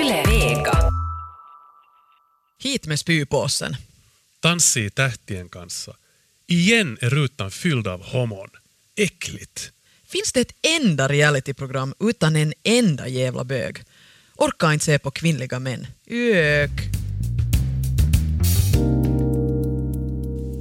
Yle 0.00 0.22
Vega. 0.26 0.78
Hit 2.62 2.86
med 2.86 2.98
spypåsen. 2.98 3.76
Tanssii 4.40 4.90
tähtien 4.90 5.48
kanssa. 5.48 5.96
Igen 6.46 6.98
är 7.00 7.10
rutan 7.10 7.50
fylld 7.50 7.86
av 7.86 8.02
homon. 8.02 8.48
Äckligt. 8.96 9.72
Finns 10.06 10.32
det 10.32 10.40
ett 10.40 10.52
enda 10.80 11.08
realityprogram 11.08 11.94
utan 12.00 12.36
en 12.36 12.52
enda 12.62 13.08
jävla 13.08 13.44
bög? 13.44 13.82
Orkar 14.36 14.72
inte 14.72 14.84
se 14.84 14.98
på 14.98 15.10
kvinnliga 15.10 15.58
män. 15.58 15.86
Ök. 16.06 16.70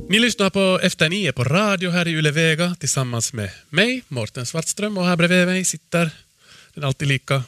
Ni 0.10 0.20
lyssnar 0.20 0.50
på 0.50 0.80
Efter 0.84 1.10
nio 1.10 1.32
på 1.32 1.44
radio 1.44 1.90
här 1.90 2.08
i 2.08 2.12
Yle 2.12 2.32
Vega 2.32 2.76
tillsammans 2.80 3.34
med 3.34 3.52
mig, 3.70 4.04
Morten 4.08 4.46
Svartström, 4.46 4.98
och 4.98 5.06
här 5.06 5.16
bredvid 5.16 5.48
mig 5.48 5.66
sitter 5.66 6.12
den 6.74 6.84
alltid 6.84 7.08
lika 7.08 7.44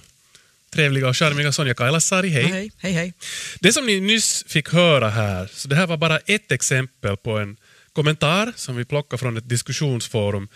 trevliga 0.71 1.09
och 1.09 1.17
charmiga 1.17 1.51
Sonja 1.51 1.73
Kailasari. 1.73 2.29
Hej. 2.29 2.43
Hej, 2.43 2.71
hej, 2.77 2.91
hej. 2.91 3.13
Det 3.59 3.73
som 3.73 3.85
ni 3.85 3.99
nyss 3.99 4.43
fick 4.47 4.69
höra 4.69 5.09
här, 5.09 5.49
så 5.53 5.67
det 5.67 5.75
här 5.75 5.87
var 5.87 5.97
bara 5.97 6.17
ett 6.17 6.51
exempel 6.51 7.17
på 7.17 7.37
en 7.37 7.57
kommentar 7.93 8.53
som 8.55 8.75
vi 8.75 8.85
plockar 8.85 9.17
från 9.17 9.37
ett 9.37 9.49
diskussionsforum. 9.49 10.47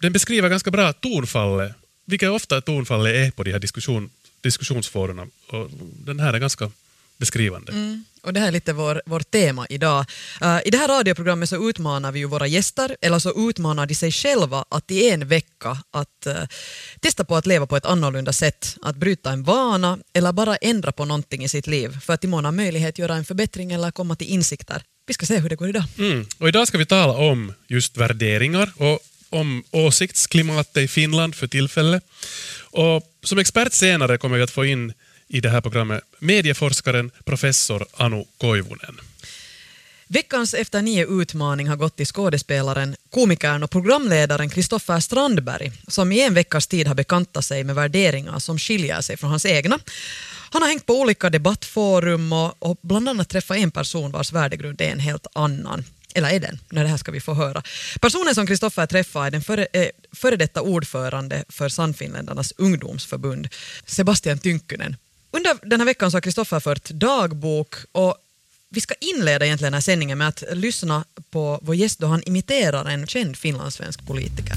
Den 0.00 0.12
beskriver 0.12 0.48
ganska 0.48 0.70
bra 0.70 0.92
tonfallet, 0.92 1.72
vilket 2.06 2.30
ofta 2.30 2.60
tonfallet 2.60 3.14
är 3.14 3.30
på 3.30 3.42
de 3.42 3.52
här 3.52 3.58
diskussion, 3.58 4.10
diskussionsforumen. 4.40 5.30
Och 5.46 5.70
den 6.04 6.20
här 6.20 6.34
är 6.34 6.38
ganska 6.38 6.70
beskrivande. 7.20 7.72
Mm. 7.72 8.04
Och 8.22 8.32
det 8.32 8.40
här 8.40 8.48
är 8.48 8.52
lite 8.52 8.72
vår, 8.72 9.02
vårt 9.06 9.30
tema 9.30 9.66
idag. 9.70 10.04
Uh, 10.42 10.58
I 10.64 10.70
det 10.70 10.78
här 10.78 10.88
radioprogrammet 10.88 11.48
så 11.48 11.68
utmanar 11.68 12.12
vi 12.12 12.18
ju 12.18 12.26
våra 12.26 12.46
gäster, 12.46 12.96
eller 13.00 13.18
så 13.18 13.48
utmanar 13.48 13.86
de 13.86 13.94
sig 13.94 14.12
själva 14.12 14.64
att 14.68 14.90
i 14.90 15.10
en 15.10 15.28
vecka 15.28 15.78
att 15.90 16.26
uh, 16.26 16.34
testa 17.00 17.24
på 17.24 17.36
att 17.36 17.46
leva 17.46 17.66
på 17.66 17.76
ett 17.76 17.86
annorlunda 17.86 18.32
sätt, 18.32 18.76
att 18.82 18.96
bryta 18.96 19.32
en 19.32 19.42
vana 19.42 19.98
eller 20.12 20.32
bara 20.32 20.56
ändra 20.56 20.92
på 20.92 21.04
någonting 21.04 21.44
i 21.44 21.48
sitt 21.48 21.66
liv 21.66 22.00
för 22.00 22.12
att 22.12 22.24
i 22.24 22.26
mån 22.26 22.46
av 22.46 22.54
möjlighet 22.54 22.98
göra 22.98 23.14
en 23.14 23.24
förbättring 23.24 23.72
eller 23.72 23.90
komma 23.90 24.16
till 24.16 24.28
insikter. 24.28 24.82
Vi 25.06 25.14
ska 25.14 25.26
se 25.26 25.38
hur 25.38 25.48
det 25.48 25.56
går 25.56 25.68
idag. 25.68 25.84
Mm. 25.98 26.26
Och 26.38 26.48
idag 26.48 26.68
ska 26.68 26.78
vi 26.78 26.86
tala 26.86 27.12
om 27.12 27.52
just 27.68 27.96
värderingar 27.96 28.72
och 28.76 28.98
om 29.30 29.64
åsiktsklimatet 29.70 30.76
i 30.76 30.88
Finland 30.88 31.34
för 31.34 31.46
tillfället. 31.46 32.04
Och 32.60 33.02
som 33.22 33.38
expert 33.38 33.72
senare 33.72 34.18
kommer 34.18 34.36
vi 34.36 34.42
att 34.42 34.50
få 34.50 34.64
in 34.64 34.92
i 35.30 35.40
det 35.40 35.48
här 35.48 35.60
programmet 35.60 36.04
medieforskaren 36.18 37.10
professor 37.24 37.86
Anu 37.92 38.24
Koivunen. 38.38 39.00
Veckans 40.06 40.54
Efter 40.54 40.82
nio 40.82 41.06
utmaning 41.06 41.68
har 41.68 41.76
gått 41.76 41.96
till 41.96 42.06
skådespelaren, 42.06 42.96
komikern 43.10 43.62
och 43.62 43.70
programledaren 43.70 44.50
Kristoffer 44.50 45.00
Strandberg 45.00 45.72
som 45.88 46.12
i 46.12 46.20
en 46.20 46.34
veckas 46.34 46.66
tid 46.66 46.86
har 46.86 46.94
bekantat 46.94 47.44
sig 47.44 47.64
med 47.64 47.74
värderingar 47.74 48.38
som 48.38 48.58
skiljer 48.58 49.00
sig 49.00 49.16
från 49.16 49.30
hans 49.30 49.46
egna. 49.46 49.78
Han 50.50 50.62
har 50.62 50.68
hängt 50.68 50.86
på 50.86 51.00
olika 51.00 51.30
debattforum 51.30 52.32
och, 52.32 52.54
och 52.58 52.78
bland 52.82 53.08
annat 53.08 53.28
träffat 53.28 53.56
en 53.56 53.70
person 53.70 54.10
vars 54.10 54.32
värdegrund 54.32 54.80
är 54.80 54.90
en 54.90 55.00
helt 55.00 55.26
annan. 55.32 55.84
Eller 56.14 56.30
är 56.30 56.40
den? 56.40 56.58
Nej, 56.70 56.84
det 56.84 56.90
här 56.90 56.96
ska 56.96 57.12
vi 57.12 57.20
få 57.20 57.34
höra. 57.34 57.62
Personen 58.00 58.34
som 58.34 58.46
Kristoffer 58.46 58.86
träffar 58.86 59.26
är 59.26 59.30
den 59.30 59.42
före, 59.42 59.66
eh, 59.72 59.88
före 60.12 60.36
detta 60.36 60.62
ordförande 60.62 61.44
för 61.48 61.68
Sannfinländarnas 61.68 62.52
ungdomsförbund, 62.56 63.48
Sebastian 63.86 64.38
Tynkkynen. 64.38 64.96
Under 65.32 65.68
den 65.68 65.80
här 65.80 65.84
veckan 65.84 66.10
så 66.10 66.16
har 66.16 66.20
Kristoffer 66.20 66.60
fört 66.60 66.90
dagbok 66.90 67.74
och 67.92 68.14
vi 68.68 68.80
ska 68.80 68.94
inleda 69.00 69.46
egentligen 69.46 69.72
den 69.72 69.76
här 69.76 69.80
sändningen 69.80 70.18
med 70.18 70.28
att 70.28 70.44
lyssna 70.52 71.04
på 71.30 71.58
vår 71.62 71.74
gäst 71.74 71.98
då 71.98 72.06
han 72.06 72.22
imiterar 72.26 72.84
en 72.84 73.06
känd 73.06 73.36
finlandssvensk 73.36 74.06
politiker. 74.06 74.56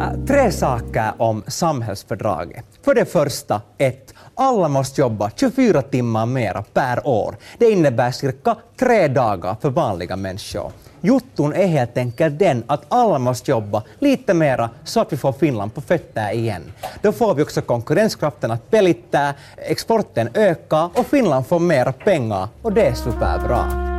Äh, 0.00 0.24
tre 0.26 0.52
saker 0.52 1.12
om 1.18 1.42
samhällsfördraget. 1.46 2.64
För 2.84 2.94
det 2.94 3.04
första, 3.04 3.62
ett. 3.78 4.14
Alla 4.34 4.68
måste 4.68 5.00
jobba 5.00 5.30
24 5.36 5.82
timmar 5.82 6.26
mera 6.26 6.62
per 6.62 7.06
år. 7.06 7.36
Det 7.58 7.70
innebär 7.70 8.10
cirka 8.10 8.56
tre 8.78 9.08
dagar 9.08 9.56
för 9.62 9.70
vanliga 9.70 10.16
människor. 10.16 10.72
Jutton 11.04 11.52
är 11.52 11.66
helt 11.66 11.98
enkelt 11.98 12.38
den 12.38 12.64
att 12.66 12.84
alla 12.88 13.18
måste 13.18 13.50
jobba 13.50 13.82
lite 13.98 14.34
mera 14.34 14.70
så 14.84 15.00
att 15.00 15.12
vi 15.12 15.16
får 15.16 15.32
Finland 15.32 15.74
på 15.74 15.80
fötter 15.80 16.32
igen. 16.32 16.62
Då 17.02 17.12
får 17.12 17.34
vi 17.34 17.42
också 17.42 17.62
konkurrenskraften 17.62 18.50
att 18.50 18.70
pelittää, 18.70 19.34
exporten 19.56 20.28
ökar 20.34 20.90
och 20.94 21.06
Finland 21.06 21.46
får 21.46 21.58
mera 21.58 21.92
pengar 21.92 22.48
och 22.62 22.72
det 22.72 22.86
är 22.86 22.94
superbra. 22.94 23.93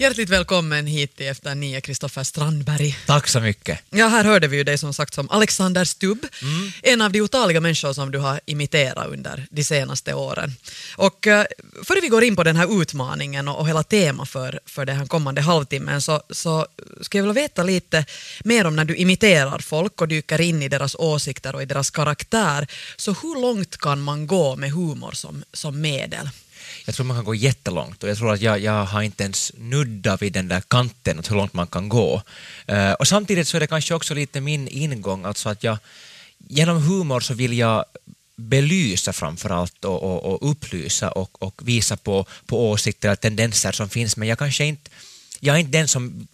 Hjärtligt 0.00 0.28
välkommen 0.28 0.86
hit 0.86 1.16
till 1.16 1.26
Efter 1.26 1.54
nio, 1.54 1.80
Kristoffer 1.80 2.22
Strandberg. 2.22 2.98
Tack 3.06 3.28
så 3.28 3.40
mycket. 3.40 3.80
Ja, 3.90 4.08
här 4.08 4.24
hörde 4.24 4.48
vi 4.48 4.56
ju 4.56 4.64
dig 4.64 4.78
som 4.78 4.94
sagt 4.94 5.14
som 5.14 5.30
Alexander 5.30 5.84
Stubb, 5.84 6.26
en 6.82 7.02
av 7.02 7.12
de 7.12 7.20
otaliga 7.20 7.60
människor 7.60 7.92
som 7.92 8.10
du 8.10 8.18
har 8.18 8.40
imiterat 8.46 9.06
under 9.06 9.46
de 9.50 9.64
senaste 9.64 10.14
åren. 10.14 10.54
Och 10.96 11.26
uh, 11.26 11.42
före 11.84 12.00
vi 12.00 12.08
går 12.08 12.24
in 12.24 12.36
på 12.36 12.44
den 12.44 12.56
här 12.56 12.82
utmaningen 12.82 13.48
och, 13.48 13.60
och 13.60 13.68
hela 13.68 13.82
temat 13.82 14.28
för, 14.28 14.60
för 14.66 14.86
den 14.86 14.96
här 14.96 15.06
kommande 15.06 15.40
halvtimmen 15.40 16.02
så, 16.02 16.22
så 16.30 16.66
ska 17.00 17.18
jag 17.18 17.22
vilja 17.22 17.42
veta 17.42 17.62
lite 17.62 18.04
mer 18.44 18.66
om 18.66 18.76
när 18.76 18.84
du 18.84 18.96
imiterar 18.96 19.58
folk 19.58 20.00
och 20.00 20.08
dyker 20.08 20.40
in 20.40 20.62
i 20.62 20.68
deras 20.68 20.94
åsikter 20.94 21.54
och 21.54 21.62
i 21.62 21.66
deras 21.66 21.90
karaktär. 21.90 22.66
Så 22.96 23.12
hur 23.12 23.40
långt 23.40 23.76
kan 23.76 24.02
man 24.02 24.26
gå 24.26 24.56
med 24.56 24.70
humor 24.70 25.12
som, 25.12 25.44
som 25.52 25.80
medel? 25.80 26.30
Jag 26.88 26.94
tror 26.94 27.06
man 27.06 27.16
kan 27.16 27.24
gå 27.24 27.34
jättelångt 27.34 28.02
och 28.02 28.08
jag 28.08 28.16
tror 28.18 28.32
att 28.32 28.40
jag, 28.40 28.60
jag 28.60 28.84
har 28.84 29.02
inte 29.02 29.24
ens 29.24 29.52
nuddat 29.56 30.22
vid 30.22 30.32
den 30.32 30.48
där 30.48 30.60
kanten, 30.60 31.22
hur 31.28 31.36
långt 31.36 31.52
man 31.52 31.66
kan 31.66 31.88
gå. 31.88 32.22
Uh, 32.72 32.92
och 32.92 33.08
samtidigt 33.08 33.48
så 33.48 33.56
är 33.56 33.60
det 33.60 33.66
kanske 33.66 33.94
också 33.94 34.14
lite 34.14 34.40
min 34.40 34.68
ingång, 34.68 35.24
alltså 35.24 35.48
att 35.48 35.62
jag 35.64 35.78
genom 36.38 36.82
humor 36.82 37.20
så 37.20 37.34
vill 37.34 37.58
jag 37.58 37.84
belysa 38.36 39.12
framförallt 39.12 39.84
och, 39.84 40.02
och, 40.02 40.24
och 40.24 40.50
upplysa 40.50 41.10
och, 41.10 41.42
och 41.42 41.60
visa 41.68 41.96
på, 41.96 42.26
på 42.46 42.70
åsikter 42.70 43.12
och 43.12 43.20
tendenser 43.20 43.72
som 43.72 43.88
finns, 43.88 44.16
men 44.16 44.28
jag 44.28 44.38
kanske 44.38 44.64
inte, 44.64 44.90
jag 45.40 45.56
är 45.56 45.60
inte 45.60 45.78
den 45.78 45.88
som 45.88 46.28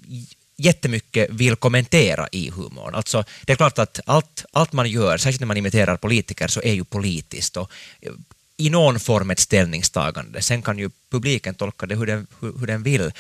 jättemycket 0.56 1.30
vill 1.30 1.56
kommentera 1.56 2.28
i 2.32 2.50
humorn. 2.50 2.94
Alltså, 2.94 3.24
det 3.44 3.52
är 3.52 3.56
klart 3.56 3.78
att 3.78 4.00
allt, 4.06 4.44
allt 4.52 4.72
man 4.72 4.90
gör, 4.90 5.18
särskilt 5.18 5.40
när 5.40 5.46
man 5.46 5.56
imiterar 5.56 5.96
politiker, 5.96 6.48
så 6.48 6.62
är 6.62 6.72
ju 6.72 6.84
politiskt 6.84 7.56
och 7.56 7.70
i 8.56 8.70
någon 8.70 9.00
form 9.00 9.30
ett 9.30 9.40
ställningstagande. 9.40 10.42
Sen 10.42 10.62
kan 10.62 10.78
ju 10.78 10.90
publiken 11.10 11.54
tolka 11.54 11.86
det 11.86 11.96
hur 11.96 12.06
den, 12.06 12.26
hur, 12.40 12.58
hur 12.58 12.66
den 12.66 12.82
vill. 12.82 13.12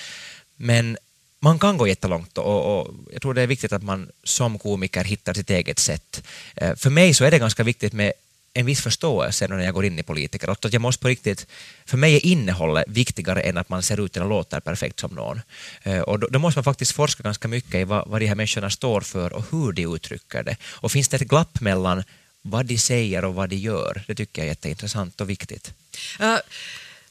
Men 0.56 0.96
man 1.40 1.58
kan 1.58 1.76
gå 1.76 1.86
jättelångt 1.86 2.38
och, 2.38 2.78
och 2.78 2.94
jag 3.12 3.22
tror 3.22 3.34
det 3.34 3.42
är 3.42 3.46
viktigt 3.46 3.72
att 3.72 3.82
man 3.82 4.08
som 4.24 4.58
komiker 4.58 5.04
hittar 5.04 5.34
sitt 5.34 5.50
eget 5.50 5.78
sätt. 5.78 6.22
Eh, 6.56 6.74
för 6.76 6.90
mig 6.90 7.14
så 7.14 7.24
är 7.24 7.30
det 7.30 7.38
ganska 7.38 7.62
viktigt 7.62 7.92
med 7.92 8.12
en 8.54 8.66
viss 8.66 8.80
förståelse 8.80 9.48
när 9.48 9.58
jag 9.58 9.74
går 9.74 9.84
in 9.84 9.98
i 9.98 10.02
politiker. 10.02 10.48
Att 10.48 10.72
jag 10.72 10.82
måste 10.82 11.02
på 11.02 11.08
riktigt, 11.08 11.46
för 11.86 11.96
mig 11.96 12.16
är 12.16 12.26
innehållet 12.26 12.84
viktigare 12.88 13.40
än 13.40 13.58
att 13.58 13.68
man 13.68 13.82
ser 13.82 14.04
ut 14.04 14.16
eller 14.16 14.26
låter 14.26 14.60
perfekt 14.60 15.00
som 15.00 15.14
någon. 15.14 15.40
Eh, 15.82 16.00
och 16.00 16.18
då, 16.18 16.26
då 16.26 16.38
måste 16.38 16.58
man 16.58 16.64
faktiskt 16.64 16.92
forska 16.92 17.22
ganska 17.22 17.48
mycket 17.48 17.74
i 17.74 17.84
vad, 17.84 18.08
vad 18.08 18.20
de 18.20 18.26
här 18.26 18.34
människorna 18.34 18.70
står 18.70 19.00
för 19.00 19.32
och 19.32 19.44
hur 19.50 19.72
de 19.72 19.94
uttrycker 19.94 20.42
det. 20.42 20.56
Och 20.64 20.92
finns 20.92 21.08
det 21.08 21.16
ett 21.16 21.28
glapp 21.28 21.60
mellan 21.60 22.04
vad 22.46 22.66
de 22.66 22.78
säger 22.78 23.24
och 23.24 23.34
vad 23.34 23.48
de 23.48 23.56
gör, 23.56 24.02
det 24.06 24.14
tycker 24.14 24.42
jag 24.42 24.46
är 24.46 24.50
jätteintressant 24.50 25.20
och 25.20 25.30
viktigt. 25.30 25.72
Uh, 26.20 26.36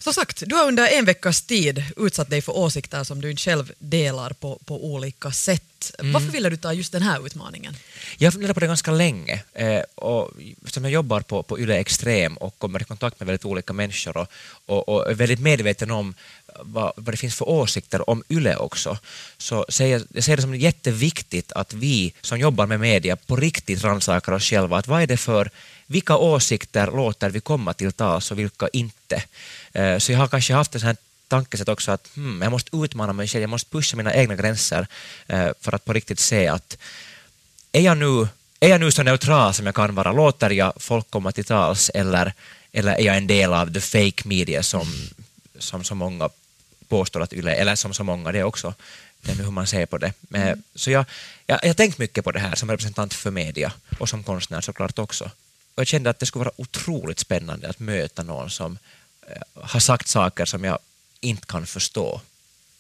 som 0.04 0.14
sagt, 0.14 0.44
du 0.46 0.56
har 0.56 0.68
under 0.68 0.88
en 0.88 1.06
veckas 1.06 1.42
tid 1.42 1.84
utsatt 1.98 2.30
dig 2.30 2.42
för 2.42 2.58
åsikter 2.58 3.04
som 3.04 3.22
du 3.22 3.32
inte 3.32 3.42
själv 3.42 3.72
delar 3.80 4.34
på, 4.34 4.60
på 4.66 4.86
olika 4.86 5.32
sätt. 5.32 5.92
Varför 6.00 6.32
ville 6.32 6.50
du 6.50 6.58
ta 6.58 6.74
just 6.74 6.92
den 6.92 7.02
här 7.02 7.26
utmaningen? 7.26 7.76
Jag 8.18 8.28
har 8.28 8.32
funderat 8.32 8.54
på 8.54 8.60
det 8.60 8.68
ganska 8.68 8.92
länge 8.92 9.44
eh, 9.54 9.82
och 9.96 10.32
eftersom 10.64 10.84
jag 10.84 10.94
jobbar 10.94 11.22
på, 11.22 11.44
på 11.44 11.60
Yle 11.60 11.76
Extrem 11.76 12.38
och 12.38 12.60
kommer 12.60 12.82
i 12.82 12.86
kontakt 12.86 13.20
med 13.20 13.28
väldigt 13.28 13.46
olika 13.46 13.74
människor 13.74 14.18
och, 14.18 14.28
och, 14.66 14.90
och 14.90 15.12
är 15.12 15.14
väldigt 15.14 15.40
medveten 15.40 15.92
om 15.92 16.14
vad, 16.62 16.92
vad 16.96 17.14
det 17.14 17.18
finns 17.18 17.36
för 17.36 17.50
åsikter 17.50 18.10
om 18.10 18.24
Yle 18.30 18.56
också, 18.56 18.98
så 19.38 19.66
ser 19.70 19.86
jag, 19.86 20.02
jag 20.14 20.24
ser 20.24 20.36
det 20.36 20.42
som 20.42 20.56
jätteviktigt 20.56 21.52
att 21.52 21.74
vi 21.74 22.14
som 22.22 22.40
jobbar 22.40 22.66
med 22.66 22.80
media 22.80 23.16
på 23.16 23.36
riktigt 23.36 23.84
rannsakar 23.84 24.32
oss 24.32 24.44
själva. 24.44 24.78
Att 24.78 24.88
vad 24.88 25.02
är 25.02 25.08
det 25.08 25.18
för, 25.18 25.50
vilka 25.94 26.18
åsikter 26.18 26.88
låter 26.92 27.30
vi 27.30 27.40
komma 27.40 27.74
till 27.74 27.92
tals 27.92 28.32
och 28.32 28.40
vilka 28.40 28.68
inte? 28.74 29.24
Eh, 29.74 29.98
så 29.98 30.12
jag 30.12 30.20
har 30.20 30.28
kanske 30.28 30.54
haft 30.54 30.74
en 30.76 30.80
sån 30.80 30.88
här 30.88 30.98
tankesätt 31.28 31.70
också 31.70 31.92
att 31.92 32.10
hmm, 32.16 32.42
jag 32.42 32.52
måste 32.52 32.78
utmana 32.78 33.14
mig 33.14 33.28
själv, 33.28 33.42
jag 33.42 33.50
måste 33.50 33.70
pusha 33.70 33.98
mina 33.98 34.14
egna 34.14 34.36
gränser 34.36 34.88
eh, 35.28 35.50
för 35.62 35.76
att 35.76 35.86
på 35.86 35.94
riktigt 35.94 36.20
se 36.20 36.48
att 36.48 36.78
är 37.72 37.82
jag 37.82 37.98
nu, 37.98 38.28
är 38.60 38.70
jag 38.70 38.80
nu 38.80 38.92
så 38.92 39.04
neutral 39.04 39.54
som 39.54 39.66
jag 39.66 39.76
kan 39.76 39.96
vara? 39.96 40.12
Låter 40.12 40.50
jag 40.50 40.74
folk 40.78 41.10
komma 41.10 41.32
till 41.32 41.46
tals 41.46 41.90
eller, 41.90 42.34
eller 42.72 42.94
är 42.94 43.06
jag 43.06 43.18
en 43.18 43.28
del 43.28 43.54
av 43.54 43.74
the 43.74 43.82
fake 43.82 44.28
media 44.28 44.64
som, 44.64 44.88
som 45.60 45.84
så 45.84 45.96
många 45.96 46.30
påstår 46.88 47.22
att 47.22 47.34
Yle, 47.34 47.54
eller 47.56 47.76
som 47.76 47.94
så 47.94 48.04
många 48.04 48.32
det 48.32 48.44
också, 48.44 48.74
det 49.22 49.32
är 49.32 49.36
nu 49.36 49.44
hur 49.44 49.52
man 49.52 49.68
ser 49.68 49.86
på 49.86 49.98
det. 49.98 50.14
Men, 50.20 50.64
Så 50.76 50.92
jag, 50.92 51.06
jag, 51.48 51.60
jag 51.62 51.70
har 51.70 51.74
tänkt 51.74 51.98
mycket 51.98 52.24
på 52.24 52.32
det 52.32 52.40
här 52.40 52.56
som 52.56 52.70
representant 52.70 53.14
för 53.14 53.32
media 53.32 53.72
och 54.00 54.10
som 54.10 54.24
konstnär 54.24 54.62
såklart 54.62 55.00
också. 55.00 55.32
Jag 55.76 55.88
kände 55.88 56.10
att 56.10 56.20
det 56.20 56.26
skulle 56.26 56.46
vara 56.46 56.62
otroligt 56.62 57.20
spännande 57.20 57.70
att 57.70 57.80
möta 57.80 58.24
någon 58.24 58.50
som 58.50 58.78
eh, 59.28 59.42
har 59.54 59.80
sagt 59.80 60.08
saker 60.08 60.46
som 60.46 60.64
jag 60.64 60.80
inte 61.20 61.48
kan 61.48 61.66
förstå 61.66 62.22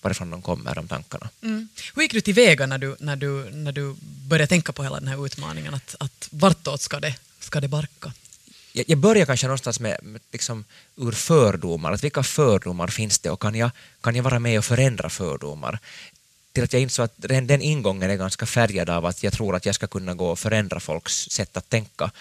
varifrån 0.01 0.29
de 0.29 0.41
kommer, 0.41 0.75
de 0.75 0.87
tankarna. 0.87 1.29
Mm. 1.41 1.67
Hur 1.95 2.01
gick 2.01 2.13
du 2.13 2.21
tillväga 2.21 2.65
när 2.65 2.77
du, 2.77 2.95
när 2.99 3.15
du, 3.15 3.49
när 3.51 3.71
du 3.71 3.95
börja 4.01 4.47
tänka 4.47 4.71
på 4.71 4.83
hela 4.83 4.99
den 4.99 5.07
här 5.07 5.25
utmaningen, 5.25 5.73
att, 5.73 5.95
att 5.99 6.27
vartåt 6.31 6.81
ska 6.81 6.99
det, 6.99 7.15
ska 7.39 7.61
det 7.61 7.67
barka? 7.67 8.13
jag, 8.73 8.85
jag 8.87 8.97
börjar 8.97 9.25
kanske 9.25 9.47
någonstans 9.47 9.79
med, 9.79 9.97
med 10.01 10.21
liksom, 10.31 10.65
ur 10.95 11.11
fördomar, 11.11 11.91
att 11.91 12.03
vilka 12.03 12.23
fördomar 12.23 12.87
finns 12.87 13.19
det 13.19 13.29
och 13.29 13.41
kan 13.41 13.55
jag, 13.55 13.71
kan 14.01 14.15
jag 14.15 14.23
vara 14.23 14.39
med 14.39 14.57
och 14.57 14.65
förändra 14.65 15.09
fördomar? 15.09 15.79
Till 16.51 16.63
att 16.63 16.73
jag 16.73 16.81
insåg 16.81 17.05
att 17.05 17.13
den, 17.15 17.47
den 17.47 17.61
ingången 17.61 18.09
är 18.09 18.15
ganska 18.15 18.45
färgad 18.45 18.89
av 18.89 19.05
att 19.05 19.23
jag 19.23 19.33
tror 19.33 19.55
att 19.55 19.65
jag 19.65 19.75
ska 19.75 19.87
kunna 19.87 20.13
gå 20.13 20.27
och 20.27 20.39
förändra 20.39 20.79
folks 20.79 21.13
sätt 21.29 21.57
att 21.57 21.69
tänka 21.69 22.11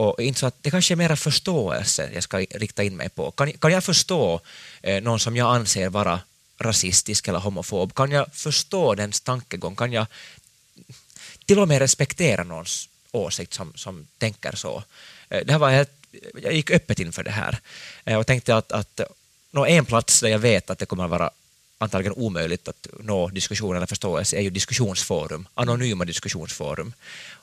och 0.00 0.22
insåg 0.22 0.48
att 0.48 0.62
det 0.62 0.70
kanske 0.70 0.94
är 0.94 0.96
mera 0.96 1.16
förståelse 1.16 2.10
jag 2.14 2.22
ska 2.22 2.38
rikta 2.38 2.82
in 2.82 2.96
mig 2.96 3.08
på. 3.08 3.30
Kan, 3.30 3.52
kan 3.52 3.72
jag 3.72 3.84
förstå 3.84 4.40
eh, 4.82 5.02
någon 5.02 5.20
som 5.20 5.36
jag 5.36 5.54
anser 5.54 5.88
vara 5.88 6.20
rasistisk 6.58 7.28
eller 7.28 7.38
homofob? 7.38 7.94
Kan 7.94 8.10
jag 8.10 8.34
förstå 8.34 8.94
dens 8.94 9.20
tankegång? 9.20 9.76
Kan 9.76 9.92
jag 9.92 10.06
till 11.46 11.58
och 11.58 11.68
med 11.68 11.78
respektera 11.78 12.44
någons 12.44 12.88
åsikt 13.12 13.54
som, 13.54 13.72
som 13.74 14.06
tänker 14.18 14.56
så? 14.56 14.82
Eh, 15.28 15.40
det 15.44 15.52
här 15.52 15.58
var 15.58 15.70
helt 15.70 15.92
jag 16.42 16.52
gick 16.52 16.70
öppet 16.70 17.00
inför 17.00 17.22
det 17.22 17.30
här 17.30 17.58
eh, 18.04 18.18
och 18.18 18.26
tänkte 18.26 18.56
att, 18.56 18.72
att 18.72 19.00
nå 19.50 19.66
en 19.66 19.84
plats 19.84 20.20
där 20.20 20.28
jag 20.28 20.38
vet 20.38 20.70
att 20.70 20.78
det 20.78 20.86
kommer 20.86 21.04
att 21.04 21.10
vara 21.10 21.30
antagligen 21.78 22.14
omöjligt 22.16 22.68
att 22.68 22.86
nå 23.00 23.28
diskussion 23.28 23.76
eller 23.76 23.86
förståelse 23.86 24.36
är 24.36 24.40
ju 24.40 24.50
diskussionsforum, 24.50 25.48
anonyma 25.54 26.04
diskussionsforum. 26.04 26.92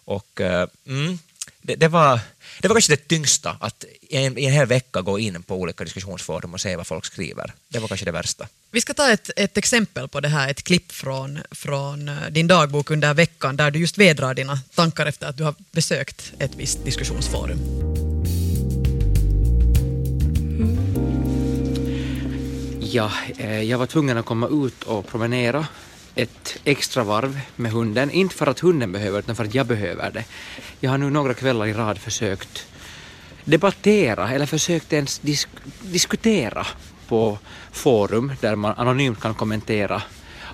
Och 0.06 0.42
eh, 0.42 0.68
mm, 0.88 1.20
det, 1.62 1.76
det, 1.76 1.88
var, 1.88 2.20
det 2.62 2.68
var 2.68 2.76
kanske 2.76 2.94
det 2.94 3.08
tyngsta, 3.08 3.58
att 3.60 3.86
i 4.02 4.18
en, 4.18 4.38
i 4.38 4.46
en 4.46 4.54
hel 4.54 4.68
vecka 4.68 5.02
gå 5.02 5.20
in 5.20 5.44
på 5.44 5.56
olika 5.56 5.84
diskussionsforum 5.84 6.54
och 6.54 6.62
se 6.62 6.76
vad 6.76 6.88
folk 6.88 7.06
skriver. 7.06 7.54
Det 7.68 7.80
var 7.80 7.88
kanske 7.88 8.06
det 8.06 8.12
värsta. 8.12 8.48
Vi 8.72 8.82
ska 8.82 8.94
ta 8.94 9.12
ett, 9.12 9.30
ett 9.36 9.58
exempel 9.58 10.08
på 10.08 10.20
det 10.20 10.28
här, 10.28 10.50
ett 10.50 10.64
klipp 10.64 10.92
från, 10.92 11.40
från 11.52 12.10
eh, 12.10 12.16
din 12.30 12.48
dagbok 12.48 12.92
under 12.92 13.14
veckan 13.14 13.58
där 13.58 13.72
du 13.72 13.80
just 13.80 13.98
vedrar 13.98 14.34
dina 14.34 14.60
tankar 14.76 15.06
efter 15.06 15.28
att 15.28 15.38
du 15.38 15.44
har 15.44 15.56
besökt 15.72 16.34
ett 16.40 16.56
visst 16.56 16.86
diskussionsforum. 16.86 17.60
Ja, 22.80 23.12
eh, 23.38 23.62
jag 23.62 23.78
var 23.78 23.86
tvungen 23.86 24.18
att 24.18 24.26
komma 24.26 24.48
ut 24.48 24.84
och 24.84 25.08
promenera 25.08 25.68
ett 26.18 26.58
extra 26.64 27.04
varv 27.04 27.40
med 27.56 27.72
hunden. 27.72 28.12
Inte 28.12 28.36
för 28.36 28.48
att 28.48 28.60
hunden 28.60 28.92
behöver 28.92 29.20
utan 29.20 29.36
för 29.36 29.44
att 29.44 29.56
jag 29.56 29.66
behöver 29.66 30.12
det. 30.12 30.24
Jag 30.80 30.92
har 30.92 30.98
nu 30.98 31.10
några 31.10 31.34
kvällar 31.34 31.66
i 31.66 31.74
rad 31.74 31.98
försökt 31.98 32.68
debattera 33.44 34.32
eller 34.32 34.46
försökt 34.46 34.94
ens 34.94 35.20
disk 35.20 35.50
diskutera 35.82 36.68
på 37.08 37.38
forum 37.72 38.32
där 38.42 38.56
man 38.56 38.74
anonymt 38.78 39.22
kan 39.22 39.34
kommentera 39.34 40.02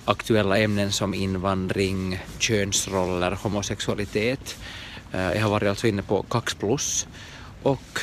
aktuella 0.06 0.58
ämnen 0.58 0.92
som 0.92 1.14
invandring, 1.14 2.20
könsroller, 2.40 3.32
homosexualitet. 3.32 4.58
Eh, 5.12 5.32
jag 5.32 5.42
har 5.42 5.50
varit 5.50 5.70
alltså 5.70 5.88
inne 5.88 6.02
på 6.02 6.24
Kax 6.24 6.54
plus 6.54 7.08
och 7.64 8.00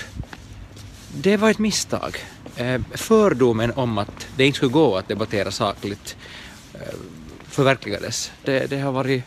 det 1.14 1.36
var 1.36 1.50
ett 1.50 1.58
misstag. 1.58 2.16
Eh, 2.56 2.80
fördomen 2.94 3.72
om 3.76 3.98
att 3.98 4.26
det 4.36 4.46
inte 4.46 4.56
skulle 4.56 4.72
gå 4.72 4.96
att 4.96 5.08
debattera 5.08 5.50
sakligt 5.50 6.16
eh, 6.74 6.80
förverkligades. 7.50 8.32
Det, 8.44 8.70
det 8.70 8.78
har 8.78 8.92
varit 8.92 9.22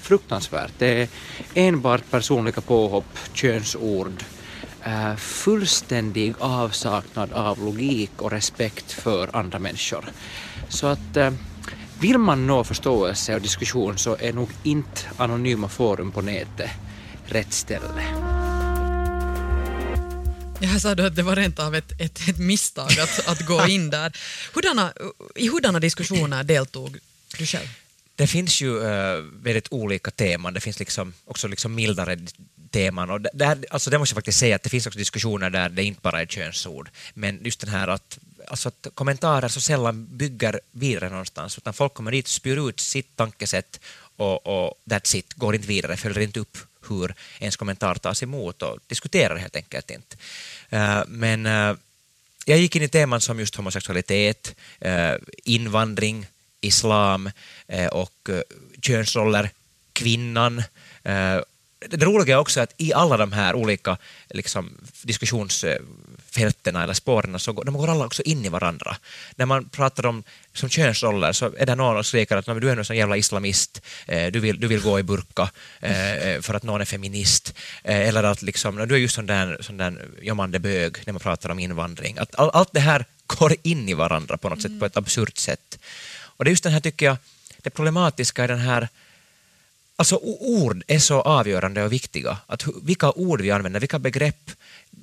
fruktansvärt. 0.00 0.72
Det 0.78 1.02
är 1.02 1.08
enbart 1.54 2.10
personliga 2.10 2.60
påhopp, 2.60 3.18
könsord, 3.32 4.24
eh, 4.84 5.16
fullständig 5.16 6.34
avsaknad 6.38 7.32
av 7.32 7.64
logik 7.64 8.10
och 8.16 8.30
respekt 8.30 8.92
för 8.92 9.36
andra 9.36 9.58
människor. 9.58 10.04
Så 10.68 10.86
att 10.86 11.16
eh, 11.16 11.30
vill 12.00 12.18
man 12.18 12.46
nå 12.46 12.64
förståelse 12.64 13.34
och 13.34 13.40
diskussion 13.40 13.98
så 13.98 14.16
är 14.20 14.32
nog 14.32 14.50
inte 14.62 15.00
anonyma 15.16 15.68
forum 15.68 16.12
på 16.12 16.22
nätet 16.22 16.70
rätt 17.26 17.52
ställe. 17.52 18.04
Jag 20.60 20.80
sa 20.80 20.94
du 20.94 21.06
att 21.06 21.16
det 21.16 21.22
var 21.22 21.36
rent 21.36 21.58
av 21.58 21.74
ett, 21.74 22.00
ett, 22.00 22.28
ett 22.28 22.38
misstag 22.38 22.90
att, 23.00 23.28
att 23.28 23.46
gå 23.46 23.66
in 23.66 23.90
där. 23.90 24.16
Hurdana, 24.54 24.92
I 25.34 25.48
hurdana 25.48 25.80
diskussioner 25.80 26.44
deltog 26.44 26.98
du 27.38 27.46
själv? 27.46 27.68
Det 28.16 28.26
finns 28.26 28.60
ju 28.60 28.78
uh, 28.78 29.24
väldigt 29.42 29.72
olika 29.72 30.10
teman. 30.10 30.54
Det 30.54 30.60
finns 30.60 30.78
liksom 30.78 31.12
också 31.24 31.48
liksom 31.48 31.74
mildare 31.74 32.18
teman. 32.72 33.10
Och 33.10 33.20
där, 33.20 33.64
alltså 33.70 33.90
det 33.90 33.98
måste 33.98 34.12
jag 34.12 34.16
faktiskt 34.16 34.38
säga 34.38 34.56
att 34.56 34.62
det 34.62 34.70
finns 34.70 34.86
också 34.86 34.98
diskussioner 34.98 35.50
där 35.50 35.68
det 35.68 35.84
inte 35.84 36.00
bara 36.00 36.20
är 36.20 36.26
könsord. 36.26 36.90
Men 37.14 37.40
just 37.44 37.60
den 37.60 37.70
här 37.70 37.88
att, 37.88 38.18
alltså 38.48 38.68
att 38.68 38.86
kommentarer 38.94 39.48
så 39.48 39.60
sällan 39.60 40.06
bygger 40.16 40.60
vidare 40.70 41.10
någonstans, 41.10 41.58
utan 41.58 41.74
folk 41.74 41.94
kommer 41.94 42.10
dit 42.10 42.28
spyr 42.28 42.68
ut 42.68 42.80
sitt 42.80 43.16
tankesätt 43.16 43.80
och, 44.16 44.46
och 44.46 44.74
that's 44.84 45.16
it, 45.16 45.32
går 45.34 45.54
inte 45.54 45.68
vidare, 45.68 45.96
följer 45.96 46.20
inte 46.20 46.40
upp 46.40 46.58
hur 46.88 47.14
ens 47.38 47.56
kommentar 47.56 47.94
tas 47.94 48.22
emot 48.22 48.62
och 48.62 48.78
diskuterar 48.86 49.36
helt 49.36 49.56
enkelt 49.56 49.90
inte. 49.90 50.16
Uh, 50.72 51.02
men 51.08 51.46
uh, 51.46 51.76
jag 52.44 52.58
gick 52.58 52.76
in 52.76 52.82
i 52.82 52.88
teman 52.88 53.20
som 53.20 53.38
just 53.38 53.54
homosexualitet, 53.54 54.54
uh, 54.84 55.14
invandring, 55.44 56.26
islam 56.62 57.30
eh, 57.68 57.86
och 57.86 58.28
eh, 58.28 58.40
könsroller, 58.82 59.50
kvinnan, 59.92 60.58
eh, 61.02 61.40
det 61.88 62.04
roliga 62.04 62.34
är 62.34 62.38
också 62.38 62.60
att 62.60 62.74
i 62.76 62.92
alla 62.92 63.16
de 63.16 63.32
här 63.32 63.54
olika 63.54 63.96
liksom, 64.30 64.70
diskussionsfälten 65.02 66.76
eller 66.76 66.94
spåren 66.94 67.38
så 67.38 67.52
går, 67.52 67.64
de 67.64 67.74
går 67.74 67.90
alla 67.90 68.06
också 68.06 68.22
in 68.22 68.44
i 68.44 68.48
varandra. 68.48 68.96
När 69.36 69.46
man 69.46 69.68
pratar 69.68 70.06
om 70.06 70.22
som 70.52 70.68
könsroller 70.68 71.32
så 71.32 71.54
är 71.58 71.66
det 71.66 71.74
någon 71.74 71.94
som 71.94 72.04
skriker 72.04 72.36
att 72.36 72.60
du 72.60 72.70
är 72.70 72.76
en 72.76 72.84
sån 72.84 72.96
jävla 72.96 73.16
islamist, 73.16 73.82
du 74.06 74.40
vill, 74.40 74.60
du 74.60 74.66
vill 74.66 74.80
gå 74.82 74.98
i 74.98 75.02
burka 75.02 75.50
för 76.40 76.54
att 76.54 76.62
någon 76.62 76.80
är 76.80 76.84
feminist. 76.84 77.54
Eller 77.84 78.22
att 78.22 78.42
liksom, 78.42 78.76
du 78.76 78.94
är 78.94 78.98
just 78.98 79.14
sån 79.14 79.26
där, 79.26 79.58
sån 79.60 79.76
där 79.76 80.08
jommande 80.20 80.58
bög 80.58 80.96
när 81.06 81.12
man 81.12 81.20
pratar 81.20 81.50
om 81.50 81.58
invandring. 81.58 82.18
Att 82.18 82.34
all, 82.34 82.50
allt 82.52 82.72
det 82.72 82.80
här 82.80 83.04
går 83.38 83.54
in 83.62 83.88
i 83.88 83.94
varandra 83.94 84.36
på 84.36 84.48
något 84.48 84.58
mm. 84.58 84.70
sätt, 84.70 84.80
på 84.80 84.86
ett 84.86 84.96
absurt 84.96 85.38
sätt. 85.38 85.78
Och 86.36 86.44
det 86.44 86.48
är 86.48 86.52
just 86.52 86.64
den 86.64 86.72
här, 86.72 86.80
tycker 86.80 87.06
jag, 87.06 87.16
det 87.62 87.70
problematiska 87.70 88.44
i 88.44 88.46
den 88.46 88.58
här 88.58 88.88
Alltså 89.96 90.16
ord 90.40 90.82
är 90.86 90.98
så 90.98 91.20
avgörande 91.20 91.84
och 91.84 91.92
viktiga. 91.92 92.38
Att 92.46 92.66
vilka 92.82 93.12
ord 93.12 93.40
vi 93.40 93.50
använder, 93.50 93.80
vilka 93.80 93.98
begrepp. 93.98 94.50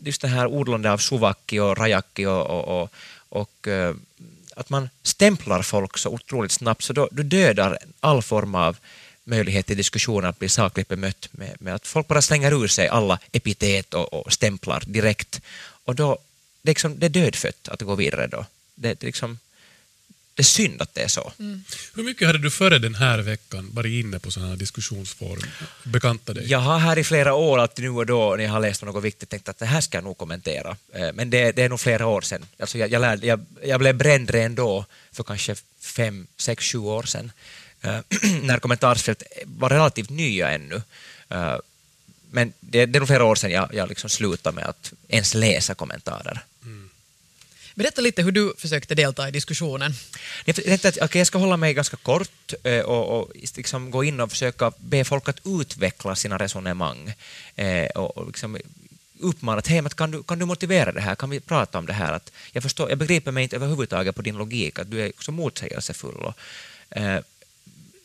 Just 0.03 0.21
det 0.21 0.27
här 0.27 0.47
ordlandet 0.47 0.89
av 0.89 0.97
suvaki 0.97 1.59
och 1.59 1.77
rajaki 1.77 2.25
och, 2.25 2.45
och, 2.47 2.81
och, 2.81 2.93
och 3.29 3.67
eh, 3.67 3.95
att 4.55 4.69
man 4.69 4.89
stämplar 5.03 5.61
folk 5.61 5.97
så 5.97 6.09
otroligt 6.09 6.51
snabbt 6.51 6.83
så 6.83 6.93
då, 6.93 7.07
du 7.11 7.23
dödar 7.23 7.77
all 7.99 8.21
form 8.21 8.55
av 8.55 8.77
möjlighet 9.23 9.65
till 9.65 9.77
diskussion 9.77 10.25
att 10.25 10.39
bli 10.39 10.49
sakligt 10.49 10.87
bemött 10.87 11.29
med, 11.31 11.55
med, 11.59 11.75
att 11.75 11.87
folk 11.87 12.07
bara 12.07 12.21
slänger 12.21 12.63
ur 12.63 12.67
sig 12.67 12.87
alla 12.87 13.19
epitet 13.31 13.93
och, 13.93 14.13
och 14.13 14.33
stämplar 14.33 14.83
direkt. 14.87 15.41
Och 15.85 15.95
då, 15.95 16.17
det 16.61 16.69
är, 16.69 16.71
liksom, 16.71 16.99
det 16.99 17.05
är 17.05 17.09
dödfött 17.09 17.67
att 17.67 17.81
gå 17.81 17.95
vidare 17.95 18.27
då. 18.27 18.45
Det, 18.75 18.99
det 18.99 19.05
liksom, 19.05 19.39
det 20.39 20.41
är 20.41 20.43
synd 20.43 20.81
att 20.81 20.93
det 20.93 21.01
är 21.01 21.07
så. 21.07 21.31
Mm. 21.39 21.63
Hur 21.95 22.03
mycket 22.03 22.27
hade 22.27 22.39
du 22.39 22.51
före 22.51 22.79
den 22.79 22.95
här 22.95 23.19
veckan 23.19 23.69
varit 23.73 24.05
inne 24.05 24.19
på 24.19 24.31
sådana 24.31 24.49
här 24.49 24.57
diskussionsforum? 24.57 25.43
Bekanta 25.83 26.33
dig? 26.33 26.47
Jag 26.47 26.59
har 26.59 26.79
här 26.79 26.99
i 26.99 27.03
flera 27.03 27.33
år, 27.33 27.59
alltid 27.59 27.85
nu 27.85 27.91
och 27.91 28.05
då, 28.05 28.35
när 28.35 28.43
jag 28.43 28.51
har 28.51 28.59
läst 28.59 28.83
något 28.83 29.03
viktigt, 29.03 29.29
tänkt 29.29 29.49
att 29.49 29.59
det 29.59 29.65
här 29.65 29.81
ska 29.81 29.97
jag 29.97 30.03
nog 30.03 30.17
kommentera. 30.17 30.77
Eh, 30.93 31.09
men 31.13 31.29
det, 31.29 31.51
det 31.51 31.63
är 31.63 31.69
nog 31.69 31.79
flera 31.79 32.07
år 32.07 32.21
sedan. 32.21 32.45
Alltså 32.59 32.77
jag, 32.77 32.91
jag, 32.91 32.99
lärde, 32.99 33.27
jag, 33.27 33.45
jag 33.63 33.79
blev 33.79 33.95
bränd 33.95 34.29
redan 34.29 34.55
då, 34.55 34.85
för 35.11 35.23
kanske 35.23 35.55
fem, 35.81 36.27
sex, 36.37 36.65
sju 36.65 36.77
år 36.77 37.03
sedan, 37.03 37.31
eh, 37.81 37.99
när 38.43 38.59
kommentarsfält 38.59 39.23
var 39.45 39.69
relativt 39.69 40.09
nya 40.09 40.49
ännu. 40.51 40.81
Eh, 41.29 41.55
men 42.31 42.53
det, 42.59 42.85
det 42.85 42.97
är 42.97 42.99
nog 42.99 43.07
flera 43.07 43.23
år 43.23 43.35
sedan 43.35 43.51
jag, 43.51 43.73
jag 43.73 43.89
liksom 43.89 44.09
slutade 44.09 44.55
med 44.55 44.65
att 44.65 44.93
ens 45.07 45.33
läsa 45.33 45.75
kommentarer. 45.75 46.43
Berätta 47.79 48.01
lite 48.01 48.23
hur 48.23 48.31
du 48.31 48.53
försökte 48.57 48.95
delta 48.95 49.27
i 49.27 49.31
diskussionen. 49.31 49.93
Jag, 50.45 50.85
att, 50.85 50.85
okay, 50.85 51.19
jag 51.19 51.27
ska 51.27 51.37
hålla 51.37 51.57
mig 51.57 51.73
ganska 51.73 51.97
kort 51.97 52.53
eh, 52.63 52.79
och, 52.79 53.19
och 53.19 53.31
liksom 53.55 53.91
gå 53.91 54.03
in 54.03 54.19
och 54.19 54.31
försöka 54.31 54.71
be 54.77 55.03
folk 55.03 55.29
att 55.29 55.41
utveckla 55.45 56.15
sina 56.15 56.37
resonemang 56.37 57.13
eh, 57.55 57.85
och, 57.85 58.17
och 58.17 58.27
liksom 58.27 58.57
uppmana 59.19 59.57
att 59.57 59.67
hej, 59.67 59.83
kan, 59.95 60.11
du, 60.11 60.23
kan 60.23 60.39
du 60.39 60.45
motivera 60.45 60.91
det 60.91 61.01
här, 61.01 61.15
kan 61.15 61.29
vi 61.29 61.39
prata 61.39 61.77
om 61.77 61.85
det 61.85 61.93
här? 61.93 62.13
Att 62.13 62.31
jag, 62.51 62.63
förstår, 62.63 62.89
jag 62.89 62.97
begriper 62.97 63.31
mig 63.31 63.43
inte 63.43 63.55
överhuvudtaget 63.55 64.15
på 64.15 64.21
din 64.21 64.37
logik, 64.37 64.79
att 64.79 64.91
du 64.91 65.01
är 65.01 65.11
så 65.19 65.31
motsägelsefull. 65.31 66.15
Och, 66.15 66.33
eh, 66.97 67.19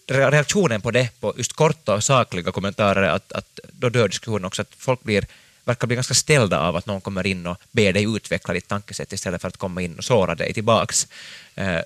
reaktionen 0.06 0.80
på 0.80 0.90
det, 0.90 1.20
på 1.20 1.34
just 1.36 1.52
korta 1.52 1.94
och 1.94 2.04
sakliga 2.04 2.52
kommentarer, 2.52 3.08
att, 3.08 3.32
att 3.32 3.60
då 3.72 3.88
dör 3.88 4.08
diskussionen 4.08 4.44
också, 4.44 4.62
att 4.62 4.74
folk 4.78 5.02
blir 5.02 5.26
verkar 5.64 5.86
bli 5.86 5.94
ganska 5.94 6.14
ställda 6.14 6.60
av 6.60 6.76
att 6.76 6.86
någon 6.86 7.00
kommer 7.00 7.26
in 7.26 7.46
och 7.46 7.58
ber 7.72 7.92
dig 7.92 8.16
utveckla 8.16 8.54
ditt 8.54 8.68
tankesätt 8.68 9.12
istället 9.12 9.40
för 9.40 9.48
att 9.48 9.56
komma 9.56 9.82
in 9.82 9.98
och 9.98 10.04
såra 10.04 10.34
dig 10.34 10.54
tillbaks. 10.54 11.08
Eh, 11.54 11.80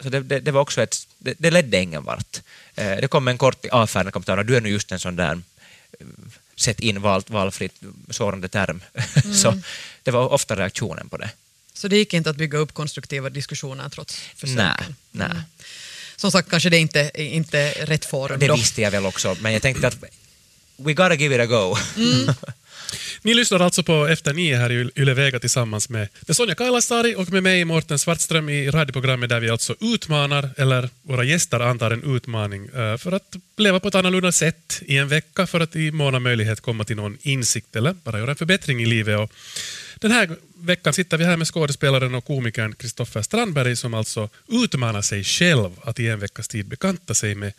så 0.00 0.08
det, 0.08 0.20
det, 0.20 0.40
det, 0.40 0.50
var 0.50 0.60
också 0.60 0.82
ett, 0.82 1.08
det, 1.18 1.34
det 1.38 1.50
ledde 1.50 1.82
ingen 1.82 2.04
vart. 2.04 2.40
Eh, 2.74 2.96
det 3.00 3.08
kom 3.08 3.28
en 3.28 3.38
kort 3.38 3.66
avfärdande 3.66 4.12
kommentar, 4.12 4.44
du 4.44 4.56
är 4.56 4.60
nu 4.60 4.68
just 4.68 4.92
en 4.92 5.00
sån 5.00 5.16
där 5.16 5.42
eh, 6.00 6.06
sätt 6.56 6.80
in 6.80 7.00
val, 7.00 7.22
valfritt 7.26 7.80
sårande 8.10 8.48
term. 8.48 8.82
Mm. 9.24 9.34
så 9.36 9.60
det 10.02 10.10
var 10.10 10.32
ofta 10.32 10.56
reaktionen 10.56 11.08
på 11.08 11.16
det. 11.16 11.30
Så 11.72 11.88
det 11.88 11.96
gick 11.96 12.14
inte 12.14 12.30
att 12.30 12.36
bygga 12.36 12.58
upp 12.58 12.74
konstruktiva 12.74 13.30
diskussioner 13.30 13.88
trots 13.88 14.20
försöken? 14.36 14.56
Nej. 14.56 14.94
nej. 15.10 15.30
Mm. 15.30 15.42
Som 16.16 16.30
sagt, 16.30 16.50
kanske 16.50 16.70
det 16.70 16.78
inte 16.78 17.00
är 17.14 17.28
inte 17.28 17.70
rätt 17.70 18.04
forum. 18.04 18.38
Det 18.38 18.46
då. 18.46 18.56
visste 18.56 18.82
jag 18.82 18.90
väl 18.90 19.06
också, 19.06 19.36
men 19.40 19.52
jag 19.52 19.62
tänkte 19.62 19.88
att 19.88 19.96
we 20.76 20.92
gotta 20.92 21.14
give 21.14 21.34
it 21.34 21.40
a 21.40 21.46
go. 21.46 21.76
Ni 23.26 23.34
lyssnar 23.34 23.60
alltså 23.60 23.82
på 23.82 24.06
Efter 24.06 24.32
nio 24.32 24.56
här 24.56 24.72
i 24.72 24.90
Yle 24.96 25.14
Vega 25.14 25.38
tillsammans 25.38 25.88
med, 25.88 26.08
med 26.26 26.36
Sonja 26.36 26.54
Kailasari 26.54 27.14
och 27.14 27.32
med 27.32 27.42
mig, 27.42 27.64
Mårten 27.64 27.98
Svartström, 27.98 28.48
i 28.48 28.70
radioprogrammet 28.70 29.28
där 29.28 29.40
vi 29.40 29.50
alltså 29.50 29.74
utmanar, 29.80 30.50
eller 30.56 30.88
våra 31.02 31.24
gäster 31.24 31.60
antar 31.60 31.90
en 31.90 32.16
utmaning, 32.16 32.66
eh, 32.66 32.96
för 32.96 33.12
att 33.12 33.36
leva 33.56 33.80
på 33.80 33.88
ett 33.88 33.94
annorlunda 33.94 34.32
sätt 34.32 34.82
i 34.86 34.98
en 34.98 35.08
vecka 35.08 35.46
för 35.46 35.60
att 35.60 35.76
i 35.76 35.90
mån 35.90 36.14
av 36.14 36.22
möjlighet 36.22 36.60
komma 36.60 36.84
till 36.84 36.96
någon 36.96 37.18
insikt 37.22 37.76
eller 37.76 37.92
bara 37.92 38.18
göra 38.18 38.30
en 38.30 38.36
förbättring 38.36 38.82
i 38.82 38.86
livet. 38.86 39.18
Och 39.18 39.32
den 40.00 40.10
här 40.10 40.36
veckan 40.56 40.92
sitter 40.92 41.18
vi 41.18 41.24
här 41.24 41.36
med 41.36 41.48
skådespelaren 41.48 42.14
och 42.14 42.24
komikern 42.24 42.74
Kristoffer 42.74 43.22
Strandberg 43.22 43.76
som 43.76 43.94
alltså 43.94 44.28
utmanar 44.48 45.02
sig 45.02 45.24
själv 45.24 45.70
att 45.82 46.00
i 46.00 46.08
en 46.08 46.18
veckas 46.18 46.48
tid 46.48 46.66
bekanta 46.66 47.14
sig 47.14 47.34
med 47.34 47.52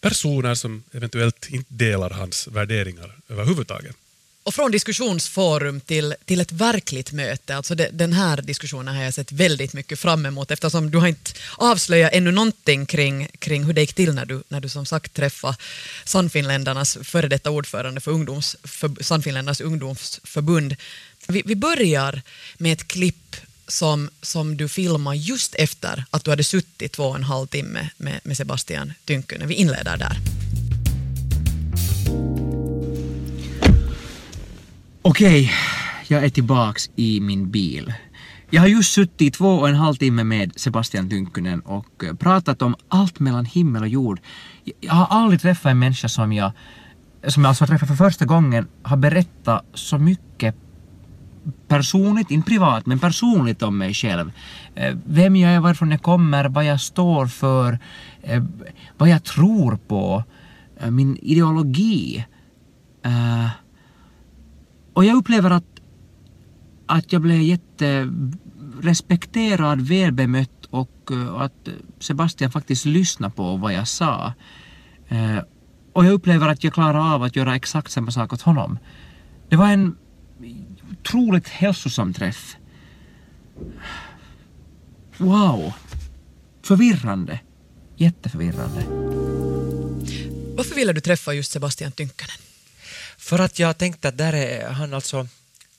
personer 0.00 0.54
som 0.54 0.82
eventuellt 0.92 1.48
inte 1.50 1.74
delar 1.74 2.10
hans 2.10 2.48
värderingar 2.48 3.16
överhuvudtaget. 3.28 3.96
Och 4.42 4.54
från 4.54 4.70
diskussionsforum 4.70 5.80
till, 5.80 6.14
till 6.24 6.40
ett 6.40 6.52
verkligt 6.52 7.12
möte, 7.12 7.56
alltså 7.56 7.74
de, 7.74 7.88
den 7.92 8.12
här 8.12 8.42
diskussionen 8.42 8.96
har 8.96 9.02
jag 9.02 9.14
sett 9.14 9.32
väldigt 9.32 9.72
mycket 9.72 9.98
fram 9.98 10.26
emot 10.26 10.50
eftersom 10.50 10.90
du 10.90 10.98
har 10.98 11.08
inte 11.08 11.30
avslöjat 11.56 12.12
ännu 12.12 12.30
någonting 12.30 12.86
kring, 12.86 13.28
kring 13.38 13.64
hur 13.64 13.72
det 13.72 13.80
gick 13.80 13.94
till 13.94 14.14
när 14.14 14.26
du, 14.26 14.42
när 14.48 14.60
du 14.60 14.68
som 14.68 14.86
sagt 14.86 15.14
träffade 15.14 15.56
Sannfinländarnas 16.04 16.98
före 17.02 17.28
detta 17.28 17.50
ordförande 17.50 18.00
för, 18.00 18.10
ungdoms, 18.10 18.56
för 18.64 19.02
Sannfinländarnas 19.02 19.60
ungdomsförbund. 19.60 20.76
Vi, 21.28 21.42
vi 21.46 21.56
börjar 21.56 22.22
med 22.58 22.72
ett 22.72 22.88
klipp 22.88 23.36
som, 23.68 24.10
som 24.22 24.56
du 24.56 24.68
filmade 24.68 25.16
just 25.16 25.54
efter 25.54 26.04
att 26.10 26.24
du 26.24 26.30
hade 26.30 26.44
suttit 26.44 26.92
två 26.92 27.04
och 27.04 27.16
en 27.16 27.24
halv 27.24 27.46
timme 27.46 27.90
med, 27.96 28.20
med 28.22 28.36
Sebastian 28.36 28.92
Tynkynen. 29.04 29.48
Vi 29.48 29.54
inleder 29.54 29.96
där. 29.96 30.16
Okej, 35.02 35.52
jag 36.08 36.24
är 36.24 36.28
tillbaks 36.28 36.90
i 36.96 37.20
min 37.20 37.50
bil. 37.50 37.94
Jag 38.50 38.62
har 38.62 38.68
just 38.68 38.92
suttit 38.92 39.22
i 39.22 39.30
två 39.30 39.54
och 39.54 39.68
en 39.68 39.74
halv 39.74 39.94
timme 39.94 40.24
med 40.24 40.52
Sebastian 40.56 41.08
Tynkynen 41.08 41.60
och 41.60 42.04
eh, 42.04 42.14
pratat 42.14 42.62
om 42.62 42.74
allt 42.88 43.20
mellan 43.20 43.44
himmel 43.44 43.82
och 43.82 43.88
jord. 43.88 44.20
Jag 44.80 44.94
har 44.94 45.06
aldrig 45.06 45.40
träffat 45.40 45.70
en 45.70 45.78
människa 45.78 46.08
som 46.08 46.32
jag, 46.32 46.52
som 47.26 47.42
jag 47.42 47.48
alltså 47.48 47.62
har 47.62 47.66
träffat 47.66 47.88
för 47.88 47.96
första 47.96 48.24
gången, 48.24 48.68
har 48.82 48.96
berättat 48.96 49.64
så 49.74 49.98
mycket 49.98 50.54
personligt, 51.68 52.30
inte 52.30 52.50
privat, 52.50 52.86
men 52.86 52.98
personligt 52.98 53.62
om 53.62 53.78
mig 53.78 53.94
själv. 53.94 54.32
Eh, 54.74 54.96
vem 55.06 55.36
jag 55.36 55.52
är, 55.52 55.60
varifrån 55.60 55.90
jag 55.90 56.02
kommer, 56.02 56.44
vad 56.44 56.64
jag 56.64 56.80
står 56.80 57.26
för, 57.26 57.78
eh, 58.22 58.44
vad 58.98 59.08
jag 59.08 59.24
tror 59.24 59.76
på, 59.76 60.24
min 60.88 61.16
ideologi. 61.16 62.24
Och 65.00 65.06
jag 65.06 65.16
upplever 65.16 65.50
att, 65.50 65.80
att 66.86 67.12
jag 67.12 67.22
blev 67.22 67.42
jätterespekterad, 67.42 69.80
välbemött 69.80 70.66
och 70.70 71.10
och 71.10 71.44
att 71.44 71.68
Sebastian 71.98 72.50
faktiskt 72.50 72.84
lyssnade 72.84 73.34
på 73.34 73.56
vad 73.56 73.72
jag 73.72 73.88
sa. 73.88 74.32
Eh, 75.08 75.38
Och 75.92 76.04
jag 76.04 76.12
upplever 76.12 76.48
att 76.48 76.64
jag 76.64 76.72
klarar 76.72 77.14
av 77.14 77.22
att 77.22 77.36
göra 77.36 77.56
exakt 77.56 77.90
samma 77.90 78.10
sak 78.10 78.32
åt 78.32 78.42
honom. 78.42 78.78
Det 79.48 79.56
var 79.56 79.68
en 79.68 79.96
otroligt 80.92 81.48
hälsosam 81.48 82.12
träff. 82.12 82.56
Wow! 85.16 85.72
Förvirrande. 86.62 87.40
Jätteförvirrande. 87.96 88.84
Varför 90.56 90.74
ville 90.74 90.92
du 90.92 91.00
träffa 91.00 91.34
just 91.34 91.52
Sebastian 91.52 91.92
Tynkönen? 91.92 92.49
För 93.20 93.38
att 93.38 93.58
jag 93.58 93.78
tänkte 93.78 94.08
att 94.08 94.18
där 94.18 94.32
är 94.32 94.68
han 94.68 94.94
alltså 94.94 95.28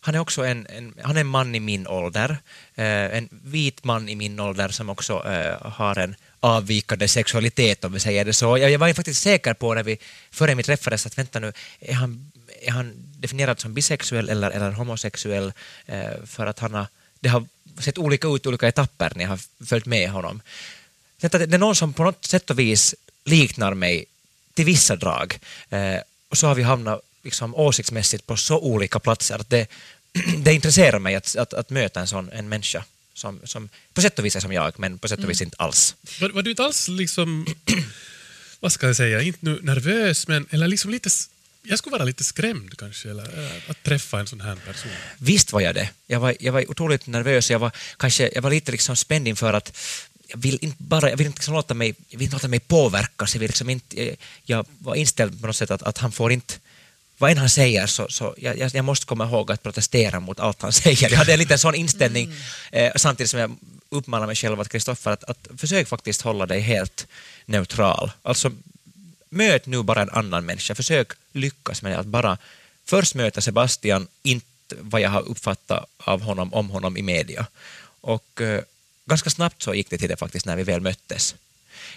han 0.04 0.16
är 0.16 0.20
också 0.20 0.46
en, 0.46 0.68
en, 0.70 0.94
han 1.02 1.18
är 1.18 1.22
en 1.22 1.28
man 1.28 1.56
i 1.56 1.60
min 1.60 1.88
ålder, 1.88 2.38
eh, 2.76 3.18
en 3.18 3.30
vit 3.32 3.84
man 3.84 4.10
i 4.10 4.16
min 4.16 4.40
ålder 4.40 4.70
som 4.70 4.90
också 4.90 5.28
eh, 5.28 5.72
har 5.72 6.00
en 6.00 6.16
avvikande 6.40 7.08
sexualitet 7.08 7.84
om 7.84 7.94
vi 7.94 8.00
säger 8.00 8.26
det 8.26 8.34
så. 8.34 8.58
Jag, 8.58 8.80
var 8.80 8.94
faktiskt 8.94 9.22
säker 9.22 9.54
på 9.54 9.74
när 9.74 9.84
vi, 9.84 9.98
före 10.32 10.56
vi 10.56 10.64
träffades 10.64 11.06
att 11.06 11.18
vänta 11.18 11.40
nu, 11.40 11.54
är 11.80 11.94
han, 11.94 12.32
är 12.62 12.72
han 12.72 12.94
definierad 12.96 13.60
som 13.60 13.74
bisexuell 13.74 14.30
eller, 14.30 14.52
eller 14.52 14.72
homosexuell? 14.72 15.54
Eh, 15.86 16.26
för 16.26 16.46
att 16.46 16.60
han 16.60 16.74
har, 16.74 16.88
det 17.20 17.30
har 17.30 17.46
sett 17.80 17.98
olika 17.98 18.28
ut 18.28 18.46
i 18.46 18.50
olika 18.50 18.68
etapper 18.68 19.12
när 19.16 19.24
jag 19.24 19.30
har 19.30 19.40
följt 19.66 19.86
med 19.86 20.10
honom. 20.10 20.42
Det 21.20 21.34
är 21.34 21.58
någon 21.58 21.76
som 21.76 21.94
på 21.94 22.04
något 22.04 22.26
sätt 22.26 22.50
och 22.50 22.60
vis 22.60 22.96
liknar 23.26 23.74
mig 23.74 24.06
till 24.54 24.66
vissa 24.66 24.96
drag. 24.96 25.40
Och 26.30 26.38
så 26.38 26.48
har 26.48 26.56
vi 26.56 26.64
hamnat 26.64 27.02
liksom 27.24 27.56
åsiktsmässigt 27.56 28.28
på 28.28 28.38
så 28.38 28.60
olika 28.60 29.00
platser 29.00 29.36
att 29.36 29.50
det, 29.50 29.68
det 30.38 30.54
intresserar 30.54 31.00
mig 31.00 31.16
att, 31.16 31.36
att, 31.36 31.54
att 31.54 31.70
möta 31.70 32.00
en 32.00 32.08
sån 32.08 32.30
en 32.32 32.50
människa 32.50 32.84
som, 33.14 33.40
som 33.44 33.70
på 33.94 34.02
sätt 34.02 34.20
och 34.20 34.26
vis 34.26 34.36
är 34.36 34.40
som 34.40 34.54
jag, 34.54 34.80
men 34.80 34.98
på 34.98 35.08
sätt 35.08 35.24
och 35.24 35.30
vis 35.30 35.42
inte 35.42 35.58
alls. 35.58 35.96
Var, 36.22 36.30
var 36.30 36.42
du 36.42 36.50
inte 36.50 36.64
alls 36.64 36.88
liksom, 36.88 37.46
vad 38.60 38.72
ska 38.72 38.88
jag 38.88 38.96
säga, 38.96 39.22
inte 39.22 39.40
nu 39.42 39.60
nervös, 39.62 40.28
men 40.28 40.46
eller 40.50 40.68
liksom 40.68 40.92
lite, 40.92 41.10
jag 41.64 41.80
skulle 41.80 41.92
vara 41.92 42.04
lite 42.04 42.24
skrämd 42.24 42.78
kanske, 42.78 43.10
eller 43.10 43.46
äh, 43.46 43.52
att 43.68 43.84
träffa 43.84 44.20
en 44.20 44.28
sån 44.28 44.42
här 44.42 44.56
person. 44.56 44.92
Visst 45.18 45.54
var 45.54 45.62
jag 45.62 45.76
det. 45.76 45.90
Jag 46.08 46.20
var, 46.20 46.36
jag 46.40 46.54
var 46.54 46.72
otroligt 46.72 47.08
nervös. 47.08 47.52
Jag 47.52 47.60
var, 47.60 47.72
kanske, 47.98 48.32
jag 48.36 48.42
var 48.42 48.50
lite 48.50 48.72
liksom 48.72 48.96
spänd 48.96 49.28
inför 49.28 49.54
att 49.54 49.78
jag 50.28 50.38
vill 50.38 50.58
inte 50.62 50.84
bara, 50.84 51.10
jag 51.10 51.18
vill 51.18 51.28
inte 51.28 51.40
liksom 51.40 51.54
låta 51.54 51.74
mig, 51.74 51.96
jag 52.10 52.20
vill 52.20 52.26
inte 52.26 52.36
låta 52.36 52.48
mig 52.48 52.60
påverkas. 52.60 53.36
Jag, 53.36 53.40
vill 53.40 53.50
liksom 53.50 53.70
inte, 53.70 54.06
jag, 54.06 54.18
jag 54.44 54.66
var 54.80 54.96
inställd 54.96 55.42
på 55.42 55.48
något 55.48 55.56
sätt 55.56 55.72
att, 55.72 55.84
att 55.84 55.98
han 55.98 56.12
får 56.12 56.32
inte 56.32 56.54
vad 57.22 57.32
än 57.32 57.38
han 57.38 57.50
säger 57.50 57.88
så, 57.88 58.08
så 58.10 58.36
jag, 58.38 58.74
jag, 58.74 58.86
måste 58.86 59.06
komma 59.06 59.26
ihåg 59.26 59.52
att 59.52 59.64
protestera 59.64 60.20
mot 60.20 60.40
allt 60.40 60.62
han 60.62 60.74
säger. 60.74 61.12
Jag 61.12 61.18
hade 61.18 61.34
en 61.34 61.40
liten 61.40 61.60
sån 61.60 61.76
inställning 61.76 62.34
eh, 62.72 62.92
samtidigt 62.96 63.30
som 63.30 63.40
jag 63.40 63.58
uppmanar 63.90 64.28
mig 64.28 64.36
själv 64.36 64.60
att 64.60 64.70
Kristoffer 64.70 65.12
att, 65.12 65.24
att 65.24 65.48
försök 65.58 65.88
faktiskt 65.88 66.22
hålla 66.22 66.46
dig 66.46 66.60
helt 66.60 67.08
neutral. 67.46 68.12
Alltså 68.22 68.52
möt 69.30 69.66
nu 69.66 69.84
bara 69.84 70.02
en 70.02 70.10
annan 70.10 70.46
människa. 70.46 70.76
Försök 70.76 71.12
lyckas 71.32 71.82
med 71.82 72.00
att 72.00 72.06
bara 72.06 72.38
först 72.86 73.16
möta 73.16 73.42
Sebastian, 73.42 74.08
inte 74.24 74.76
vad 74.80 75.02
jag 75.02 75.10
har 75.10 75.22
uppfattat 75.22 75.86
av 75.98 76.22
honom, 76.22 76.54
om 76.54 76.70
honom 76.70 76.98
i 76.98 77.02
media. 77.02 77.46
Och 78.02 78.42
eh, 78.42 78.62
ganska 79.06 79.30
snabbt 79.30 79.62
så 79.62 79.74
gick 79.74 79.90
det 79.90 79.98
till 79.98 80.10
det 80.10 80.18
faktiskt 80.18 80.46
när 80.46 80.56
vi 80.56 80.64
väl 80.64 80.82
möttes. 80.82 81.36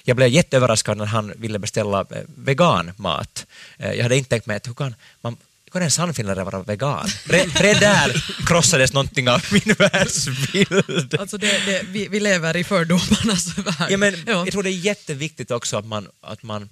Jag 0.04 0.16
blev 0.16 0.28
jätteöverraskad 0.28 0.96
när 0.96 1.04
han 1.06 1.32
ville 1.36 1.58
beställa 1.58 2.00
eh, 2.00 2.06
veganmat. 2.36 3.46
Eh, 3.78 3.92
jag 3.92 4.02
hade 4.02 4.16
inte 4.16 4.30
tänkt 4.30 4.46
mig 4.46 4.56
att 4.56 4.68
hur 4.68 4.74
kan, 4.74 4.94
man, 5.20 5.36
kan 5.72 5.82
en 5.82 5.90
sannfinländare 5.90 6.44
vara 6.44 6.62
vegan? 6.62 7.06
Re- 7.06 7.62
Redan 7.62 7.80
där 7.80 8.24
krossades 8.46 8.92
någonting 8.92 9.28
av 9.28 9.42
min 9.50 9.74
världsbild. 9.78 11.14
Alltså 11.20 11.38
det, 11.38 11.66
det, 11.66 11.82
vi, 11.88 12.08
vi 12.08 12.20
lever 12.20 12.56
i 12.56 12.64
fördomarnas 12.64 13.58
värld. 13.58 13.90
Ja, 13.90 13.96
men 13.96 14.14
Ja. 14.26 14.32
Jag 14.32 14.52
tror 14.52 14.62
det 14.62 14.70
är 14.70 14.72
jätteviktigt 14.86 15.50
också 15.50 15.76
att 15.76 15.86
man, 15.86 16.08
att 16.20 16.42
man 16.42 16.68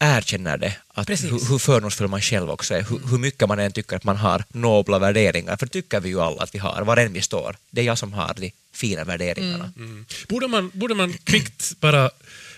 erkänner 0.00 0.56
det, 0.56 0.76
att 0.88 1.10
hur, 1.10 1.48
hur 1.48 1.58
fördomsfull 1.58 2.08
man 2.08 2.20
själv 2.20 2.50
också 2.50 2.74
är, 2.74 2.82
hur, 2.82 3.00
hur 3.10 3.18
mycket 3.18 3.48
man 3.48 3.58
än 3.58 3.72
tycker 3.72 3.96
att 3.96 4.04
man 4.04 4.16
har 4.16 4.44
nobla 4.48 4.98
värderingar, 4.98 5.56
för 5.56 5.66
det 5.66 5.72
tycker 5.72 6.00
vi 6.00 6.08
ju 6.08 6.20
alla 6.20 6.42
att 6.42 6.54
vi 6.54 6.58
har, 6.58 6.82
var 6.82 6.96
än 6.96 7.12
vi 7.12 7.22
står. 7.22 7.56
Det 7.70 7.80
är 7.80 7.84
jag 7.84 7.98
som 7.98 8.12
har 8.12 8.34
de 8.36 8.52
fina 8.72 9.04
värderingarna. 9.04 9.72
Mm. 9.76 10.06
Borde, 10.28 10.48
man, 10.48 10.70
borde 10.74 10.94
man 10.94 11.12
kvickt 11.24 11.80
bara, 11.80 12.10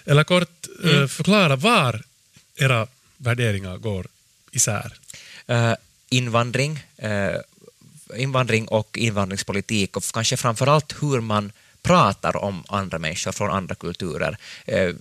eller 0.05 0.25
kort 0.25 0.67
eh, 0.85 1.07
förklara 1.07 1.57
var 1.57 2.03
era 2.57 2.87
värderingar 3.17 3.77
går 3.77 4.07
isär? 4.53 4.93
Eh, 5.47 5.75
invandring, 6.09 6.85
eh, 6.97 7.37
invandring 8.17 8.69
och 8.69 8.99
invandringspolitik 8.99 9.97
och 9.97 10.05
kanske 10.13 10.37
framförallt 10.37 11.03
hur 11.03 11.21
man 11.21 11.53
pratar 11.83 12.37
om 12.37 12.65
andra 12.69 12.99
människor 12.99 13.33
från 13.33 13.51
andra 13.51 13.75
kulturer. 13.75 14.37
Eh, 14.67 14.95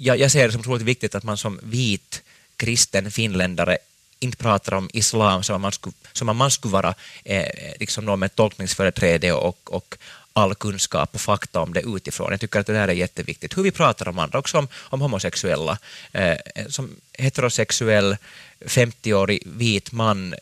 jag, 0.00 0.18
jag 0.18 0.30
ser 0.30 0.46
det 0.46 0.52
som 0.52 0.60
otroligt 0.60 0.82
viktigt 0.82 1.14
att 1.14 1.24
man 1.24 1.38
som 1.38 1.60
vit 1.62 2.22
kristen 2.56 3.10
finländare 3.10 3.78
inte 4.20 4.36
pratar 4.36 4.74
om 4.74 4.90
islam 4.92 5.42
som 5.42 5.56
om 5.56 5.62
man 5.62 5.72
skulle, 5.72 5.94
som 6.12 6.28
om 6.28 6.36
man 6.36 6.50
skulle 6.50 6.72
vara 6.72 6.94
eh, 7.24 7.74
liksom 7.80 8.04
någon 8.04 8.20
med 8.20 8.34
tolkningsföreträde 8.34 9.32
och, 9.32 9.74
och 9.74 9.94
all 10.32 10.54
kunskap 10.54 11.14
och 11.14 11.20
fakta 11.20 11.60
om 11.60 11.72
det 11.72 11.80
utifrån. 11.80 12.30
Jag 12.30 12.40
tycker 12.40 12.60
att 12.60 12.66
det 12.66 12.72
där 12.72 12.88
är 12.88 12.92
jätteviktigt. 12.92 13.56
Hur 13.56 13.62
vi 13.62 13.70
pratar 13.70 14.08
om 14.08 14.18
andra, 14.18 14.38
också 14.38 14.58
om, 14.58 14.68
om 14.74 15.00
homosexuella. 15.00 15.78
Eh, 16.12 16.30
eh 16.30 16.68
som 16.68 16.96
heterosexuell 17.12 18.16
50-årig 18.60 19.42
vit 19.46 19.92
man 19.92 20.34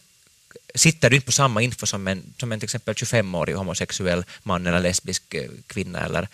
sitter 0.74 1.10
du 1.10 1.16
inte 1.16 1.26
på 1.26 1.32
samma 1.32 1.62
info 1.62 1.86
som 1.86 2.08
en, 2.08 2.22
som 2.38 2.52
en 2.52 2.60
till 2.60 2.66
exempel 2.66 2.94
25-årig 2.94 3.54
homosexuell 3.54 4.24
man 4.42 4.66
eller 4.66 4.80
lesbisk 4.80 5.34
eh, 5.34 5.50
kvinna 5.66 6.04
eller, 6.04 6.28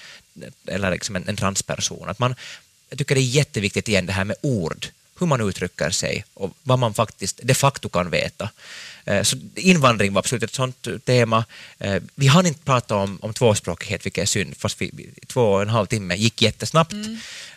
eller 0.67 0.91
liksom 0.91 1.17
en, 1.17 1.29
en 1.29 1.37
transperson. 1.37 2.09
Att 2.09 2.19
man, 2.19 2.35
jag 2.93 2.99
tycker 2.99 3.15
det 3.15 3.21
är 3.21 3.37
jätteviktigt 3.41 3.89
igen 3.89 4.07
det 4.07 4.13
här 4.13 4.25
med 4.25 4.37
ord, 4.43 4.87
hur 5.19 5.27
man 5.27 5.49
uttrycker 5.49 5.91
sig 5.91 6.25
och 6.35 6.51
vad 6.63 6.79
man 6.79 6.95
faktiskt 6.95 7.41
de 7.43 7.55
facto 7.55 7.89
kan 7.89 8.11
veta. 8.11 8.51
Eh, 9.05 9.23
Så 9.23 9.37
invandring 9.55 10.13
var 10.13 10.19
absolut 10.19 10.43
ett 10.43 10.55
sånt 10.55 10.89
tema. 11.05 11.45
Eh, 11.79 12.03
Vi 12.15 12.27
hann 12.27 12.47
inte 12.47 12.65
prata 12.65 12.97
om, 12.97 13.19
om 13.23 13.33
tvåspråkighet, 13.35 14.07
vilket 14.07 14.23
är 14.23 14.27
synd, 14.27 14.55
fast 14.59 14.83
vi, 14.83 14.91
två 15.27 15.43
och 15.53 15.63
en 15.63 15.69
halv 15.69 15.87
timme 15.87 16.17
gick 16.17 16.43
jättesnabbt. 16.43 16.93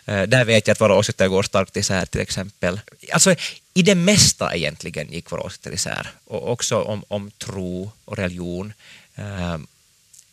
Eh, 0.04 0.22
Där 0.22 0.44
vet 0.44 0.66
jag 0.66 0.72
att 0.72 0.80
våra 0.80 0.94
åsikter 0.94 1.28
går 1.28 1.42
starkt 1.42 1.76
isär 1.76 2.06
till 2.06 2.20
exempel. 2.20 2.80
Alltså, 3.12 3.34
i 3.74 3.82
det 3.82 3.94
mesta 3.94 4.54
egentligen 4.56 5.12
gick 5.12 5.30
våra 5.32 5.42
åsikter 5.42 5.72
isär. 5.72 6.10
Och 6.24 6.52
också 6.52 6.82
om, 6.82 7.04
om 7.08 7.30
tro 7.30 7.90
och 8.04 8.16
religion. 8.16 8.72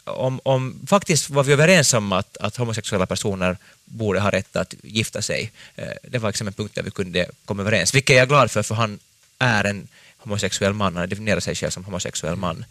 Om, 0.05 0.39
om, 0.43 0.79
faktiskt 0.87 1.29
var 1.29 1.43
vi 1.43 1.53
överens 1.53 1.93
om 1.93 2.11
att, 2.11 2.37
att 2.37 2.57
homosexuella 2.57 3.05
personer 3.05 3.57
borde 3.93 4.19
ha 4.19 4.31
rätt 4.31 4.55
att 4.55 4.73
gifta 4.83 5.21
sig. 5.21 5.51
Eh, 5.75 5.87
det 6.03 6.17
var 6.17 6.29
liksom 6.29 6.47
en 6.47 6.53
punkt 6.53 6.75
där 6.75 6.83
vi 6.83 6.91
kunde 6.91 7.29
komma 7.45 7.61
överens, 7.61 7.95
vilket 7.95 8.15
jag 8.15 8.23
är 8.23 8.27
glad 8.27 8.51
för, 8.51 8.63
för 8.63 8.75
han 8.75 8.99
är 9.39 9.63
en 9.63 9.87
homosexuell 10.17 10.73
man, 10.73 10.95
han 10.95 11.09
definierar 11.09 11.39
sig 11.39 11.55
själv 11.55 11.71
som 11.71 11.85
homosexuell 11.85 12.35
man. 12.35 12.65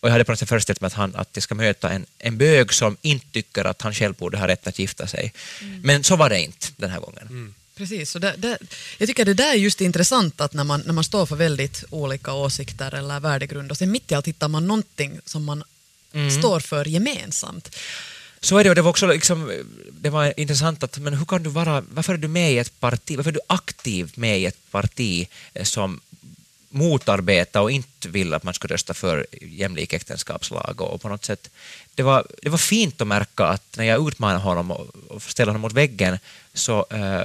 Och 0.00 0.08
jag 0.08 0.12
hade 0.12 0.24
på 0.24 0.32
något 0.32 0.38
sätt 0.38 0.48
föreställt 0.48 0.80
mig 0.80 0.86
att, 0.86 0.92
han, 0.92 1.14
att 1.14 1.28
jag 1.32 1.42
ska 1.42 1.54
möta 1.54 1.90
en, 1.90 2.06
en 2.18 2.38
bög 2.38 2.72
som 2.72 2.96
inte 3.02 3.26
tycker 3.32 3.64
att 3.64 3.82
han 3.82 3.94
själv 3.94 4.14
borde 4.14 4.38
ha 4.38 4.48
rätt 4.48 4.66
att 4.66 4.78
gifta 4.78 5.06
sig. 5.06 5.32
Mm. 5.60 5.80
Men 5.80 6.04
så 6.04 6.16
var 6.16 6.28
det 6.28 6.40
inte 6.40 6.66
den 6.76 6.90
här 6.90 7.00
gången. 7.00 7.22
Mm. 7.22 7.54
Precis, 7.76 8.10
så 8.10 8.18
det, 8.18 8.34
det, 8.36 8.58
jag 8.98 9.08
tycker 9.08 9.24
det 9.24 9.34
där 9.34 9.52
är 9.52 9.56
just 9.56 9.80
intressant 9.80 10.40
att 10.40 10.54
när 10.54 10.64
man, 10.64 10.82
när 10.86 10.92
man 10.92 11.04
står 11.04 11.26
för 11.26 11.36
väldigt 11.36 11.84
olika 11.90 12.32
åsikter 12.32 12.94
eller 12.94 13.20
värdegrund 13.20 13.70
och 13.70 13.78
sen 13.78 13.90
mitt 13.90 14.12
i 14.12 14.14
allt 14.14 14.26
hittar 14.26 14.48
man 14.48 14.66
någonting 14.66 15.20
som 15.24 15.44
man 15.44 15.64
mm. 16.12 16.30
står 16.30 16.60
för 16.60 16.84
gemensamt. 16.84 17.76
Så 18.44 18.58
är 18.58 18.64
det 18.64 18.70
och 18.70 18.76
det 18.76 18.82
var 18.82 18.90
också 18.90 19.06
liksom, 19.06 19.64
det 19.90 20.10
var 20.10 20.40
intressant 20.40 20.82
att 20.82 20.98
men 20.98 21.14
hur 21.14 21.24
kan 21.24 21.42
du 21.42 21.50
vara, 21.50 21.84
varför 21.90 22.14
är 22.14 22.18
du 22.18 22.28
med 22.28 22.52
i 22.52 22.58
ett 22.58 22.80
parti, 22.80 23.16
varför 23.16 23.30
är 23.30 23.34
du 23.34 23.40
aktiv 23.46 24.12
med 24.14 24.38
i 24.40 24.46
ett 24.46 24.70
parti 24.70 25.28
eh, 25.54 25.64
som 25.64 26.00
motarbetar 26.68 27.60
och 27.60 27.70
inte 27.70 28.08
vill 28.08 28.34
att 28.34 28.42
man 28.42 28.54
ska 28.54 28.68
rösta 28.68 28.94
för 28.94 29.26
jämlik 29.40 29.92
äktenskapslag 29.92 30.80
och 30.80 31.02
på 31.02 31.08
något 31.08 31.24
sätt 31.24 31.50
det 31.94 32.02
var, 32.02 32.26
det 32.42 32.48
var 32.48 32.58
fint 32.58 33.00
att 33.00 33.06
märka 33.06 33.44
att 33.44 33.76
när 33.76 33.84
jag 33.84 34.08
utmanade 34.08 34.40
honom 34.40 34.70
och 34.70 35.22
ställde 35.22 35.50
honom 35.50 35.62
mot 35.62 35.72
väggen 35.72 36.18
så 36.54 36.86
eh, 36.90 37.22